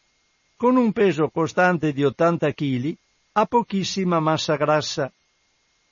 Con 0.55 0.77
un 0.77 0.93
peso 0.93 1.31
costante 1.31 1.95
di 1.95 2.05
80 2.05 2.53
kg, 2.53 2.95
ha 3.33 3.47
pochissima 3.47 4.21
massa 4.21 4.57
grassa. 4.57 5.11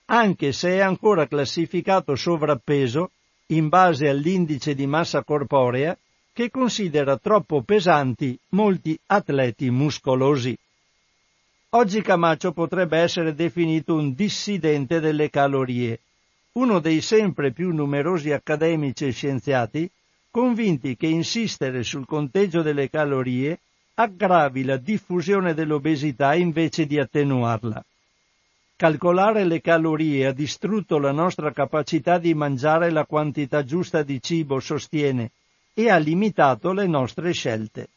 Anche 0.06 0.52
se 0.52 0.68
è 0.68 0.80
ancora 0.80 1.26
classificato 1.26 2.14
sovrappeso, 2.14 3.12
in 3.46 3.68
base 3.68 4.06
all'indice 4.06 4.74
di 4.74 4.86
massa 4.86 5.24
corporea, 5.24 5.96
che 6.34 6.50
considera 6.50 7.16
troppo 7.16 7.62
pesanti 7.62 8.38
molti 8.50 8.98
atleti 9.06 9.70
muscolosi. 9.70 10.58
Oggi 11.70 12.00
Camacho 12.00 12.52
potrebbe 12.52 12.98
essere 12.98 13.34
definito 13.34 13.94
un 13.94 14.14
dissidente 14.14 15.00
delle 15.00 15.28
calorie, 15.30 16.00
uno 16.52 16.78
dei 16.78 17.00
sempre 17.00 17.50
più 17.50 17.74
numerosi 17.74 18.30
accademici 18.30 19.06
e 19.06 19.10
scienziati 19.10 19.90
convinti 20.30 20.96
che 20.96 21.06
insistere 21.06 21.82
sul 21.82 22.06
conteggio 22.06 22.62
delle 22.62 22.88
calorie 22.88 23.58
aggravi 23.94 24.64
la 24.64 24.76
diffusione 24.76 25.54
dell'obesità 25.54 26.34
invece 26.34 26.86
di 26.86 26.98
attenuarla. 26.98 27.84
Calcolare 28.76 29.44
le 29.44 29.60
calorie 29.60 30.26
ha 30.26 30.32
distrutto 30.32 30.98
la 30.98 31.12
nostra 31.12 31.50
capacità 31.50 32.18
di 32.18 32.34
mangiare 32.34 32.90
la 32.90 33.06
quantità 33.06 33.64
giusta 33.64 34.02
di 34.02 34.20
cibo, 34.22 34.60
sostiene, 34.60 35.30
e 35.74 35.90
ha 35.90 35.96
limitato 35.96 36.72
le 36.72 36.86
nostre 36.86 37.32
scelte. 37.32 37.88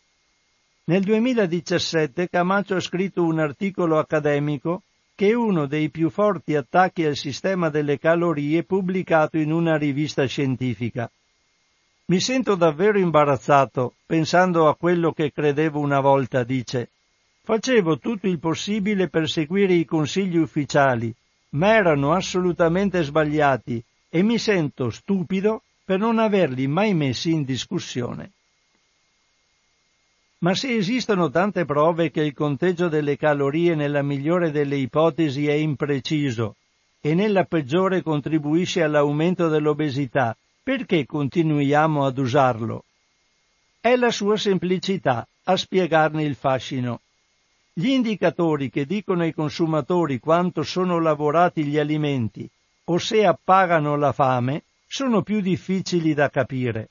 Nel 0.90 1.04
2017 1.04 2.30
Camacho 2.30 2.74
ha 2.74 2.80
scritto 2.80 3.24
un 3.24 3.38
articolo 3.38 4.00
accademico 4.00 4.82
che 5.14 5.28
è 5.28 5.34
uno 5.36 5.68
dei 5.68 5.92
più 5.92 6.10
forti 6.10 6.56
attacchi 6.56 7.06
al 7.06 7.16
sistema 7.16 7.70
delle 7.70 8.00
calorie 8.00 8.64
pubblicato 8.64 9.38
in 9.38 9.52
una 9.52 9.78
rivista 9.78 10.26
scientifica. 10.26 11.08
Mi 12.06 12.20
sento 12.20 12.56
davvero 12.56 12.98
imbarazzato 12.98 13.98
pensando 14.04 14.68
a 14.68 14.76
quello 14.76 15.12
che 15.12 15.32
credevo 15.32 15.80
una 15.80 16.00
volta, 16.00 16.44
dice. 16.44 16.90
Facevo 17.44 18.00
tutto 18.00 18.26
il 18.26 18.40
possibile 18.40 19.10
per 19.10 19.30
seguire 19.30 19.76
i 19.76 19.86
consigli 19.86 20.38
ufficiali, 20.38 21.14
ma 21.50 21.72
erano 21.72 22.14
assolutamente 22.14 23.04
sbagliati 23.04 23.80
e 24.10 24.24
mi 24.24 24.40
sento 24.40 24.90
stupido 24.90 25.62
per 25.86 26.00
non 26.00 26.18
averli 26.18 26.66
mai 26.66 26.96
messi 26.96 27.30
in 27.30 27.44
discussione. 27.44 28.32
Ma 30.42 30.56
se 30.56 30.74
esistono 30.74 31.30
tante 31.30 31.66
prove 31.66 32.12
che 32.12 32.22
il 32.22 32.34
conteggio 32.34 32.88
delle 32.88 33.18
calorie 33.18 33.76
nella 33.76 34.02
migliore 34.02 34.52
delle 34.52 34.78
ipotesi 34.78 35.48
è 35.48 35.54
impreciso 35.54 36.56
e 37.02 37.14
nella 37.14 37.44
peggiore 37.44 38.02
contribuisce 38.02 38.82
all'aumento 38.82 39.50
dell'obesità, 39.50 40.36
perché 40.64 41.06
continuiamo 41.06 42.06
ad 42.06 42.18
usarlo? 42.18 42.86
È 43.82 43.96
la 43.96 44.12
sua 44.12 44.38
semplicità 44.38 45.28
a 45.44 45.58
spiegarne 45.58 46.24
il 46.24 46.36
fascino. 46.36 47.02
Gli 47.74 47.88
indicatori 47.88 48.70
che 48.70 48.86
dicono 48.86 49.24
ai 49.24 49.34
consumatori 49.34 50.20
quanto 50.20 50.64
sono 50.64 51.00
lavorati 51.00 51.64
gli 51.64 51.78
alimenti 51.78 52.50
o 52.86 52.98
se 52.98 53.26
appagano 53.26 53.96
la 53.96 54.12
fame 54.12 54.64
sono 54.88 55.22
più 55.22 55.42
difficili 55.42 56.14
da 56.14 56.30
capire. 56.30 56.90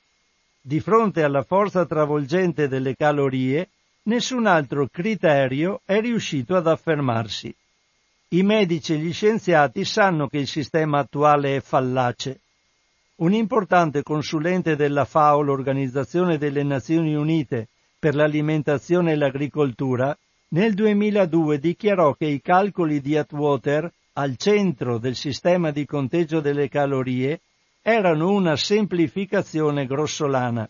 Di 0.60 0.80
fronte 0.80 1.22
alla 1.22 1.42
forza 1.42 1.86
travolgente 1.86 2.68
delle 2.68 2.94
calorie, 2.96 3.68
nessun 4.04 4.46
altro 4.46 4.88
criterio 4.90 5.80
è 5.84 6.00
riuscito 6.00 6.56
ad 6.56 6.66
affermarsi. 6.66 7.54
I 8.30 8.42
medici 8.42 8.92
e 8.92 8.98
gli 8.98 9.12
scienziati 9.12 9.84
sanno 9.84 10.28
che 10.28 10.38
il 10.38 10.46
sistema 10.46 10.98
attuale 10.98 11.56
è 11.56 11.60
fallace. 11.60 12.40
Un 13.16 13.32
importante 13.32 14.02
consulente 14.02 14.76
della 14.76 15.04
FAO, 15.04 15.40
l'Organizzazione 15.40 16.36
delle 16.36 16.62
Nazioni 16.62 17.14
Unite 17.14 17.68
per 17.98 18.14
l'alimentazione 18.14 19.12
e 19.12 19.16
l'agricoltura, 19.16 20.16
nel 20.50 20.74
2002 20.74 21.58
dichiarò 21.58 22.14
che 22.14 22.26
i 22.26 22.40
calcoli 22.40 23.00
di 23.00 23.16
Atwater, 23.16 23.90
al 24.14 24.36
centro 24.36 24.98
del 24.98 25.14
sistema 25.14 25.70
di 25.70 25.84
conteggio 25.84 26.40
delle 26.40 26.68
calorie, 26.68 27.40
erano 27.90 28.32
una 28.32 28.54
semplificazione 28.54 29.86
grossolana 29.86 30.68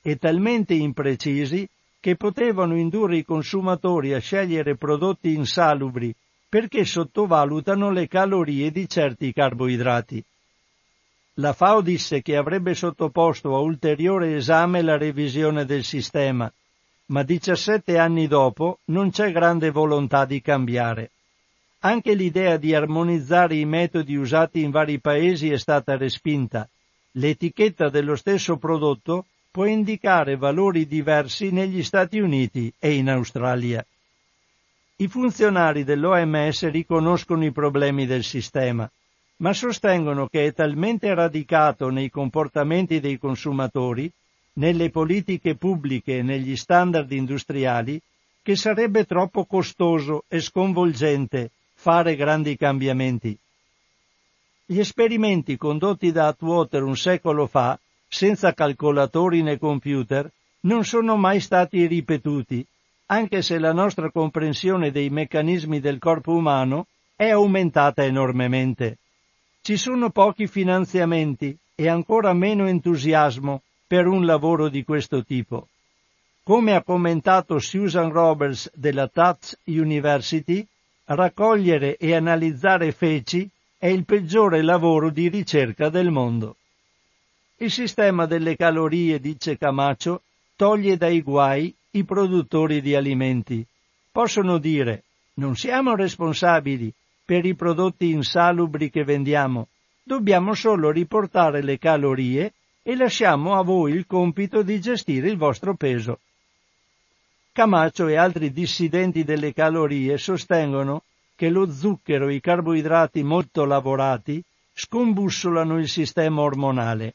e 0.00 0.16
talmente 0.16 0.72
imprecisi 0.72 1.68
che 2.00 2.16
potevano 2.16 2.74
indurre 2.74 3.18
i 3.18 3.24
consumatori 3.24 4.14
a 4.14 4.18
scegliere 4.18 4.74
prodotti 4.74 5.34
insalubri 5.34 6.14
perché 6.48 6.86
sottovalutano 6.86 7.90
le 7.90 8.08
calorie 8.08 8.70
di 8.70 8.88
certi 8.88 9.30
carboidrati. 9.34 10.24
La 11.34 11.52
FAO 11.52 11.82
disse 11.82 12.22
che 12.22 12.34
avrebbe 12.34 12.74
sottoposto 12.74 13.54
a 13.54 13.58
ulteriore 13.58 14.36
esame 14.36 14.80
la 14.80 14.96
revisione 14.96 15.66
del 15.66 15.84
sistema, 15.84 16.50
ma 17.06 17.22
17 17.22 17.98
anni 17.98 18.26
dopo 18.26 18.78
non 18.86 19.10
c'è 19.10 19.32
grande 19.32 19.70
volontà 19.70 20.24
di 20.24 20.40
cambiare. 20.40 21.10
Anche 21.86 22.14
l'idea 22.14 22.56
di 22.56 22.74
armonizzare 22.74 23.56
i 23.56 23.66
metodi 23.66 24.16
usati 24.16 24.62
in 24.62 24.70
vari 24.70 25.00
paesi 25.00 25.50
è 25.50 25.58
stata 25.58 25.98
respinta. 25.98 26.66
L'etichetta 27.12 27.90
dello 27.90 28.16
stesso 28.16 28.56
prodotto 28.56 29.26
può 29.50 29.66
indicare 29.66 30.36
valori 30.36 30.86
diversi 30.86 31.50
negli 31.50 31.82
Stati 31.82 32.20
Uniti 32.20 32.72
e 32.78 32.94
in 32.94 33.10
Australia. 33.10 33.84
I 34.96 35.08
funzionari 35.08 35.84
dell'OMS 35.84 36.70
riconoscono 36.70 37.44
i 37.44 37.52
problemi 37.52 38.06
del 38.06 38.24
sistema, 38.24 38.90
ma 39.36 39.52
sostengono 39.52 40.26
che 40.28 40.46
è 40.46 40.54
talmente 40.54 41.12
radicato 41.12 41.90
nei 41.90 42.08
comportamenti 42.08 42.98
dei 42.98 43.18
consumatori 43.18 44.10
nelle 44.54 44.88
politiche 44.88 45.54
pubbliche 45.54 46.16
e 46.16 46.22
negli 46.22 46.56
standard 46.56 47.12
industriali 47.12 48.00
che 48.40 48.56
sarebbe 48.56 49.04
troppo 49.04 49.44
costoso 49.44 50.24
e 50.28 50.40
sconvolgente 50.40 51.50
fare 51.84 52.16
grandi 52.16 52.56
cambiamenti. 52.56 53.36
Gli 54.64 54.78
esperimenti 54.78 55.58
condotti 55.58 56.12
da 56.12 56.28
Atwater 56.28 56.82
un 56.82 56.96
secolo 56.96 57.46
fa, 57.46 57.78
senza 58.08 58.54
calcolatori 58.54 59.42
né 59.42 59.58
computer, 59.58 60.32
non 60.60 60.86
sono 60.86 61.16
mai 61.16 61.40
stati 61.40 61.86
ripetuti, 61.86 62.66
anche 63.08 63.42
se 63.42 63.58
la 63.58 63.74
nostra 63.74 64.10
comprensione 64.10 64.92
dei 64.92 65.10
meccanismi 65.10 65.78
del 65.78 65.98
corpo 65.98 66.32
umano 66.32 66.86
è 67.14 67.28
aumentata 67.28 68.02
enormemente. 68.02 68.96
Ci 69.60 69.76
sono 69.76 70.08
pochi 70.08 70.46
finanziamenti 70.46 71.54
e 71.74 71.86
ancora 71.90 72.32
meno 72.32 72.66
entusiasmo 72.66 73.60
per 73.86 74.06
un 74.06 74.24
lavoro 74.24 74.70
di 74.70 74.84
questo 74.84 75.22
tipo. 75.22 75.68
Come 76.44 76.74
ha 76.74 76.82
commentato 76.82 77.58
Susan 77.58 78.10
Roberts 78.10 78.70
della 78.72 79.06
Tufts 79.06 79.58
University, 79.64 80.66
raccogliere 81.06 81.96
e 81.96 82.14
analizzare 82.14 82.92
feci 82.92 83.48
è 83.76 83.86
il 83.86 84.04
peggiore 84.04 84.62
lavoro 84.62 85.10
di 85.10 85.28
ricerca 85.28 85.90
del 85.90 86.10
mondo. 86.10 86.56
Il 87.56 87.70
sistema 87.70 88.26
delle 88.26 88.56
calorie, 88.56 89.20
dice 89.20 89.58
Camacho, 89.58 90.22
toglie 90.56 90.96
dai 90.96 91.20
guai 91.20 91.74
i 91.90 92.04
produttori 92.04 92.80
di 92.80 92.94
alimenti. 92.94 93.64
Possono 94.10 94.58
dire 94.58 95.04
non 95.34 95.56
siamo 95.56 95.94
responsabili 95.94 96.92
per 97.24 97.44
i 97.44 97.54
prodotti 97.54 98.10
insalubri 98.10 98.90
che 98.90 99.04
vendiamo, 99.04 99.68
dobbiamo 100.02 100.54
solo 100.54 100.90
riportare 100.90 101.62
le 101.62 101.78
calorie 101.78 102.52
e 102.82 102.96
lasciamo 102.96 103.54
a 103.54 103.62
voi 103.62 103.92
il 103.92 104.06
compito 104.06 104.62
di 104.62 104.80
gestire 104.80 105.28
il 105.28 105.36
vostro 105.36 105.74
peso. 105.74 106.20
Camacho 107.54 108.08
e 108.08 108.16
altri 108.16 108.50
dissidenti 108.50 109.22
delle 109.22 109.52
calorie 109.52 110.18
sostengono 110.18 111.04
che 111.36 111.50
lo 111.50 111.70
zucchero 111.70 112.26
e 112.26 112.34
i 112.34 112.40
carboidrati 112.40 113.22
molto 113.22 113.64
lavorati 113.64 114.42
scombussolano 114.72 115.78
il 115.78 115.88
sistema 115.88 116.40
ormonale. 116.40 117.14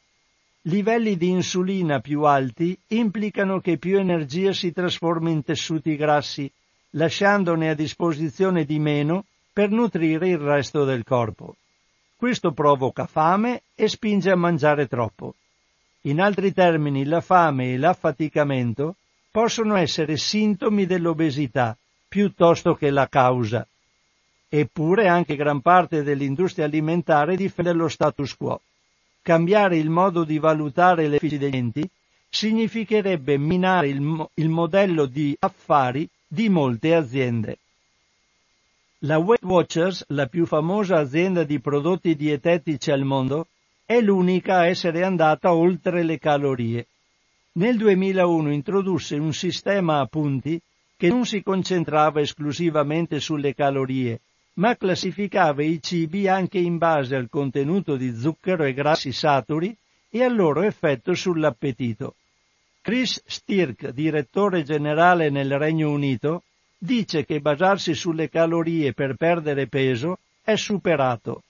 Livelli 0.62 1.18
di 1.18 1.28
insulina 1.28 2.00
più 2.00 2.24
alti 2.24 2.78
implicano 2.88 3.60
che 3.60 3.78
più 3.78 4.00
energia 4.00 4.54
si 4.54 4.72
trasforma 4.72 5.30
in 5.30 5.44
tessuti 5.44 5.98
grassi, 5.98 6.50
lasciandone 6.92 7.72
a 7.72 7.74
disposizione 7.74 8.64
di 8.64 8.80
meno 8.80 9.26
per 9.52 9.72
nutrire 9.72 10.30
il 10.30 10.38
resto 10.38 10.86
del 10.86 11.04
corpo. 11.04 11.58
Questo 12.16 12.54
provoca 12.54 13.08
fame 13.08 13.64
e 13.76 13.90
spinge 13.90 14.32
a 14.32 14.38
mangiare 14.38 14.88
troppo. 14.88 15.36
In 16.04 16.22
altri 16.22 16.54
termini, 16.54 17.04
la 17.04 17.20
fame 17.20 17.74
e 17.74 17.78
l'affaticamento 17.78 18.96
possono 19.40 19.78
essere 19.78 20.18
sintomi 20.18 20.86
dell'obesità 20.86 21.78
piuttosto 22.10 22.76
che 22.76 22.90
la 22.90 23.08
causa. 23.08 23.66
Eppure 24.50 25.08
anche 25.08 25.38
gran 25.38 25.62
parte 25.62 26.04
dell'industria 26.04 26.66
alimentare 26.66 27.38
difende 27.38 27.72
lo 27.72 27.88
status 27.88 28.36
quo. 28.36 28.60
Cambiare 29.22 29.78
il 29.78 29.90
modo 29.90 30.26
di 30.26 30.40
valutare 30.40 31.08
le 31.08 31.16
efficienza 31.22 31.80
significherebbe 32.28 33.38
minare 33.38 33.88
il, 33.88 34.02
mo- 34.02 34.30
il 34.34 34.50
modello 34.50 35.06
di 35.06 35.34
affari 35.40 36.06
di 36.28 36.50
molte 36.50 36.94
aziende. 36.94 37.60
La 39.04 39.20
Weight 39.20 39.46
Watchers, 39.46 40.04
la 40.10 40.26
più 40.26 40.46
famosa 40.46 40.98
azienda 40.98 41.46
di 41.46 41.62
prodotti 41.62 42.14
dietetici 42.14 42.92
al 42.92 43.06
mondo, 43.06 43.48
è 43.86 44.02
l'unica 44.02 44.58
a 44.58 44.68
essere 44.68 45.06
andata 45.06 45.54
oltre 45.54 46.04
le 46.04 46.20
calorie. 46.20 46.88
Nel 47.54 47.78
2001 47.78 48.52
introdusse 48.52 49.16
un 49.16 49.34
sistema 49.34 50.00
a 50.00 50.06
punti 50.06 50.62
che 50.96 51.08
non 51.08 51.26
si 51.26 51.42
concentrava 51.42 52.22
esclusivamente 52.22 53.20
sulle 53.20 53.56
calorie, 53.56 54.20
ma 54.56 54.76
classificava 54.76 55.64
i 55.64 55.82
cibi 55.82 56.28
anche 56.28 56.60
in 56.60 56.78
base 56.78 57.16
al 57.16 57.30
contenuto 57.30 57.96
di 57.96 58.16
zucchero 58.16 58.64
e 58.66 58.74
grassi 58.74 59.12
saturi 59.12 59.76
e 60.10 60.24
al 60.24 60.36
loro 60.36 60.62
effetto 60.62 61.14
sull'appetito. 61.14 62.16
Chris 62.82 63.22
Stirk, 63.26 63.90
direttore 63.90 64.64
generale 64.64 65.30
nel 65.30 65.58
Regno 65.58 65.90
Unito, 65.90 66.44
dice 66.78 67.26
che 67.26 67.40
basarsi 67.40 67.94
sulle 67.94 68.30
calorie 68.30 68.94
per 68.94 69.16
perdere 69.16 69.68
peso 69.68 70.20
è 70.44 70.56
superato 70.56 71.44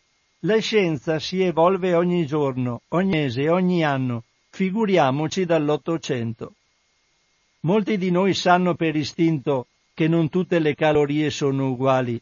la 0.43 0.57
scienza 0.59 1.19
si 1.19 1.41
evolve 1.41 1.93
ogni 1.93 2.25
giorno, 2.25 2.83
ogni 2.89 3.09
mese, 3.09 3.49
ogni 3.49 3.83
anno, 3.83 4.23
figuriamoci 4.60 5.45
dall'Ottocento. 5.45 6.51
Molti 7.62 7.97
di 7.97 8.12
noi 8.12 8.34
sanno 8.34 8.76
per 8.76 8.93
istinto 8.93 9.68
che 9.93 10.10
non 10.10 10.28
tutte 10.28 10.60
le 10.60 10.76
calorie 10.76 11.30
sono 11.30 11.70
uguali. 11.70 12.22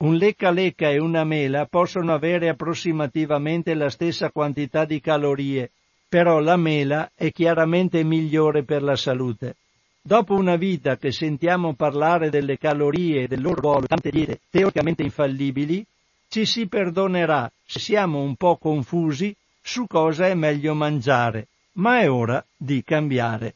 Un 0.00 0.16
lecca 0.16 0.50
lecca 0.50 0.90
e 0.90 0.98
una 0.98 1.24
mela 1.24 1.64
possono 1.64 2.12
avere 2.12 2.50
approssimativamente 2.50 3.72
la 3.72 3.88
stessa 3.88 4.30
quantità 4.30 4.84
di 4.84 5.00
calorie, 5.00 5.70
però 6.06 6.38
la 6.38 6.58
mela 6.58 7.10
è 7.14 7.32
chiaramente 7.32 8.04
migliore 8.04 8.62
per 8.62 8.82
la 8.82 8.96
salute. 8.96 9.56
Dopo 10.02 10.34
una 10.34 10.56
vita 10.56 10.98
che 10.98 11.12
sentiamo 11.12 11.72
parlare 11.72 12.28
delle 12.28 12.58
calorie 12.58 13.22
e 13.22 13.26
del 13.26 13.40
loro 13.40 13.58
ruolo, 13.62 13.86
tante 13.86 14.10
diete 14.10 14.40
teoricamente 14.50 15.02
infallibili, 15.02 15.82
ci 16.28 16.44
si 16.44 16.66
perdonerà 16.66 17.50
se 17.64 17.78
siamo 17.78 18.20
un 18.20 18.36
po' 18.36 18.58
confusi 18.58 19.34
su 19.62 19.86
cosa 19.86 20.26
è 20.26 20.34
meglio 20.34 20.74
mangiare, 20.74 21.46
ma 21.72 22.00
è 22.00 22.10
ora 22.10 22.44
di 22.56 22.82
cambiare. 22.82 23.54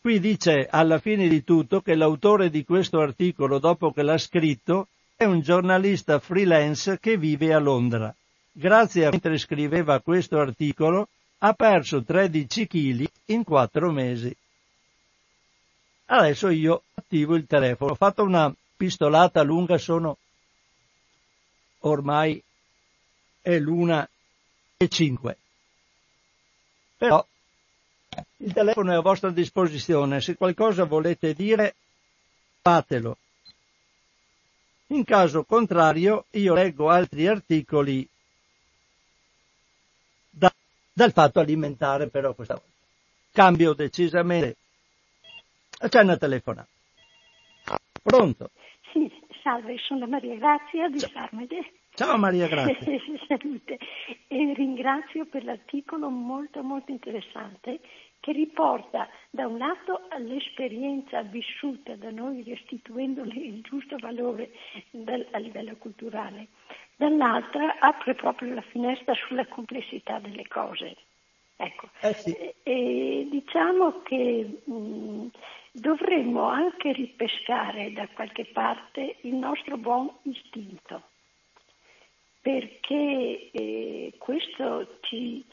Qui 0.00 0.18
dice 0.18 0.66
alla 0.70 0.98
fine 0.98 1.28
di 1.28 1.44
tutto 1.44 1.80
che 1.80 1.94
l'autore 1.94 2.48
di 2.48 2.64
questo 2.64 3.00
articolo, 3.00 3.58
dopo 3.58 3.92
che 3.92 4.02
l'ha 4.02 4.18
scritto, 4.18 4.88
è 5.14 5.24
un 5.24 5.40
giornalista 5.40 6.18
freelance 6.18 6.98
che 6.98 7.18
vive 7.18 7.52
a 7.52 7.58
Londra. 7.58 8.14
Grazie 8.50 9.06
a 9.06 9.10
mentre 9.10 9.36
scriveva 9.36 10.00
questo 10.00 10.38
articolo 10.38 11.08
ha 11.42 11.52
perso 11.52 12.02
13 12.02 12.66
kg 12.66 13.10
in 13.26 13.44
4 13.44 13.90
mesi. 13.90 14.34
Adesso 16.06 16.48
io 16.48 16.82
attivo 16.94 17.36
il 17.36 17.46
telefono, 17.46 17.92
ho 17.92 17.94
fatto 17.94 18.22
una 18.22 18.52
pistolata 18.76 19.42
lunga, 19.42 19.78
sono 19.78 20.16
ormai 21.80 22.42
è 23.40 23.58
l'una 23.58 24.08
e 24.76 24.88
cinque. 24.88 25.39
Però 27.00 27.26
il 28.36 28.52
telefono 28.52 28.92
è 28.92 28.96
a 28.96 29.00
vostra 29.00 29.30
disposizione, 29.30 30.20
se 30.20 30.36
qualcosa 30.36 30.84
volete 30.84 31.32
dire, 31.32 31.74
fatelo. 32.60 33.16
In 34.88 35.04
caso 35.04 35.44
contrario, 35.44 36.26
io 36.32 36.52
leggo 36.52 36.90
altri 36.90 37.26
articoli 37.26 38.06
da, 40.28 40.52
dal 40.92 41.12
fatto 41.12 41.40
alimentare, 41.40 42.08
però 42.08 42.34
questa 42.34 42.52
volta. 42.52 42.68
Cambio 43.32 43.72
decisamente. 43.72 44.56
C'è 45.88 46.02
una 46.02 46.18
telefonata. 46.18 46.68
Pronto? 48.02 48.50
Sì, 48.92 49.10
salve, 49.42 49.78
sono 49.78 50.06
Maria 50.06 50.36
Grazia 50.36 50.86
di 50.90 50.98
Sarmede. 50.98 51.79
Ciao 51.94 52.16
Maria 52.16 52.46
Grazia. 52.48 52.98
Salute. 53.26 53.78
E 54.28 54.52
ringrazio 54.54 55.26
per 55.26 55.44
l'articolo 55.44 56.08
molto 56.08 56.62
molto 56.62 56.90
interessante 56.90 57.80
che 58.20 58.32
riporta 58.32 59.08
da 59.30 59.46
un 59.46 59.58
lato 59.58 60.02
l'esperienza 60.18 61.22
vissuta 61.22 61.96
da 61.96 62.10
noi 62.10 62.42
restituendole 62.42 63.34
il 63.34 63.62
giusto 63.62 63.96
valore 63.98 64.50
del, 64.90 65.26
a 65.30 65.38
livello 65.38 65.74
culturale, 65.76 66.48
dall'altra 66.96 67.78
apre 67.78 68.14
proprio 68.14 68.54
la 68.54 68.60
finestra 68.60 69.14
sulla 69.14 69.46
complessità 69.46 70.18
delle 70.18 70.46
cose. 70.48 70.96
Ecco. 71.56 71.88
Eh 72.00 72.14
sì. 72.14 72.32
e, 72.34 72.54
e 72.62 73.26
diciamo 73.30 74.02
che 74.02 74.62
mh, 74.64 75.26
dovremmo 75.72 76.44
anche 76.44 76.92
ripescare 76.92 77.92
da 77.92 78.06
qualche 78.08 78.46
parte 78.46 79.16
il 79.22 79.34
nostro 79.34 79.76
buon 79.76 80.10
istinto, 80.22 81.02
perché 82.40 83.50
eh, 83.52 84.14
questo 84.18 84.98
ci 85.02 85.44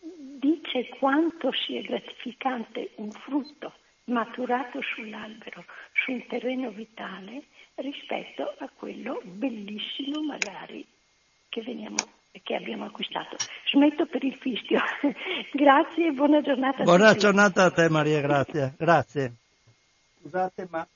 dice 0.00 0.88
quanto 0.98 1.50
sia 1.52 1.80
gratificante 1.82 2.90
un 2.96 3.10
frutto 3.10 3.72
maturato 4.04 4.80
sull'albero, 4.82 5.64
su 5.92 6.12
un 6.12 6.26
terreno 6.26 6.70
vitale, 6.70 7.44
rispetto 7.76 8.54
a 8.58 8.68
quello 8.74 9.20
bellissimo 9.24 10.22
magari 10.22 10.84
che, 11.48 11.62
veniamo, 11.62 11.96
che 12.42 12.54
abbiamo 12.54 12.84
acquistato. 12.86 13.36
Smetto 13.70 14.06
per 14.06 14.24
il 14.24 14.36
fischio. 14.36 14.80
Grazie 15.52 16.08
e 16.08 16.12
buona 16.12 16.40
giornata 16.40 16.82
a 16.82 16.84
Buona 16.84 17.08
tutti. 17.08 17.20
giornata 17.20 17.64
a 17.64 17.70
te 17.70 17.88
Maria 17.88 18.20
Grazia. 18.20 18.74
Grazie. 18.76 19.32
Scusate 20.20 20.66
ma... 20.70 20.86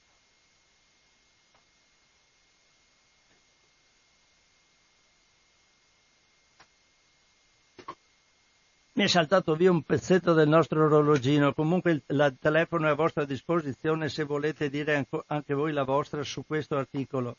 Mi 8.97 9.05
è 9.05 9.07
saltato 9.09 9.55
via 9.57 9.71
un 9.73 9.83
pezzetto 9.83 10.35
del 10.35 10.49
nostro 10.49 10.85
orologino, 10.85 11.53
comunque 11.53 11.91
il, 11.91 12.03
la- 12.07 12.31
telefono 12.31 12.87
è 12.87 12.91
a 12.91 12.95
vostra 12.95 13.25
disposizione 13.25 14.09
se 14.09 14.23
volete 14.23 14.71
dire 14.71 14.95
anco- 14.95 15.25
anche 15.27 15.53
voi 15.53 15.73
la 15.73 15.83
vostra 15.83 16.23
su 16.23 16.45
questo 16.47 16.77
articolo. 16.77 17.37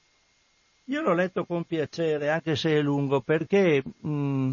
Io 0.86 1.02
l'ho 1.02 1.14
letto 1.14 1.46
con 1.46 1.64
piacere, 1.64 2.30
anche 2.30 2.56
se 2.58 2.72
è 2.78 2.82
lungo, 2.82 3.22
perché 3.22 3.82
mh, 3.84 4.52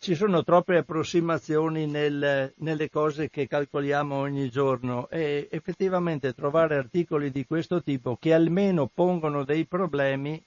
ci 0.00 0.14
sono 0.14 0.44
troppe 0.44 0.76
approssimazioni 0.76 1.86
nel- 1.86 2.52
nelle 2.56 2.90
cose 2.90 3.30
che 3.30 3.48
calcoliamo 3.48 4.16
ogni 4.16 4.50
giorno 4.50 5.08
e 5.08 5.48
effettivamente 5.50 6.34
trovare 6.34 6.76
articoli 6.76 7.30
di 7.30 7.46
questo 7.46 7.82
tipo 7.82 8.18
che 8.20 8.34
almeno 8.34 8.86
pongono 8.92 9.44
dei 9.44 9.64
problemi, 9.64 10.40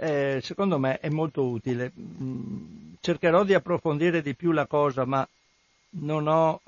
eh, 0.00 0.40
secondo 0.42 0.78
me 0.78 0.98
è 0.98 1.08
molto 1.08 1.44
utile. 1.44 1.92
Mm, 1.98 2.94
Cercherò 3.00 3.44
di 3.44 3.54
approfondire 3.54 4.22
di 4.22 4.34
più 4.34 4.50
la 4.52 4.66
cosa, 4.66 5.04
ma 5.04 5.26
non 5.90 6.26
ho 6.26 6.60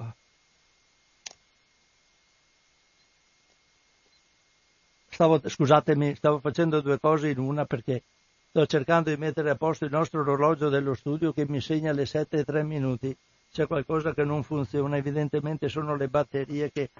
Stavo, 5.12 5.40
scusatemi, 5.46 6.14
stavo 6.14 6.38
facendo 6.38 6.80
due 6.80 6.98
cose 6.98 7.28
in 7.28 7.38
una 7.38 7.66
perché 7.66 8.02
sto 8.48 8.64
cercando 8.64 9.10
di 9.10 9.16
mettere 9.16 9.50
a 9.50 9.54
posto 9.54 9.84
il 9.84 9.90
nostro 9.90 10.20
orologio 10.20 10.68
dello 10.68 10.94
studio 10.94 11.32
che 11.32 11.46
mi 11.46 11.60
segna 11.60 11.92
le 11.92 12.06
7 12.06 12.38
e 12.38 12.44
3 12.44 12.62
minuti. 12.62 13.14
C'è 13.52 13.66
qualcosa 13.66 14.14
che 14.14 14.24
non 14.24 14.42
funziona, 14.44 14.96
evidentemente 14.96 15.68
sono 15.68 15.96
le 15.96 16.08
batterie 16.08 16.70
che 16.70 16.90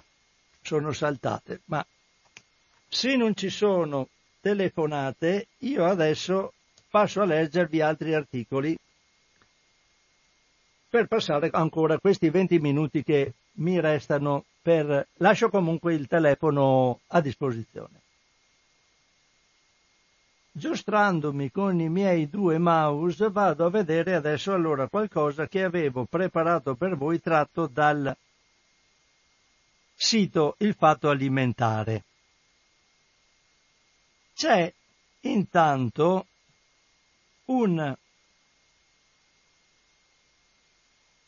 sono 0.60 0.92
saltate. 0.92 1.60
Ma 1.66 1.84
se 2.88 3.16
non 3.16 3.34
ci 3.34 3.48
sono 3.48 4.08
telefonate, 4.40 5.46
io 5.58 5.84
adesso 5.84 6.52
passo 6.90 7.20
a 7.20 7.24
leggervi 7.24 7.80
altri 7.80 8.14
articoli 8.14 8.76
per 10.88 11.06
passare 11.06 11.50
ancora 11.52 11.98
questi 11.98 12.30
20 12.30 12.58
minuti 12.58 13.04
che 13.04 13.32
mi 13.54 13.80
restano 13.80 14.44
per... 14.60 15.06
lascio 15.18 15.48
comunque 15.48 15.94
il 15.94 16.08
telefono 16.08 17.00
a 17.08 17.20
disposizione. 17.20 18.00
Giostrandomi 20.52 21.52
con 21.52 21.80
i 21.80 21.88
miei 21.88 22.28
due 22.28 22.58
mouse 22.58 23.30
vado 23.30 23.66
a 23.66 23.70
vedere 23.70 24.14
adesso 24.14 24.52
allora 24.52 24.88
qualcosa 24.88 25.46
che 25.46 25.62
avevo 25.62 26.06
preparato 26.06 26.74
per 26.74 26.96
voi 26.96 27.20
tratto 27.20 27.68
dal 27.68 28.14
sito 29.94 30.56
Il 30.58 30.74
Fatto 30.74 31.08
Alimentare. 31.08 32.02
C'è 34.40 34.72
intanto 35.20 36.26
un 37.44 37.94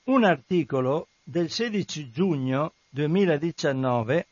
un 0.04 0.24
articolo 0.24 1.08
del 1.22 1.50
16 1.50 2.10
giugno 2.10 2.72
2019 2.88 4.26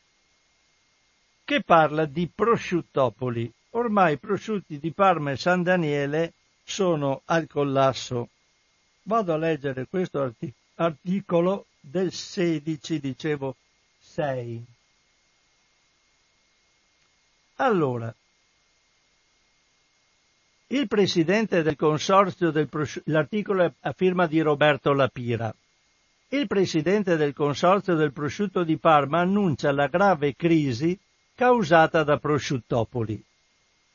che 1.45 1.61
parla 1.61 2.05
di 2.05 2.27
prosciuttopoli. 2.33 3.53
Ormai 3.69 4.13
i 4.13 4.17
prosciutti 4.17 4.79
di 4.79 4.91
Parma 4.91 5.29
e 5.29 5.37
San 5.37 5.61
Daniele 5.61 6.33
sono 6.63 7.21
al 7.25 7.45
collasso. 7.45 8.29
Vado 9.03 9.31
a 9.31 9.37
leggere 9.37 9.85
questo 9.85 10.21
arti- 10.21 10.51
articolo 10.77 11.67
del 11.79 12.11
16, 12.11 12.99
dicevo 12.99 13.55
6. 13.99 14.65
Allora, 17.57 18.11
il 20.71 20.87
presidente 20.87 21.63
del 21.63 21.75
consorzio 21.75 22.49
del 22.49 22.69
prosci- 22.69 23.01
l'articolo 23.05 23.73
a 23.77 23.91
firma 23.91 24.25
di 24.25 24.39
Roberto 24.39 24.93
Lapira. 24.93 25.53
Il 26.29 26.47
presidente 26.47 27.17
del 27.17 27.33
consorzio 27.33 27.95
del 27.95 28.13
prosciutto 28.13 28.63
di 28.63 28.77
Parma 28.77 29.19
annuncia 29.19 29.73
la 29.73 29.87
grave 29.87 30.33
crisi 30.33 30.97
causata 31.35 32.03
da 32.03 32.17
prosciuttopoli. 32.17 33.21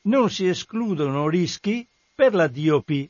Non 0.01 0.29
si 0.29 0.47
escludono 0.47 1.27
rischi 1.27 1.85
per 2.13 2.35
la 2.35 2.47
DOP. 2.47 3.09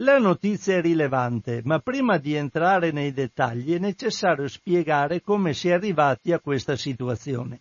La 0.00 0.18
notizia 0.18 0.78
è 0.78 0.80
rilevante, 0.80 1.60
ma 1.64 1.78
prima 1.78 2.18
di 2.18 2.34
entrare 2.34 2.90
nei 2.90 3.12
dettagli 3.12 3.72
è 3.72 3.78
necessario 3.78 4.48
spiegare 4.48 5.22
come 5.22 5.54
si 5.54 5.68
è 5.68 5.74
arrivati 5.74 6.32
a 6.32 6.40
questa 6.40 6.74
situazione. 6.74 7.60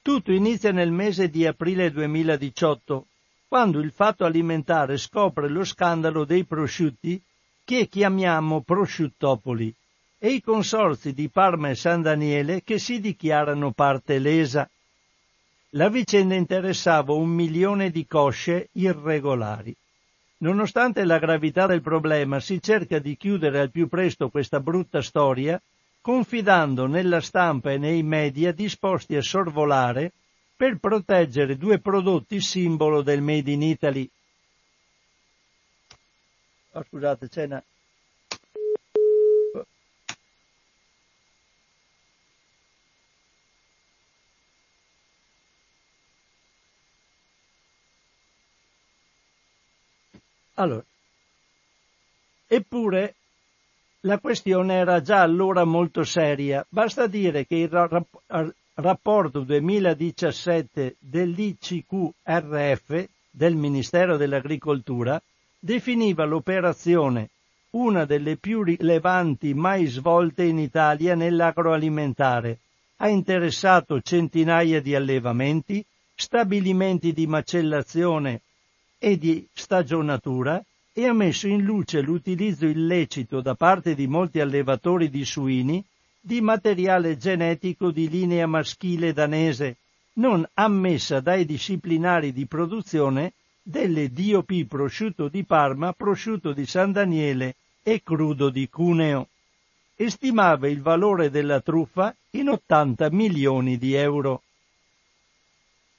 Tutto 0.00 0.32
inizia 0.32 0.72
nel 0.72 0.90
mese 0.90 1.28
di 1.28 1.46
aprile 1.46 1.92
2018, 1.92 3.06
quando 3.48 3.80
il 3.80 3.92
fatto 3.92 4.26
alimentare 4.26 4.98
scopre 4.98 5.48
lo 5.48 5.64
scandalo 5.64 6.26
dei 6.26 6.44
prosciutti 6.44 7.20
che 7.64 7.88
chiamiamo 7.88 8.60
prosciuttopoli 8.60 9.74
e 10.18 10.32
i 10.32 10.42
consorzi 10.42 11.14
di 11.14 11.30
Parma 11.30 11.70
e 11.70 11.74
San 11.74 12.02
Daniele 12.02 12.62
che 12.62 12.78
si 12.78 13.00
dichiarano 13.00 13.72
parte 13.72 14.18
lesa. 14.18 14.68
La 15.70 15.88
vicenda 15.88 16.34
interessava 16.34 17.12
un 17.12 17.30
milione 17.30 17.90
di 17.90 18.06
cosce 18.06 18.68
irregolari. 18.72 19.74
Nonostante 20.38 21.04
la 21.04 21.18
gravità 21.18 21.66
del 21.66 21.82
problema, 21.82 22.40
si 22.40 22.60
cerca 22.60 22.98
di 22.98 23.16
chiudere 23.16 23.60
al 23.60 23.70
più 23.70 23.88
presto 23.88 24.28
questa 24.28 24.60
brutta 24.60 25.00
storia, 25.00 25.60
confidando 26.00 26.86
nella 26.86 27.20
stampa 27.20 27.72
e 27.72 27.78
nei 27.78 28.02
media 28.02 28.52
disposti 28.52 29.16
a 29.16 29.22
sorvolare 29.22 30.12
per 30.58 30.76
proteggere 30.78 31.56
due 31.56 31.78
prodotti 31.78 32.40
simbolo 32.40 33.02
del 33.02 33.22
Made 33.22 33.48
in 33.48 33.62
Italy. 33.62 34.10
Oh, 36.72 36.82
scusate, 36.82 37.28
c'è 37.28 37.44
una... 37.44 37.62
Allora, 50.54 50.84
eppure 52.48 53.14
la 54.00 54.18
questione 54.18 54.74
era 54.74 55.00
già 55.02 55.20
allora 55.20 55.62
molto 55.62 56.02
seria. 56.02 56.66
Basta 56.68 57.06
dire 57.06 57.46
che 57.46 57.54
il 57.54 57.68
rapporto 58.80 59.40
2017 59.40 60.96
dell'ICQRF, 61.00 63.08
del 63.30 63.56
Ministero 63.56 64.16
dell'Agricoltura, 64.16 65.20
definiva 65.58 66.24
l'operazione 66.24 67.30
una 67.70 68.04
delle 68.04 68.36
più 68.36 68.62
rilevanti 68.62 69.52
mai 69.52 69.86
svolte 69.86 70.44
in 70.44 70.58
Italia 70.58 71.14
nell'agroalimentare. 71.14 72.60
Ha 72.96 73.08
interessato 73.08 74.00
centinaia 74.00 74.80
di 74.80 74.94
allevamenti, 74.94 75.84
stabilimenti 76.14 77.12
di 77.12 77.26
macellazione 77.26 78.40
e 78.98 79.18
di 79.18 79.46
stagionatura 79.52 80.64
e 80.92 81.06
ha 81.06 81.12
messo 81.12 81.46
in 81.46 81.62
luce 81.62 82.00
l'utilizzo 82.00 82.66
illecito 82.66 83.40
da 83.40 83.54
parte 83.54 83.94
di 83.94 84.06
molti 84.06 84.40
allevatori 84.40 85.10
di 85.10 85.24
suini 85.24 85.84
di 86.28 86.42
materiale 86.42 87.16
genetico 87.16 87.90
di 87.90 88.06
linea 88.06 88.46
maschile 88.46 89.14
danese, 89.14 89.78
non 90.16 90.46
ammessa 90.52 91.20
dai 91.20 91.46
disciplinari 91.46 92.34
di 92.34 92.44
produzione 92.44 93.32
delle 93.62 94.12
DOP 94.12 94.66
prosciutto 94.66 95.28
di 95.28 95.44
Parma, 95.44 95.94
prosciutto 95.94 96.52
di 96.52 96.66
San 96.66 96.92
Daniele 96.92 97.54
e 97.82 98.02
crudo 98.02 98.50
di 98.50 98.68
Cuneo. 98.68 99.28
E 99.96 100.10
stimava 100.10 100.68
il 100.68 100.82
valore 100.82 101.30
della 101.30 101.62
truffa 101.62 102.14
in 102.32 102.50
80 102.50 103.10
milioni 103.10 103.78
di 103.78 103.94
euro. 103.94 104.42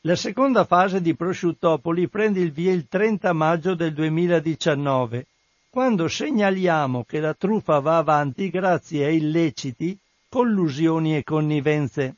La 0.02 0.16
seconda 0.16 0.64
fase 0.64 1.02
di 1.02 1.16
Prosciuttopoli 1.16 2.08
prende 2.08 2.40
il 2.40 2.52
via 2.52 2.72
il 2.72 2.88
30 2.88 3.34
maggio 3.34 3.74
del 3.74 3.96
2019, 3.96 5.26
quando 5.72 6.08
segnaliamo 6.08 7.04
che 7.04 7.20
la 7.20 7.34
truffa 7.34 7.80
va 7.80 7.98
avanti 7.98 8.52
grazie 8.52 9.06
a 9.06 9.10
illeciti, 9.10 9.98
collusioni 10.30 11.18
e 11.18 11.24
connivenze. 11.24 12.16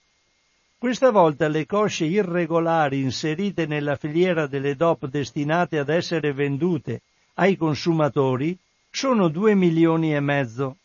Questa 0.77 1.11
volta 1.11 1.47
le 1.47 1.65
cosce 1.65 2.05
irregolari 2.05 2.99
inserite 2.99 3.65
nella 3.65 3.95
filiera 3.95 4.47
delle 4.47 4.75
DOP 4.75 5.07
destinate 5.07 5.79
ad 5.79 5.89
essere 5.89 6.33
vendute 6.33 7.01
ai 7.35 7.55
consumatori 7.55 8.57
sono 8.89 9.29
due 9.29 9.55
milioni 9.55 10.13
e 10.13 10.19
mezzo. 10.19 10.77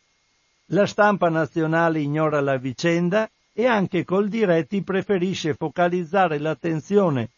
La 0.66 0.86
stampa 0.86 1.28
nazionale 1.28 1.98
ignora 2.00 2.40
la 2.40 2.56
vicenda 2.56 3.28
e 3.52 3.66
anche 3.66 4.04
col 4.04 4.28
diretti 4.28 4.82
preferisce 4.82 5.54
focalizzare 5.54 6.38
l'attenzione 6.38 7.30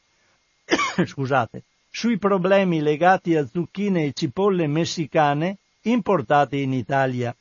scusate, 1.06 1.62
sui 1.90 2.18
problemi 2.18 2.80
legati 2.80 3.36
a 3.36 3.46
zucchine 3.46 4.04
e 4.04 4.12
cipolle 4.12 4.66
messicane 4.66 5.58
importate 5.82 6.56
in 6.56 6.72
Italia. 6.72 7.34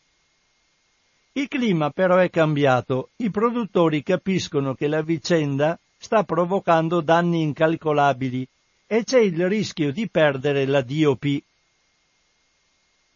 Il 1.38 1.48
clima 1.50 1.92
però 1.92 2.18
è 2.18 2.32
cambiato, 2.32 3.12
i 3.18 3.30
produttori 3.30 4.02
capiscono 4.02 4.74
che 4.74 4.88
la 4.88 5.04
vicenda 5.04 5.78
sta 5.96 6.24
provocando 6.24 7.00
danni 7.00 7.44
incalcolabili 7.44 8.48
e 8.88 9.04
c'è 9.04 9.20
il 9.20 9.48
rischio 9.48 9.92
di 9.92 10.10
perdere 10.10 10.66
la 10.66 10.82
DOP. 10.82 11.42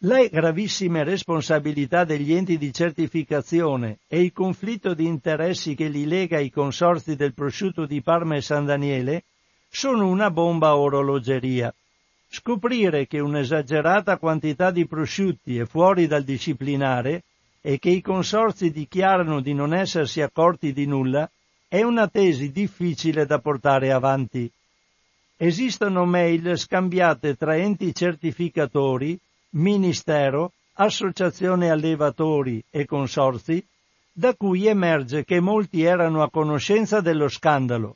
Le 0.03 0.29
gravissime 0.29 1.03
responsabilità 1.03 2.03
degli 2.03 2.31
enti 2.31 2.59
di 2.59 2.71
certificazione 2.71 3.97
e 4.07 4.21
il 4.21 4.31
conflitto 4.31 4.93
di 4.93 5.07
interessi 5.07 5.73
che 5.73 5.87
li 5.87 6.05
lega 6.05 6.37
ai 6.37 6.51
consorzi 6.51 7.15
del 7.15 7.33
prosciutto 7.33 7.87
di 7.87 8.03
Parma 8.03 8.35
e 8.35 8.41
San 8.41 8.65
Daniele 8.65 9.23
sono 9.67 10.07
una 10.07 10.29
bomba 10.29 10.67
a 10.67 10.77
orologeria. 10.77 11.73
Scoprire 12.29 13.07
che 13.07 13.19
un'esagerata 13.19 14.17
quantità 14.17 14.69
di 14.69 14.85
prosciutti 14.85 15.57
è 15.57 15.65
fuori 15.65 16.05
dal 16.05 16.23
disciplinare 16.23 17.23
e 17.61 17.77
che 17.77 17.89
i 17.89 18.01
consorzi 18.01 18.71
dichiarano 18.71 19.39
di 19.39 19.53
non 19.53 19.73
essersi 19.73 20.21
accorti 20.21 20.73
di 20.73 20.85
nulla 20.87 21.29
è 21.67 21.83
una 21.83 22.07
tesi 22.07 22.51
difficile 22.51 23.25
da 23.25 23.39
portare 23.39 23.91
avanti. 23.91 24.51
Esistono 25.37 26.05
mail 26.05 26.57
scambiate 26.57 27.35
tra 27.35 27.55
enti 27.55 27.93
certificatori 27.93 29.17
Ministero, 29.51 30.53
Associazione 30.73 31.69
Allevatori 31.69 32.63
e 32.69 32.85
Consorzi, 32.85 33.63
da 34.11 34.33
cui 34.33 34.67
emerge 34.67 35.23
che 35.23 35.39
molti 35.39 35.83
erano 35.83 36.23
a 36.23 36.29
conoscenza 36.29 37.01
dello 37.01 37.27
scandalo. 37.27 37.95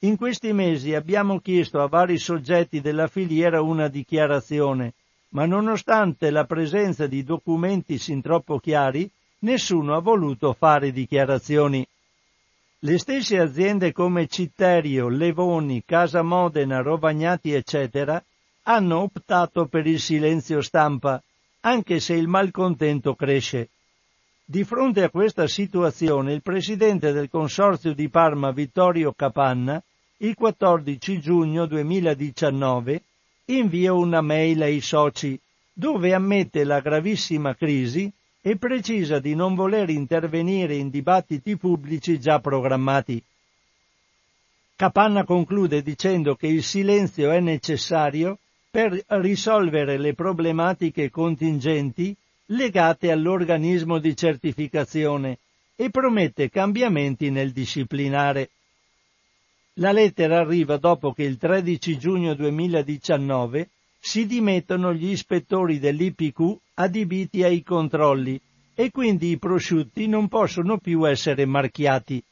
In 0.00 0.16
questi 0.16 0.52
mesi 0.52 0.94
abbiamo 0.94 1.40
chiesto 1.40 1.80
a 1.80 1.88
vari 1.88 2.18
soggetti 2.18 2.80
della 2.80 3.06
filiera 3.06 3.62
una 3.62 3.88
dichiarazione, 3.88 4.92
ma 5.34 5.46
nonostante 5.46 6.30
la 6.30 6.44
presenza 6.44 7.06
di 7.06 7.24
documenti 7.24 7.98
sin 7.98 8.22
troppo 8.22 8.58
chiari, 8.58 9.10
nessuno 9.40 9.94
ha 9.94 10.00
voluto 10.00 10.52
fare 10.52 10.92
dichiarazioni. 10.92 11.86
Le 12.80 12.98
stesse 12.98 13.38
aziende 13.38 13.92
come 13.92 14.28
Citterio, 14.28 15.08
Levoni, 15.08 15.82
Casa 15.84 16.22
Modena, 16.22 16.82
Rovagnati, 16.82 17.52
eccetera, 17.52 18.22
hanno 18.64 19.00
optato 19.00 19.66
per 19.66 19.86
il 19.86 20.00
silenzio 20.00 20.60
stampa, 20.60 21.20
anche 21.60 21.98
se 21.98 22.14
il 22.14 22.28
malcontento 22.28 23.14
cresce. 23.14 23.70
Di 24.44 24.62
fronte 24.62 25.02
a 25.02 25.10
questa 25.10 25.46
situazione 25.48 26.32
il 26.32 26.42
presidente 26.42 27.12
del 27.12 27.28
Consorzio 27.28 27.92
di 27.92 28.08
Parma 28.08 28.52
Vittorio 28.52 29.12
Capanna, 29.12 29.82
il 30.18 30.34
14 30.34 31.18
giugno 31.18 31.66
2019, 31.66 33.02
invia 33.46 33.92
una 33.92 34.22
mail 34.22 34.62
ai 34.62 34.80
soci 34.80 35.38
dove 35.72 36.14
ammette 36.14 36.64
la 36.64 36.80
gravissima 36.80 37.54
crisi 37.54 38.10
e 38.40 38.56
precisa 38.56 39.18
di 39.18 39.34
non 39.34 39.54
voler 39.54 39.90
intervenire 39.90 40.76
in 40.76 40.88
dibattiti 40.88 41.56
pubblici 41.56 42.18
già 42.20 42.38
programmati. 42.40 43.22
Capanna 44.76 45.24
conclude 45.24 45.82
dicendo 45.82 46.36
che 46.36 46.46
il 46.46 46.62
silenzio 46.62 47.30
è 47.30 47.40
necessario 47.40 48.38
per 48.70 49.02
risolvere 49.06 49.98
le 49.98 50.14
problematiche 50.14 51.10
contingenti 51.10 52.14
legate 52.46 53.10
all'organismo 53.10 53.98
di 53.98 54.16
certificazione 54.16 55.38
e 55.76 55.90
promette 55.90 56.50
cambiamenti 56.50 57.30
nel 57.30 57.52
disciplinare. 57.52 58.50
La 59.78 59.90
lettera 59.90 60.38
arriva 60.38 60.76
dopo 60.76 61.12
che 61.12 61.24
il 61.24 61.36
13 61.36 61.98
giugno 61.98 62.34
2019 62.34 63.70
si 63.98 64.24
dimettono 64.24 64.94
gli 64.94 65.08
ispettori 65.08 65.80
dell'IPQ 65.80 66.56
adibiti 66.74 67.42
ai 67.42 67.62
controlli 67.64 68.40
e 68.72 68.90
quindi 68.92 69.30
i 69.30 69.38
prosciutti 69.38 70.06
non 70.06 70.28
possono 70.28 70.78
più 70.78 71.08
essere 71.08 71.44
marchiati. 71.44 72.22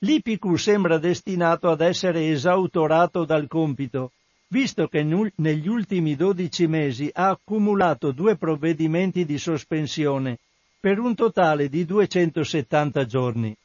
L'IPQ 0.00 0.56
sembra 0.56 0.98
destinato 0.98 1.70
ad 1.70 1.80
essere 1.80 2.28
esautorato 2.28 3.24
dal 3.24 3.46
compito 3.46 4.12
visto 4.48 4.88
che 4.88 5.02
negli 5.02 5.68
ultimi 5.68 6.16
12 6.16 6.66
mesi 6.66 7.10
ha 7.12 7.30
accumulato 7.30 8.10
due 8.10 8.36
provvedimenti 8.36 9.24
di 9.24 9.38
sospensione 9.38 10.38
per 10.78 10.98
un 10.98 11.14
totale 11.14 11.68
di 11.68 11.84
270 11.84 13.06
giorni. 13.06 13.56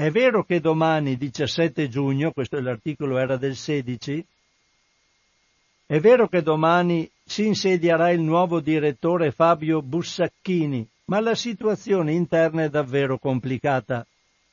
È 0.00 0.10
vero 0.10 0.44
che 0.44 0.60
domani, 0.60 1.18
17 1.18 1.86
giugno, 1.90 2.32
questo 2.32 2.56
è 2.56 2.62
l'articolo 2.62 3.18
era 3.18 3.36
del 3.36 3.54
16, 3.54 4.24
è 5.84 6.00
vero 6.00 6.26
che 6.26 6.40
domani 6.40 7.06
si 7.22 7.44
insedierà 7.44 8.08
il 8.08 8.22
nuovo 8.22 8.60
direttore 8.60 9.30
Fabio 9.30 9.82
Bussacchini, 9.82 10.88
ma 11.04 11.20
la 11.20 11.34
situazione 11.34 12.12
interna 12.12 12.62
è 12.62 12.70
davvero 12.70 13.18
complicata. 13.18 14.06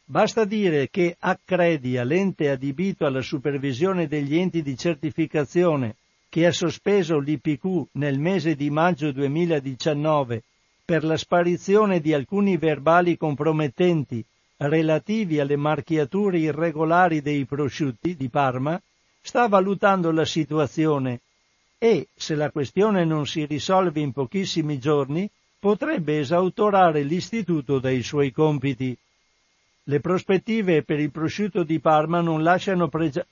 Basta 0.04 0.44
dire 0.44 0.90
che 0.90 1.16
Accredia, 1.18 2.04
l'ente 2.04 2.50
adibito 2.50 3.06
alla 3.06 3.22
supervisione 3.22 4.08
degli 4.08 4.38
enti 4.38 4.62
di 4.62 4.78
certificazione, 4.78 5.96
che 6.28 6.46
ha 6.46 6.52
sospeso 6.52 7.20
l'IPQ 7.20 7.92
nel 7.94 8.20
mese 8.20 8.54
di 8.54 8.70
maggio 8.70 9.14
2019 9.14 10.44
per 10.84 11.06
la 11.06 11.16
sparizione 11.16 12.02
di 12.02 12.14
alcuni 12.14 12.58
verbali 12.58 13.16
compromettenti 13.16 14.26
relativi 14.58 15.40
alle 15.40 15.56
marchiature 15.56 16.40
irregolari 16.40 17.22
dei 17.22 17.46
prosciutti 17.46 18.16
di 18.16 18.28
Parma, 18.30 18.82
sta 19.22 19.48
valutando 19.48 20.12
la 20.12 20.26
situazione 20.26 21.22
e, 21.78 22.08
se 22.16 22.34
la 22.34 22.50
questione 22.50 23.06
non 23.06 23.28
si 23.28 23.46
risolve 23.46 24.00
in 24.00 24.12
pochissimi 24.12 24.80
giorni, 24.80 25.30
potrebbe 25.60 26.20
esautorare 26.20 27.04
l'istituto 27.04 27.78
dai 27.80 28.02
suoi 28.02 28.32
compiti. 28.32 28.98
Le 29.84 30.00
prospettive 30.00 30.84
per 30.84 31.00
il 31.00 31.12
prosciutto 31.12 31.64
di 31.64 31.80
Parma 31.80 32.20
non 32.22 32.42
lasciano 32.42 32.90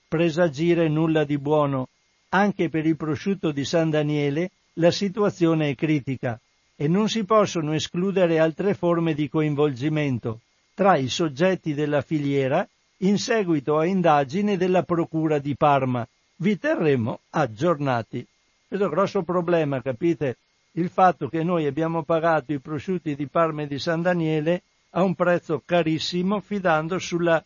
presagire 0.08 0.88
nulla 0.88 1.24
di 1.24 1.38
buono. 1.38 1.90
Anche 2.30 2.70
per 2.70 2.86
il 2.86 2.96
prosciutto 2.96 3.52
di 3.52 3.66
San 3.66 3.90
Daniele 3.90 4.52
la 4.74 4.92
situazione 4.92 5.70
è 5.70 5.76
critica 5.76 6.40
e 6.76 6.88
non 6.88 7.10
si 7.10 7.24
possono 7.24 7.74
escludere 7.74 8.40
altre 8.40 8.74
forme 8.74 9.14
di 9.14 9.28
coinvolgimento 9.30 10.42
tra 10.76 10.98
i 10.98 11.08
soggetti 11.08 11.74
della 11.74 12.02
filiera 12.02 12.68
in 12.98 13.18
seguito 13.18 13.78
a 13.80 13.86
indagine 13.86 14.58
della 14.58 14.84
Procura 14.84 15.40
di 15.40 15.56
Parma. 15.56 16.06
Vi 16.36 16.60
terremo 16.60 17.22
aggiornati. 17.32 18.26
Questo 18.68 18.90
grosso 18.90 19.24
problema, 19.24 19.82
capite? 19.82 20.38
Il 20.74 20.90
fatto 20.90 21.30
che 21.30 21.44
noi 21.44 21.66
abbiamo 21.66 22.04
pagato 22.04 22.52
i 22.52 22.60
prosciutti 22.60 23.16
di 23.16 23.26
Parma 23.28 23.62
e 23.62 23.68
di 23.68 23.80
San 23.80 24.02
Daniele 24.02 24.64
a 24.92 25.04
un 25.04 25.16
prezzo 25.16 25.62
carissimo 25.66 26.42
fidando 26.42 27.00
sulla, 27.00 27.42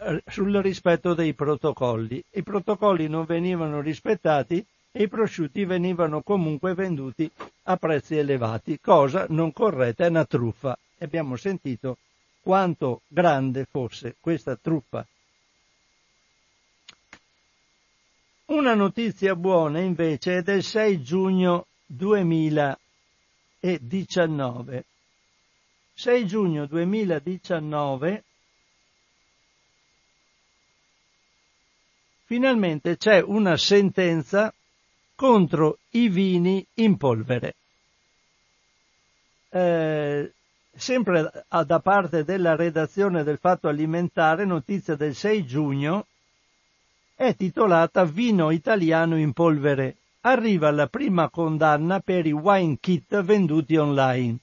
eh, 0.00 0.22
sul 0.26 0.54
rispetto 0.58 1.14
dei 1.14 1.32
protocolli. 1.32 2.22
I 2.32 2.42
protocolli 2.42 3.08
non 3.08 3.24
venivano 3.24 3.80
rispettati 3.80 4.64
e 4.92 5.02
i 5.02 5.08
prosciutti 5.08 5.64
venivano 5.64 6.20
comunque 6.20 6.74
venduti 6.74 7.30
a 7.64 7.76
prezzi 7.78 8.16
elevati, 8.16 8.78
cosa 8.78 9.24
non 9.30 9.52
corretta, 9.54 10.04
è 10.04 10.08
una 10.08 10.26
truffa. 10.26 10.78
Abbiamo 10.98 11.36
sentito 11.36 11.96
quanto 12.44 13.00
grande 13.08 13.64
fosse 13.64 14.14
questa 14.20 14.54
truffa. 14.54 15.04
Una 18.46 18.74
notizia 18.74 19.34
buona 19.34 19.80
invece 19.80 20.36
è 20.36 20.42
del 20.42 20.62
6 20.62 21.02
giugno 21.02 21.66
2019. 21.86 24.84
6 25.94 26.26
giugno 26.26 26.66
2019 26.66 28.24
finalmente 32.24 32.98
c'è 32.98 33.22
una 33.22 33.56
sentenza 33.56 34.52
contro 35.14 35.78
i 35.90 36.10
vini 36.10 36.66
in 36.74 36.98
polvere. 36.98 37.54
Eh, 39.48 40.34
sempre 40.76 41.44
da 41.48 41.80
parte 41.80 42.24
della 42.24 42.56
redazione 42.56 43.22
del 43.22 43.38
Fatto 43.38 43.68
Alimentare, 43.68 44.44
notizia 44.44 44.96
del 44.96 45.14
6 45.14 45.44
giugno, 45.46 46.06
è 47.14 47.34
titolata 47.36 48.04
Vino 48.04 48.50
italiano 48.50 49.16
in 49.16 49.32
polvere. 49.32 49.96
Arriva 50.22 50.70
la 50.70 50.86
prima 50.86 51.28
condanna 51.28 52.00
per 52.00 52.26
i 52.26 52.32
wine 52.32 52.78
kit 52.80 53.22
venduti 53.22 53.76
online. 53.76 54.38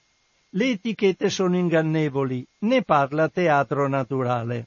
Le 0.50 0.70
etichette 0.70 1.28
sono 1.28 1.56
ingannevoli, 1.56 2.46
ne 2.60 2.82
parla 2.82 3.28
Teatro 3.28 3.88
Naturale. 3.88 4.66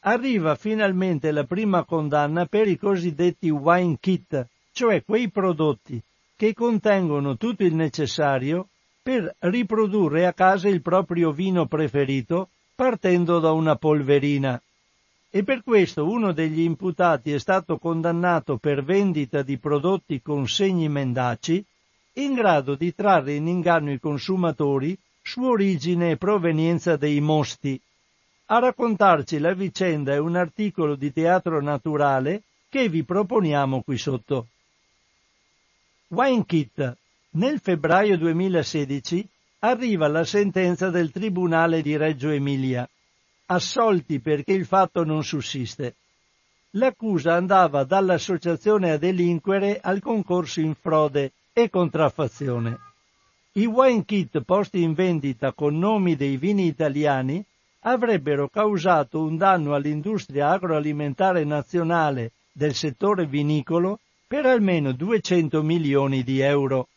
Arriva 0.00 0.54
finalmente 0.54 1.30
la 1.32 1.44
prima 1.44 1.84
condanna 1.84 2.46
per 2.46 2.68
i 2.68 2.78
cosiddetti 2.78 3.48
wine 3.48 3.96
kit, 3.98 4.46
cioè 4.72 5.02
quei 5.04 5.28
prodotti 5.28 6.00
che 6.36 6.54
contengono 6.54 7.36
tutto 7.36 7.64
il 7.64 7.74
necessario 7.74 8.68
per 9.08 9.34
riprodurre 9.38 10.26
a 10.26 10.34
casa 10.34 10.68
il 10.68 10.82
proprio 10.82 11.32
vino 11.32 11.64
preferito 11.64 12.50
partendo 12.74 13.38
da 13.38 13.52
una 13.52 13.74
polverina. 13.74 14.60
E 15.30 15.44
per 15.44 15.62
questo 15.62 16.06
uno 16.06 16.32
degli 16.32 16.60
imputati 16.60 17.32
è 17.32 17.38
stato 17.38 17.78
condannato 17.78 18.58
per 18.58 18.84
vendita 18.84 19.40
di 19.40 19.56
prodotti 19.56 20.20
con 20.20 20.46
segni 20.46 20.90
mendaci, 20.90 21.64
in 22.16 22.34
grado 22.34 22.74
di 22.74 22.94
trarre 22.94 23.32
in 23.32 23.48
inganno 23.48 23.92
i 23.92 23.98
consumatori 23.98 24.94
su 25.22 25.42
origine 25.42 26.10
e 26.10 26.16
provenienza 26.18 26.96
dei 26.98 27.20
mosti. 27.22 27.80
A 28.50 28.58
raccontarci 28.58 29.38
la 29.38 29.54
vicenda 29.54 30.12
è 30.12 30.18
un 30.18 30.36
articolo 30.36 30.96
di 30.96 31.10
teatro 31.14 31.62
naturale 31.62 32.42
che 32.68 32.90
vi 32.90 33.02
proponiamo 33.04 33.80
qui 33.80 33.96
sotto. 33.96 34.48
Wine 36.08 36.44
Kit 36.44 36.96
nel 37.38 37.60
febbraio 37.60 38.18
2016 38.18 39.24
arriva 39.60 40.08
la 40.08 40.24
sentenza 40.24 40.90
del 40.90 41.12
Tribunale 41.12 41.82
di 41.82 41.96
Reggio 41.96 42.30
Emilia, 42.30 42.88
assolti 43.46 44.18
perché 44.18 44.52
il 44.52 44.66
fatto 44.66 45.04
non 45.04 45.22
sussiste. 45.22 45.94
L'accusa 46.70 47.34
andava 47.34 47.84
dall'associazione 47.84 48.90
a 48.90 48.96
delinquere 48.98 49.78
al 49.80 50.00
concorso 50.00 50.60
in 50.60 50.74
frode 50.74 51.30
e 51.52 51.70
contraffazione. 51.70 52.76
I 53.52 53.66
wine 53.66 54.04
kit 54.04 54.40
posti 54.42 54.82
in 54.82 54.94
vendita 54.94 55.52
con 55.52 55.78
nomi 55.78 56.16
dei 56.16 56.36
vini 56.36 56.66
italiani 56.66 57.44
avrebbero 57.82 58.48
causato 58.48 59.22
un 59.22 59.36
danno 59.36 59.74
all'industria 59.74 60.50
agroalimentare 60.50 61.44
nazionale 61.44 62.32
del 62.52 62.74
settore 62.74 63.26
vinicolo 63.26 64.00
per 64.26 64.44
almeno 64.44 64.90
200 64.90 65.62
milioni 65.62 66.24
di 66.24 66.40
euro. 66.40 66.88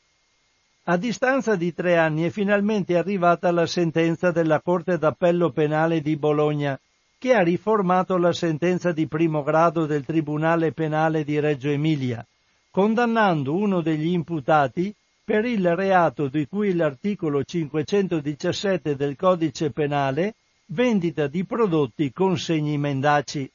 A 0.92 0.98
distanza 0.98 1.56
di 1.56 1.74
tre 1.74 1.96
anni 1.96 2.24
è 2.24 2.30
finalmente 2.30 2.98
arrivata 2.98 3.50
la 3.52 3.66
sentenza 3.66 4.32
della 4.32 4.60
Corte 4.60 4.98
d'Appello 4.98 5.52
Penale 5.52 6.02
di 6.02 6.18
Bologna, 6.18 6.78
che 7.18 7.34
ha 7.34 7.42
riformato 7.42 8.18
la 8.18 8.34
sentenza 8.34 8.92
di 8.92 9.08
primo 9.08 9.42
grado 9.42 9.86
del 9.86 10.04
Tribunale 10.04 10.74
Penale 10.74 11.24
di 11.24 11.40
Reggio 11.40 11.70
Emilia, 11.70 12.28
condannando 12.70 13.56
uno 13.56 13.80
degli 13.80 14.08
imputati 14.08 14.94
per 15.24 15.46
il 15.46 15.78
reato 15.78 16.28
di 16.28 16.46
cui 16.46 16.76
l'articolo 16.76 17.42
517 17.42 18.98
del 18.98 19.16
Codice 19.16 19.72
Penale 19.72 20.36
vendita 20.66 21.28
di 21.28 21.46
prodotti 21.46 22.12
con 22.12 22.38
segni 22.38 22.78
mendaci. 22.78 23.50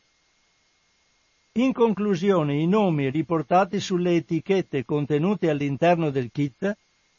In 1.56 1.74
conclusione, 1.74 2.54
i 2.54 2.66
nomi 2.66 3.10
riportati 3.10 3.78
sulle 3.78 4.14
etichette 4.14 4.86
contenute 4.86 5.50
all'interno 5.50 6.08
del 6.08 6.30
kit 6.32 6.74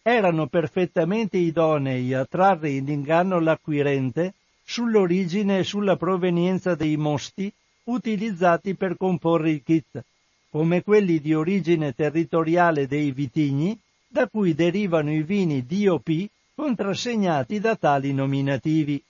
erano 0.10 0.48
perfettamente 0.48 1.36
idonei 1.36 2.14
a 2.14 2.24
trarre 2.24 2.70
in 2.70 2.88
inganno 2.88 3.42
l'acquirente 3.42 4.36
sull'origine 4.64 5.60
e 5.60 5.64
sulla 5.66 5.98
provenienza 5.98 6.76
dei 6.76 6.96
mosti 6.96 7.52
utilizzati 7.84 8.76
per 8.76 8.96
comporre 8.96 9.52
il 9.52 9.64
kit, 9.64 10.02
come 10.50 10.82
quelli 10.82 11.20
di 11.20 11.34
origine 11.34 11.94
territoriale 11.94 12.88
dei 12.88 13.12
vitigni, 13.12 13.78
da 14.08 14.28
cui 14.28 14.56
derivano 14.56 15.12
i 15.12 15.24
vini 15.24 15.66
DOP 15.66 16.30
contrassegnati 16.56 17.60
da 17.60 17.76
tali 17.76 18.14
nominativi. 18.14 19.04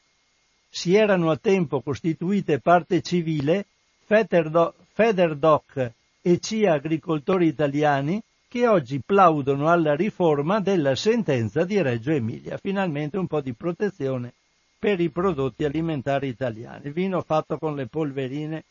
Si 0.68 0.96
erano 0.96 1.30
a 1.30 1.38
tempo 1.38 1.82
costituite 1.82 2.60
parte 2.60 3.04
civile 3.04 3.68
Federdoc 4.04 5.92
e 6.24 6.40
CIA 6.40 6.74
Agricoltori 6.74 7.46
Italiani 7.46 8.20
che 8.48 8.66
oggi 8.66 9.02
plaudono 9.02 9.70
alla 9.70 9.96
riforma 9.96 10.60
della 10.62 10.96
sentenza 10.96 11.66
di 11.66 11.82
Reggio 11.82 12.12
Emilia. 12.12 12.58
Finalmente 12.58 13.18
un 13.18 13.28
po' 13.28 13.42
di 13.42 13.54
protezione 13.54 14.34
per 14.80 15.00
i 15.00 15.10
prodotti 15.10 15.66
alimentari 15.66 16.30
italiani. 16.30 16.92
Vino 16.92 17.22
fatto 17.22 17.58
con 17.58 17.76
le 17.76 17.88
polverine 17.88 18.64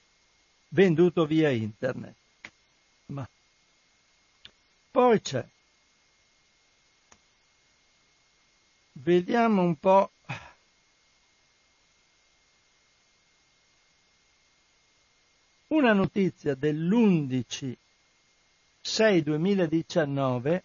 venduto 0.68 1.26
via 1.26 1.50
internet. 1.50 2.14
Ma 3.06 3.28
poi 4.90 5.20
c'è. 5.20 5.46
Vediamo 8.92 9.62
un 9.62 9.76
po'. 9.76 10.10
Una 15.68 15.92
notizia 15.92 16.54
dell'11 16.54 17.74
6-2019 18.86 20.62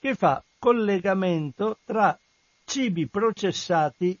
che 0.00 0.14
fa 0.16 0.42
collegamento 0.58 1.78
tra 1.84 2.18
cibi 2.64 3.06
processati 3.06 4.18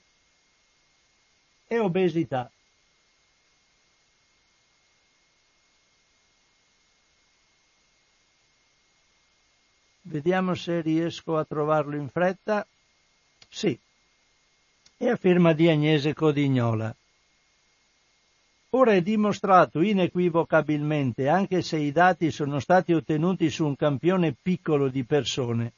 e 1.66 1.78
obesità. 1.78 2.50
Vediamo 10.02 10.54
se 10.54 10.80
riesco 10.80 11.36
a 11.36 11.44
trovarlo 11.44 11.96
in 11.96 12.08
fretta. 12.08 12.66
Sì, 13.48 13.78
è 14.96 15.08
a 15.08 15.16
firma 15.16 15.52
di 15.52 15.68
Agnese 15.68 16.14
Codignola. 16.14 16.94
Ora 18.78 18.92
è 18.92 19.02
dimostrato 19.02 19.80
inequivocabilmente, 19.80 21.26
anche 21.26 21.62
se 21.62 21.78
i 21.78 21.90
dati 21.90 22.30
sono 22.30 22.60
stati 22.60 22.92
ottenuti 22.92 23.50
su 23.50 23.66
un 23.66 23.74
campione 23.74 24.36
piccolo 24.40 24.86
di 24.86 25.02
persone, 25.02 25.72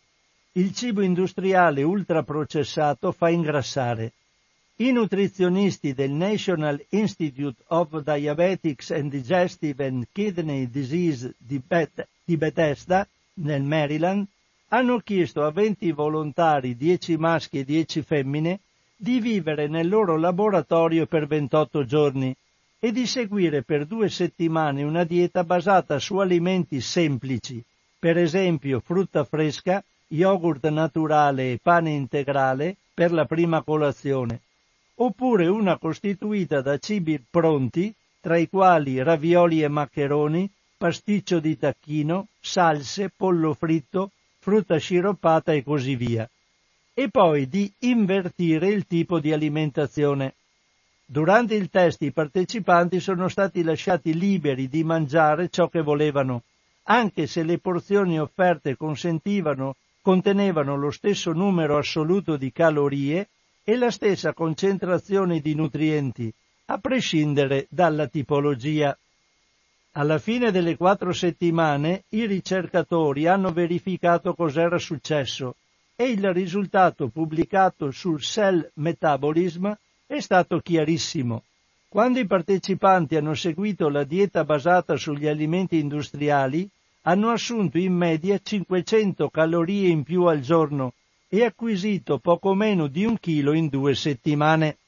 il 0.53 0.75
cibo 0.75 1.01
industriale 1.01 1.83
ultraprocessato 1.83 3.11
fa 3.13 3.31
ingrassare. 3.31 4.13
I 4.77 4.93
nutrizionisti 4.93 5.95
del 5.95 6.11
National 6.11 6.85
Institute 6.91 7.63
of 7.69 8.03
Diabetics 8.03 8.91
and 8.91 9.11
Digestive 9.11 9.83
and 9.83 10.07
Kidney 10.13 10.69
Disease 10.69 11.35
di, 11.39 11.59
Bet- 11.67 12.07
di 12.23 12.37
Bethesda, 12.37 13.09
nel 13.37 13.63
Maryland, 13.63 14.27
hanno 14.69 14.99
chiesto 14.99 15.43
a 15.43 15.51
20 15.51 15.91
volontari, 15.93 16.77
10 16.77 17.17
maschi 17.17 17.61
e 17.61 17.65
10 17.65 18.03
femmine, 18.03 18.61
di 18.95 19.21
vivere 19.21 19.69
nel 19.69 19.89
loro 19.89 20.19
laboratorio 20.19 21.07
per 21.07 21.27
28 21.27 21.87
giorni 21.87 22.37
e 22.81 22.93
di 22.93 23.07
seguire 23.07 23.63
per 23.63 23.85
due 23.85 24.09
settimane 24.09 24.83
una 24.83 25.05
dieta 25.05 25.45
basata 25.45 25.99
su 25.99 26.17
alimenti 26.17 26.81
semplici, 26.81 27.63
per 27.99 28.17
esempio 28.17 28.81
frutta 28.81 29.23
fresca, 29.25 29.85
yogurt 30.09 30.67
naturale 30.69 31.53
e 31.53 31.59
pane 31.63 31.91
integrale 31.91 32.77
per 32.95 33.13
la 33.13 33.27
prima 33.27 33.63
colazione, 33.63 34.41
oppure 34.97 35.47
una 35.47 35.77
costituita 35.77 36.63
da 36.63 36.79
cibi 36.79 37.23
pronti, 37.31 37.95
tra 38.21 38.39
i 38.39 38.49
quali 38.49 39.03
ravioli 39.03 39.63
e 39.63 39.69
maccheroni, 39.69 40.51
pasticcio 40.77 41.39
di 41.39 41.59
tacchino, 41.59 42.29
salse, 42.41 43.13
pollo 43.15 43.53
fritto, 43.53 44.13
frutta 44.39 44.79
sciroppata 44.79 45.53
e 45.53 45.63
così 45.63 45.95
via. 45.97 46.29
E 46.95 47.09
poi 47.11 47.47
di 47.47 47.71
invertire 47.81 48.69
il 48.69 48.87
tipo 48.87 49.21
di 49.21 49.33
alimentazione. 49.33 50.35
Durante 51.13 51.57
il 51.57 51.71
test 51.71 52.03
i 52.03 52.13
partecipanti 52.13 53.01
sono 53.01 53.27
stati 53.27 53.65
lasciati 53.65 54.17
liberi 54.17 54.69
di 54.69 54.85
mangiare 54.85 55.49
ciò 55.49 55.67
che 55.67 55.83
volevano, 55.83 56.45
anche 56.85 57.27
se 57.27 57.43
le 57.43 57.59
porzioni 57.59 58.21
offerte 58.21 58.77
consentivano, 58.77 59.75
contenevano 60.03 60.77
lo 60.77 60.93
stesso 60.93 61.33
numero 61.33 61.77
assoluto 61.79 62.37
di 62.37 62.53
calorie 62.53 63.29
e 63.65 63.77
la 63.77 63.91
stessa 63.91 64.33
concentrazione 64.33 65.41
di 65.41 65.53
nutrienti, 65.57 66.33
a 66.67 66.79
prescindere 66.79 67.67
dalla 67.71 68.07
tipologia. 68.07 68.97
Alla 69.95 70.19
fine 70.19 70.53
delle 70.53 70.77
quattro 70.77 71.13
settimane 71.13 72.05
i 72.11 72.25
ricercatori 72.25 73.27
hanno 73.27 73.51
verificato 73.51 74.35
cos'era 74.35 74.79
successo 74.79 75.57
e 75.97 76.09
il 76.09 76.33
risultato 76.33 77.09
pubblicato 77.09 77.91
sul 77.91 78.21
Cell 78.21 78.71
Metabolism 78.75 79.73
è 80.11 80.19
stato 80.19 80.59
chiarissimo. 80.59 81.45
Quando 81.89 82.19
i 82.19 82.27
partecipanti 82.27 83.15
hanno 83.15 83.35
seguito 83.35 83.89
la 83.89 84.03
dieta 84.03 84.43
basata 84.43 84.97
sugli 84.97 85.29
alimenti 85.29 85.79
industriali, 85.79 86.69
hanno 87.03 87.31
assunto 87.31 87.79
in 87.79 87.93
media 87.93 88.37
500 88.43 89.31
calorie 89.31 89.87
in 89.87 90.03
più 90.03 90.25
al 90.25 90.41
giorno 90.41 90.95
e 91.29 91.45
acquisito 91.45 92.19
poco 92.19 92.55
meno 92.55 92.89
di 92.89 93.05
un 93.05 93.21
chilo 93.21 93.53
in 93.53 93.69
due 93.69 93.95
settimane. 93.95 94.79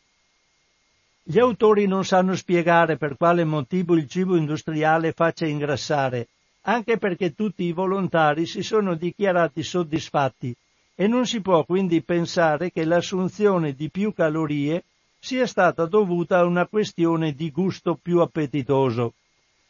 Gli 1.22 1.38
autori 1.38 1.86
non 1.86 2.04
sanno 2.04 2.34
spiegare 2.34 2.96
per 2.96 3.16
quale 3.16 3.44
motivo 3.44 3.94
il 3.94 4.08
cibo 4.08 4.34
industriale 4.34 5.12
faccia 5.12 5.46
ingrassare, 5.46 6.26
anche 6.62 6.98
perché 6.98 7.32
tutti 7.32 7.62
i 7.62 7.72
volontari 7.72 8.44
si 8.44 8.64
sono 8.64 8.96
dichiarati 8.96 9.62
soddisfatti 9.62 10.52
e 10.96 11.06
non 11.06 11.26
si 11.26 11.40
può 11.40 11.64
quindi 11.64 12.02
pensare 12.02 12.72
che 12.72 12.84
l'assunzione 12.84 13.72
di 13.72 13.88
più 13.88 14.12
calorie 14.12 14.82
sia 15.24 15.46
stata 15.46 15.86
dovuta 15.86 16.38
a 16.38 16.44
una 16.44 16.66
questione 16.66 17.32
di 17.32 17.52
gusto 17.52 17.94
più 17.94 18.18
appetitoso. 18.18 19.14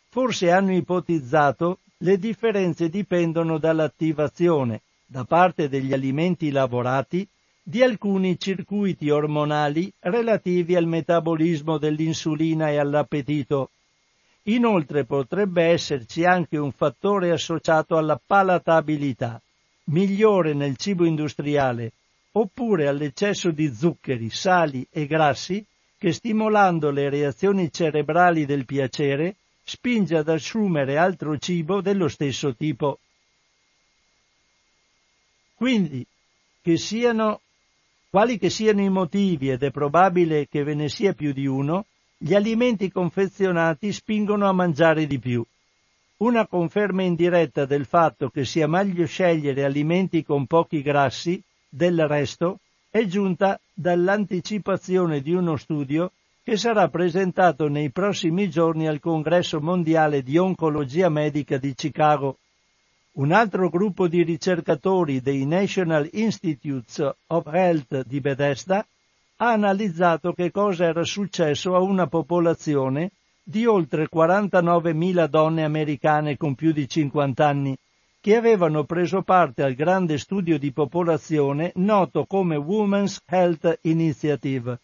Forse 0.08 0.50
hanno 0.50 0.72
ipotizzato 0.72 1.80
le 1.98 2.16
differenze 2.18 2.88
dipendono 2.88 3.58
dall'attivazione, 3.58 4.80
da 5.04 5.24
parte 5.24 5.68
degli 5.68 5.92
alimenti 5.92 6.50
lavorati, 6.50 7.28
di 7.62 7.82
alcuni 7.82 8.38
circuiti 8.38 9.10
ormonali 9.10 9.92
relativi 10.00 10.74
al 10.74 10.86
metabolismo 10.86 11.76
dell'insulina 11.76 12.70
e 12.70 12.78
all'appetito. 12.78 13.68
Inoltre 14.44 15.04
potrebbe 15.04 15.64
esserci 15.64 16.24
anche 16.24 16.56
un 16.56 16.72
fattore 16.72 17.30
associato 17.30 17.98
alla 17.98 18.18
palatabilità, 18.26 19.38
migliore 19.84 20.54
nel 20.54 20.78
cibo 20.78 21.04
industriale, 21.04 21.92
oppure 22.32 22.88
all'eccesso 22.88 23.50
di 23.50 23.72
zuccheri, 23.72 24.30
sali 24.30 24.86
e 24.90 25.06
grassi 25.06 25.64
che 25.98 26.12
stimolando 26.12 26.90
le 26.90 27.08
reazioni 27.10 27.70
cerebrali 27.70 28.44
del 28.46 28.64
piacere 28.64 29.36
spinge 29.62 30.16
ad 30.16 30.28
assumere 30.28 30.96
altro 30.96 31.38
cibo 31.38 31.80
dello 31.80 32.08
stesso 32.08 32.54
tipo. 32.54 32.98
Quindi, 35.54 36.04
che 36.60 36.76
siano 36.76 37.40
quali 38.10 38.36
che 38.36 38.50
siano 38.50 38.82
i 38.82 38.90
motivi, 38.90 39.48
ed 39.48 39.62
è 39.62 39.70
probabile 39.70 40.46
che 40.46 40.64
ve 40.64 40.74
ne 40.74 40.90
sia 40.90 41.14
più 41.14 41.32
di 41.32 41.46
uno, 41.46 41.86
gli 42.18 42.34
alimenti 42.34 42.90
confezionati 42.90 43.90
spingono 43.90 44.46
a 44.46 44.52
mangiare 44.52 45.06
di 45.06 45.18
più. 45.18 45.42
Una 46.18 46.46
conferma 46.46 47.02
indiretta 47.02 47.64
del 47.64 47.86
fatto 47.86 48.28
che 48.28 48.44
sia 48.44 48.68
meglio 48.68 49.06
scegliere 49.06 49.64
alimenti 49.64 50.22
con 50.22 50.46
pochi 50.46 50.82
grassi, 50.82 51.42
del 51.74 52.06
resto, 52.06 52.58
è 52.90 53.06
giunta 53.06 53.58
dall'anticipazione 53.72 55.22
di 55.22 55.32
uno 55.32 55.56
studio 55.56 56.12
che 56.42 56.58
sarà 56.58 56.88
presentato 56.88 57.68
nei 57.68 57.90
prossimi 57.90 58.50
giorni 58.50 58.86
al 58.86 59.00
Congresso 59.00 59.58
mondiale 59.58 60.22
di 60.22 60.36
oncologia 60.36 61.08
medica 61.08 61.56
di 61.56 61.72
Chicago. 61.74 62.36
Un 63.12 63.32
altro 63.32 63.70
gruppo 63.70 64.06
di 64.06 64.22
ricercatori 64.22 65.22
dei 65.22 65.46
National 65.46 66.06
Institutes 66.12 67.10
of 67.28 67.46
Health 67.46 68.04
di 68.04 68.20
Bethesda 68.20 68.84
ha 69.36 69.50
analizzato 69.50 70.34
che 70.34 70.50
cosa 70.50 70.84
era 70.84 71.04
successo 71.04 71.74
a 71.74 71.80
una 71.80 72.06
popolazione 72.06 73.12
di 73.42 73.64
oltre 73.64 74.08
49.000 74.12 75.26
donne 75.26 75.64
americane 75.64 76.36
con 76.36 76.54
più 76.54 76.72
di 76.72 76.86
50 76.86 77.46
anni 77.46 77.76
che 78.22 78.36
avevano 78.36 78.84
preso 78.84 79.22
parte 79.22 79.64
al 79.64 79.74
grande 79.74 80.16
studio 80.16 80.56
di 80.56 80.70
popolazione 80.70 81.72
noto 81.74 82.24
come 82.24 82.54
Women's 82.54 83.20
Health 83.26 83.80
Initiative. 83.82 84.78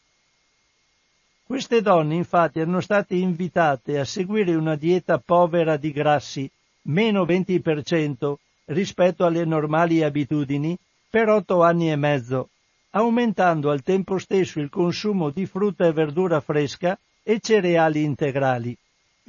Queste 1.45 1.81
donne 1.81 2.17
infatti 2.17 2.59
erano 2.59 2.81
state 2.81 3.15
invitate 3.15 4.01
a 4.01 4.05
seguire 4.05 4.57
una 4.57 4.75
dieta 4.75 5.19
povera 5.19 5.77
di 5.77 5.93
grassi 5.93 6.51
meno 6.89 7.25
20% 7.25 8.35
rispetto 8.67 9.25
alle 9.25 9.45
normali 9.45 10.03
abitudini 10.03 10.77
per 11.09 11.29
otto 11.29 11.63
anni 11.63 11.93
e 11.93 11.97
mezzo, 11.97 12.49
aumentando 12.91 13.71
al 13.71 13.83
tempo 13.83 14.19
stesso 14.19 14.59
il 14.59 14.69
consumo 14.69 15.31
di 15.31 15.47
frutta 15.47 15.87
e 15.87 15.93
verdura 15.93 16.41
fresca 16.41 16.99
e 17.23 17.39
cereali 17.39 18.03
integrali. 18.03 18.77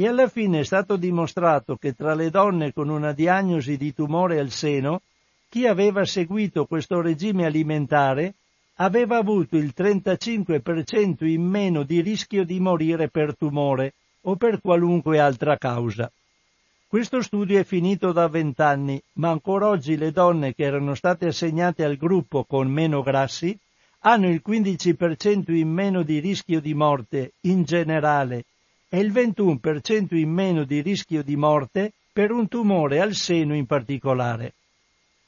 E 0.02 0.08
alla 0.08 0.30
fine 0.30 0.62
è 0.62 0.64
stato 0.64 0.96
dimostrato 0.96 1.76
che 1.76 1.92
tra 1.92 2.14
le 2.14 2.30
donne 2.30 2.72
con 2.72 2.88
una 2.88 3.12
diagnosi 3.12 3.76
di 3.76 3.94
tumore 3.94 4.40
al 4.40 4.50
seno, 4.50 5.02
chi 5.50 5.68
aveva 5.68 6.06
seguito 6.06 6.66
questo 6.68 7.02
regime 7.02 7.46
alimentare 7.46 8.36
aveva 8.76 9.18
avuto 9.18 9.58
il 9.58 9.74
35% 9.76 11.26
in 11.26 11.42
meno 11.42 11.84
di 11.84 12.00
rischio 12.00 12.46
di 12.46 12.62
morire 12.62 13.10
per 13.10 13.36
tumore 13.36 13.96
o 14.22 14.38
per 14.38 14.62
qualunque 14.62 15.20
altra 15.20 15.58
causa. 15.58 16.10
Questo 16.88 17.22
studio 17.22 17.60
è 17.60 17.66
finito 17.66 18.14
da 18.14 18.30
vent'anni, 18.30 19.02
ma 19.16 19.32
ancora 19.32 19.68
oggi 19.68 19.98
le 19.98 20.14
donne 20.14 20.56
che 20.56 20.64
erano 20.64 20.96
state 20.96 21.26
assegnate 21.26 21.84
al 21.84 21.98
gruppo 21.98 22.46
con 22.46 22.70
meno 22.70 23.02
grassi 23.02 23.54
hanno 24.04 24.30
il 24.30 24.42
15% 24.48 25.52
in 25.52 25.68
meno 25.68 26.04
di 26.04 26.20
rischio 26.20 26.62
di 26.62 26.74
morte 26.74 27.34
in 27.42 27.64
generale 27.64 28.46
e 28.90 29.00
il 29.00 29.12
21% 29.12 30.16
in 30.16 30.32
meno 30.32 30.64
di 30.64 30.82
rischio 30.82 31.22
di 31.22 31.36
morte 31.36 31.94
per 32.12 32.32
un 32.32 32.48
tumore 32.48 33.00
al 33.00 33.14
seno 33.14 33.56
in 33.56 33.68
particolare. 33.68 34.54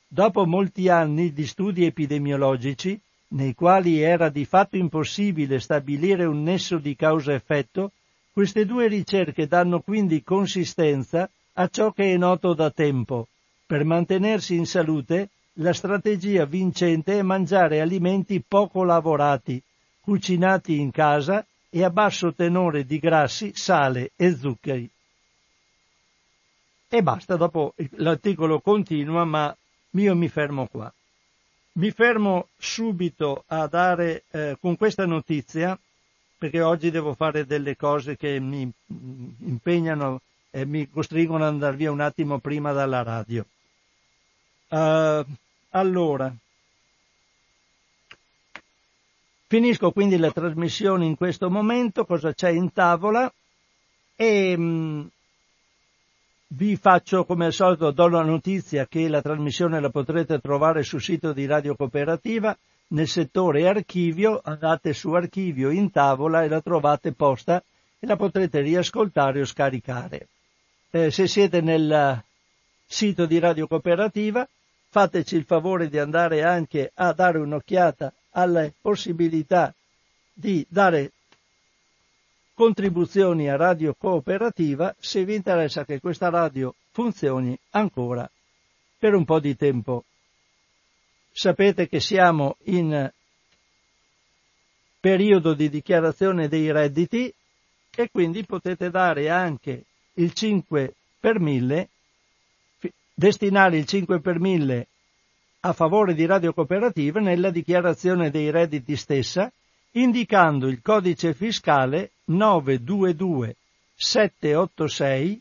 Dopo 0.08 0.46
molti 0.46 0.90
anni 0.90 1.32
di 1.32 1.46
studi 1.46 1.86
epidemiologici, 1.86 3.00
nei 3.30 3.54
quali 3.54 4.02
era 4.02 4.30
di 4.30 4.44
fatto 4.46 4.76
impossibile 4.76 5.60
stabilire 5.60 6.26
un 6.26 6.44
nesso 6.44 6.80
di 6.80 6.96
causa-effetto, 6.96 7.92
queste 8.34 8.66
due 8.66 8.88
ricerche 8.88 9.48
danno 9.48 9.80
quindi 9.80 10.24
consistenza 10.24 11.30
a 11.54 11.68
ciò 11.68 11.92
che 11.92 12.14
è 12.14 12.18
noto 12.18 12.54
da 12.54 12.72
tempo. 12.72 13.28
Per 13.66 13.86
mantenersi 13.86 14.56
in 14.56 14.66
salute, 14.66 15.30
la 15.56 15.72
strategia 15.72 16.46
vincente 16.46 17.20
è 17.20 17.22
mangiare 17.22 17.80
alimenti 17.80 18.44
poco 18.46 18.84
lavorati, 18.84 19.62
cucinati 20.02 20.80
in 20.80 20.92
casa 20.92 21.46
e 21.74 21.84
a 21.86 21.90
basso 21.90 22.34
tenore 22.34 22.86
di 22.86 23.00
grassi, 23.00 23.54
sale 23.56 24.12
e 24.18 24.36
zuccheri. 24.36 24.90
E 26.90 27.02
basta, 27.02 27.38
dopo 27.38 27.74
l'articolo 27.92 28.60
continua, 28.60 29.24
ma 29.24 29.56
io 29.92 30.16
mi 30.16 30.28
fermo 30.28 30.68
qua. 30.68 30.94
Mi 31.74 31.92
fermo 31.92 32.50
subito 32.58 33.46
a 33.48 33.68
dare 33.68 34.26
eh, 34.32 34.58
con 34.60 34.76
questa 34.76 35.06
notizia, 35.06 35.80
perché 36.38 36.62
oggi 36.62 36.92
devo 36.92 37.14
fare 37.14 37.46
delle 37.46 37.78
cose 37.78 38.18
che 38.18 38.38
mi 38.42 38.70
impegnano 38.88 40.20
e 40.50 40.66
mi 40.66 40.90
costringono 40.90 41.46
ad 41.46 41.54
andare 41.54 41.78
via 41.78 41.92
un 41.92 42.02
attimo 42.02 42.40
prima 42.40 42.74
dalla 42.74 43.04
radio. 43.04 43.46
Uh, 44.68 45.26
allora, 45.70 46.34
finisco 49.52 49.92
quindi 49.92 50.16
la 50.16 50.32
trasmissione 50.32 51.04
in 51.04 51.18
questo 51.18 51.50
momento, 51.50 52.06
cosa 52.06 52.34
c'è 52.34 52.52
in 52.52 52.72
tavola 52.72 53.30
e 54.16 54.56
mm, 54.58 55.02
vi 56.48 56.78
faccio 56.78 57.26
come 57.26 57.48
al 57.48 57.52
solito, 57.52 57.92
do 57.92 58.08
la 58.08 58.22
notizia 58.22 58.88
che 58.88 59.10
la 59.10 59.22
trasmissione 59.22 59.82
la 59.82 59.90
potrete 59.90 60.40
trovare 60.40 60.84
sul 60.84 61.02
sito 61.02 61.34
di 61.34 61.46
Radio 61.48 61.76
Cooperativa 61.76 62.58
nel 62.94 63.10
settore 63.10 63.68
archivio, 63.68 64.40
andate 64.42 64.94
su 64.94 65.12
archivio 65.12 65.70
in 65.70 65.92
tavola 65.92 66.44
e 66.44 66.48
la 66.48 66.62
trovate 66.62 67.12
posta 67.12 67.62
e 68.00 68.08
la 68.08 68.16
potrete 68.16 68.62
riascoltare 68.62 69.42
o 69.42 69.46
scaricare. 69.46 70.30
Eh, 70.92 71.12
se 71.12 71.28
siete 71.28 71.60
nel 71.60 72.24
sito 72.86 73.26
di 73.26 73.38
Radio 73.38 73.68
Cooperativa, 73.68 74.48
fateci 74.88 75.36
il 75.36 75.44
favore 75.44 75.90
di 75.90 75.98
andare 75.98 76.42
anche 76.42 76.90
a 76.94 77.12
dare 77.12 77.38
un'occhiata 77.38 78.14
alle 78.32 78.74
possibilità 78.80 79.74
di 80.34 80.66
dare 80.70 81.12
contribuzioni 82.54 83.50
a 83.50 83.56
Radio 83.56 83.96
Cooperativa 83.98 84.96
se 85.00 85.26
vi 85.26 85.36
interessa 85.36 85.84
che 85.84 86.00
questa 86.00 86.30
radio 86.30 86.74
funzioni 86.92 87.58
ancora 87.72 88.30
per 88.98 89.16
un 89.16 89.26
po' 89.26 89.40
di 89.40 89.56
tempo. 89.56 90.04
Sapete 91.32 91.88
che 91.88 92.00
siamo 92.00 92.58
in 92.66 93.12
periodo 95.00 95.54
di 95.54 95.70
dichiarazione 95.70 96.48
dei 96.48 96.72
redditi 96.72 97.34
e 97.96 98.10
quindi 98.12 98.46
potete 98.46 98.90
dare 98.92 99.30
anche 99.30 99.86
il 100.14 100.34
5 100.34 100.94
per 101.20 101.40
1000, 101.40 101.90
destinare 103.14 103.78
il 103.78 103.86
5 103.86 104.20
per 104.20 104.40
1000 104.40 104.88
a 105.64 105.74
favore 105.74 106.16
di 106.16 106.26
Radio 106.26 106.54
Cooperativa 106.54 107.20
nella 107.20 107.52
dichiarazione 107.52 108.32
dei 108.32 108.50
redditi 108.50 108.96
stessa, 108.96 109.52
indicando 109.92 110.68
il 110.68 110.82
codice 110.82 111.36
fiscale 111.36 112.14
922 112.26 113.56
786 113.96 115.40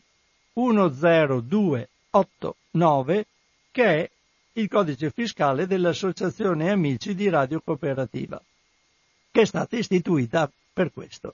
10289 0.53 3.25
che 3.71 3.83
è 3.83 4.07
il 4.53 4.67
codice 4.67 5.09
fiscale 5.09 5.65
dell'Associazione 5.65 6.69
Amici 6.69 7.15
di 7.15 7.27
Radio 7.29 7.59
Cooperativa, 7.61 8.39
che 9.31 9.41
è 9.41 9.45
stata 9.45 9.75
istituita 9.75 10.51
per 10.71 10.93
questo. 10.93 11.33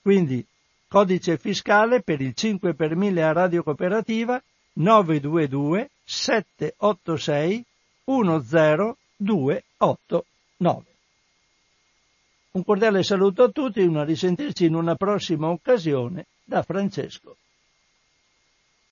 Quindi 0.00 0.42
codice 0.88 1.36
fiscale 1.36 2.00
per 2.00 2.22
il 2.22 2.32
5 2.34 2.72
per 2.72 2.96
1000 2.96 3.22
a 3.22 3.32
Radio 3.32 3.62
Cooperativa 3.62 4.42
922 4.74 5.90
786 6.04 7.64
10289. 8.10 10.84
Un 12.52 12.64
cordiale 12.64 13.04
saluto 13.04 13.44
a 13.44 13.50
tutti 13.50 13.78
e 13.78 13.84
una 13.84 14.02
risentirci 14.02 14.64
in 14.64 14.74
una 14.74 14.96
prossima 14.96 15.50
occasione 15.50 16.26
da 16.42 16.64
Francesco. 16.64 17.36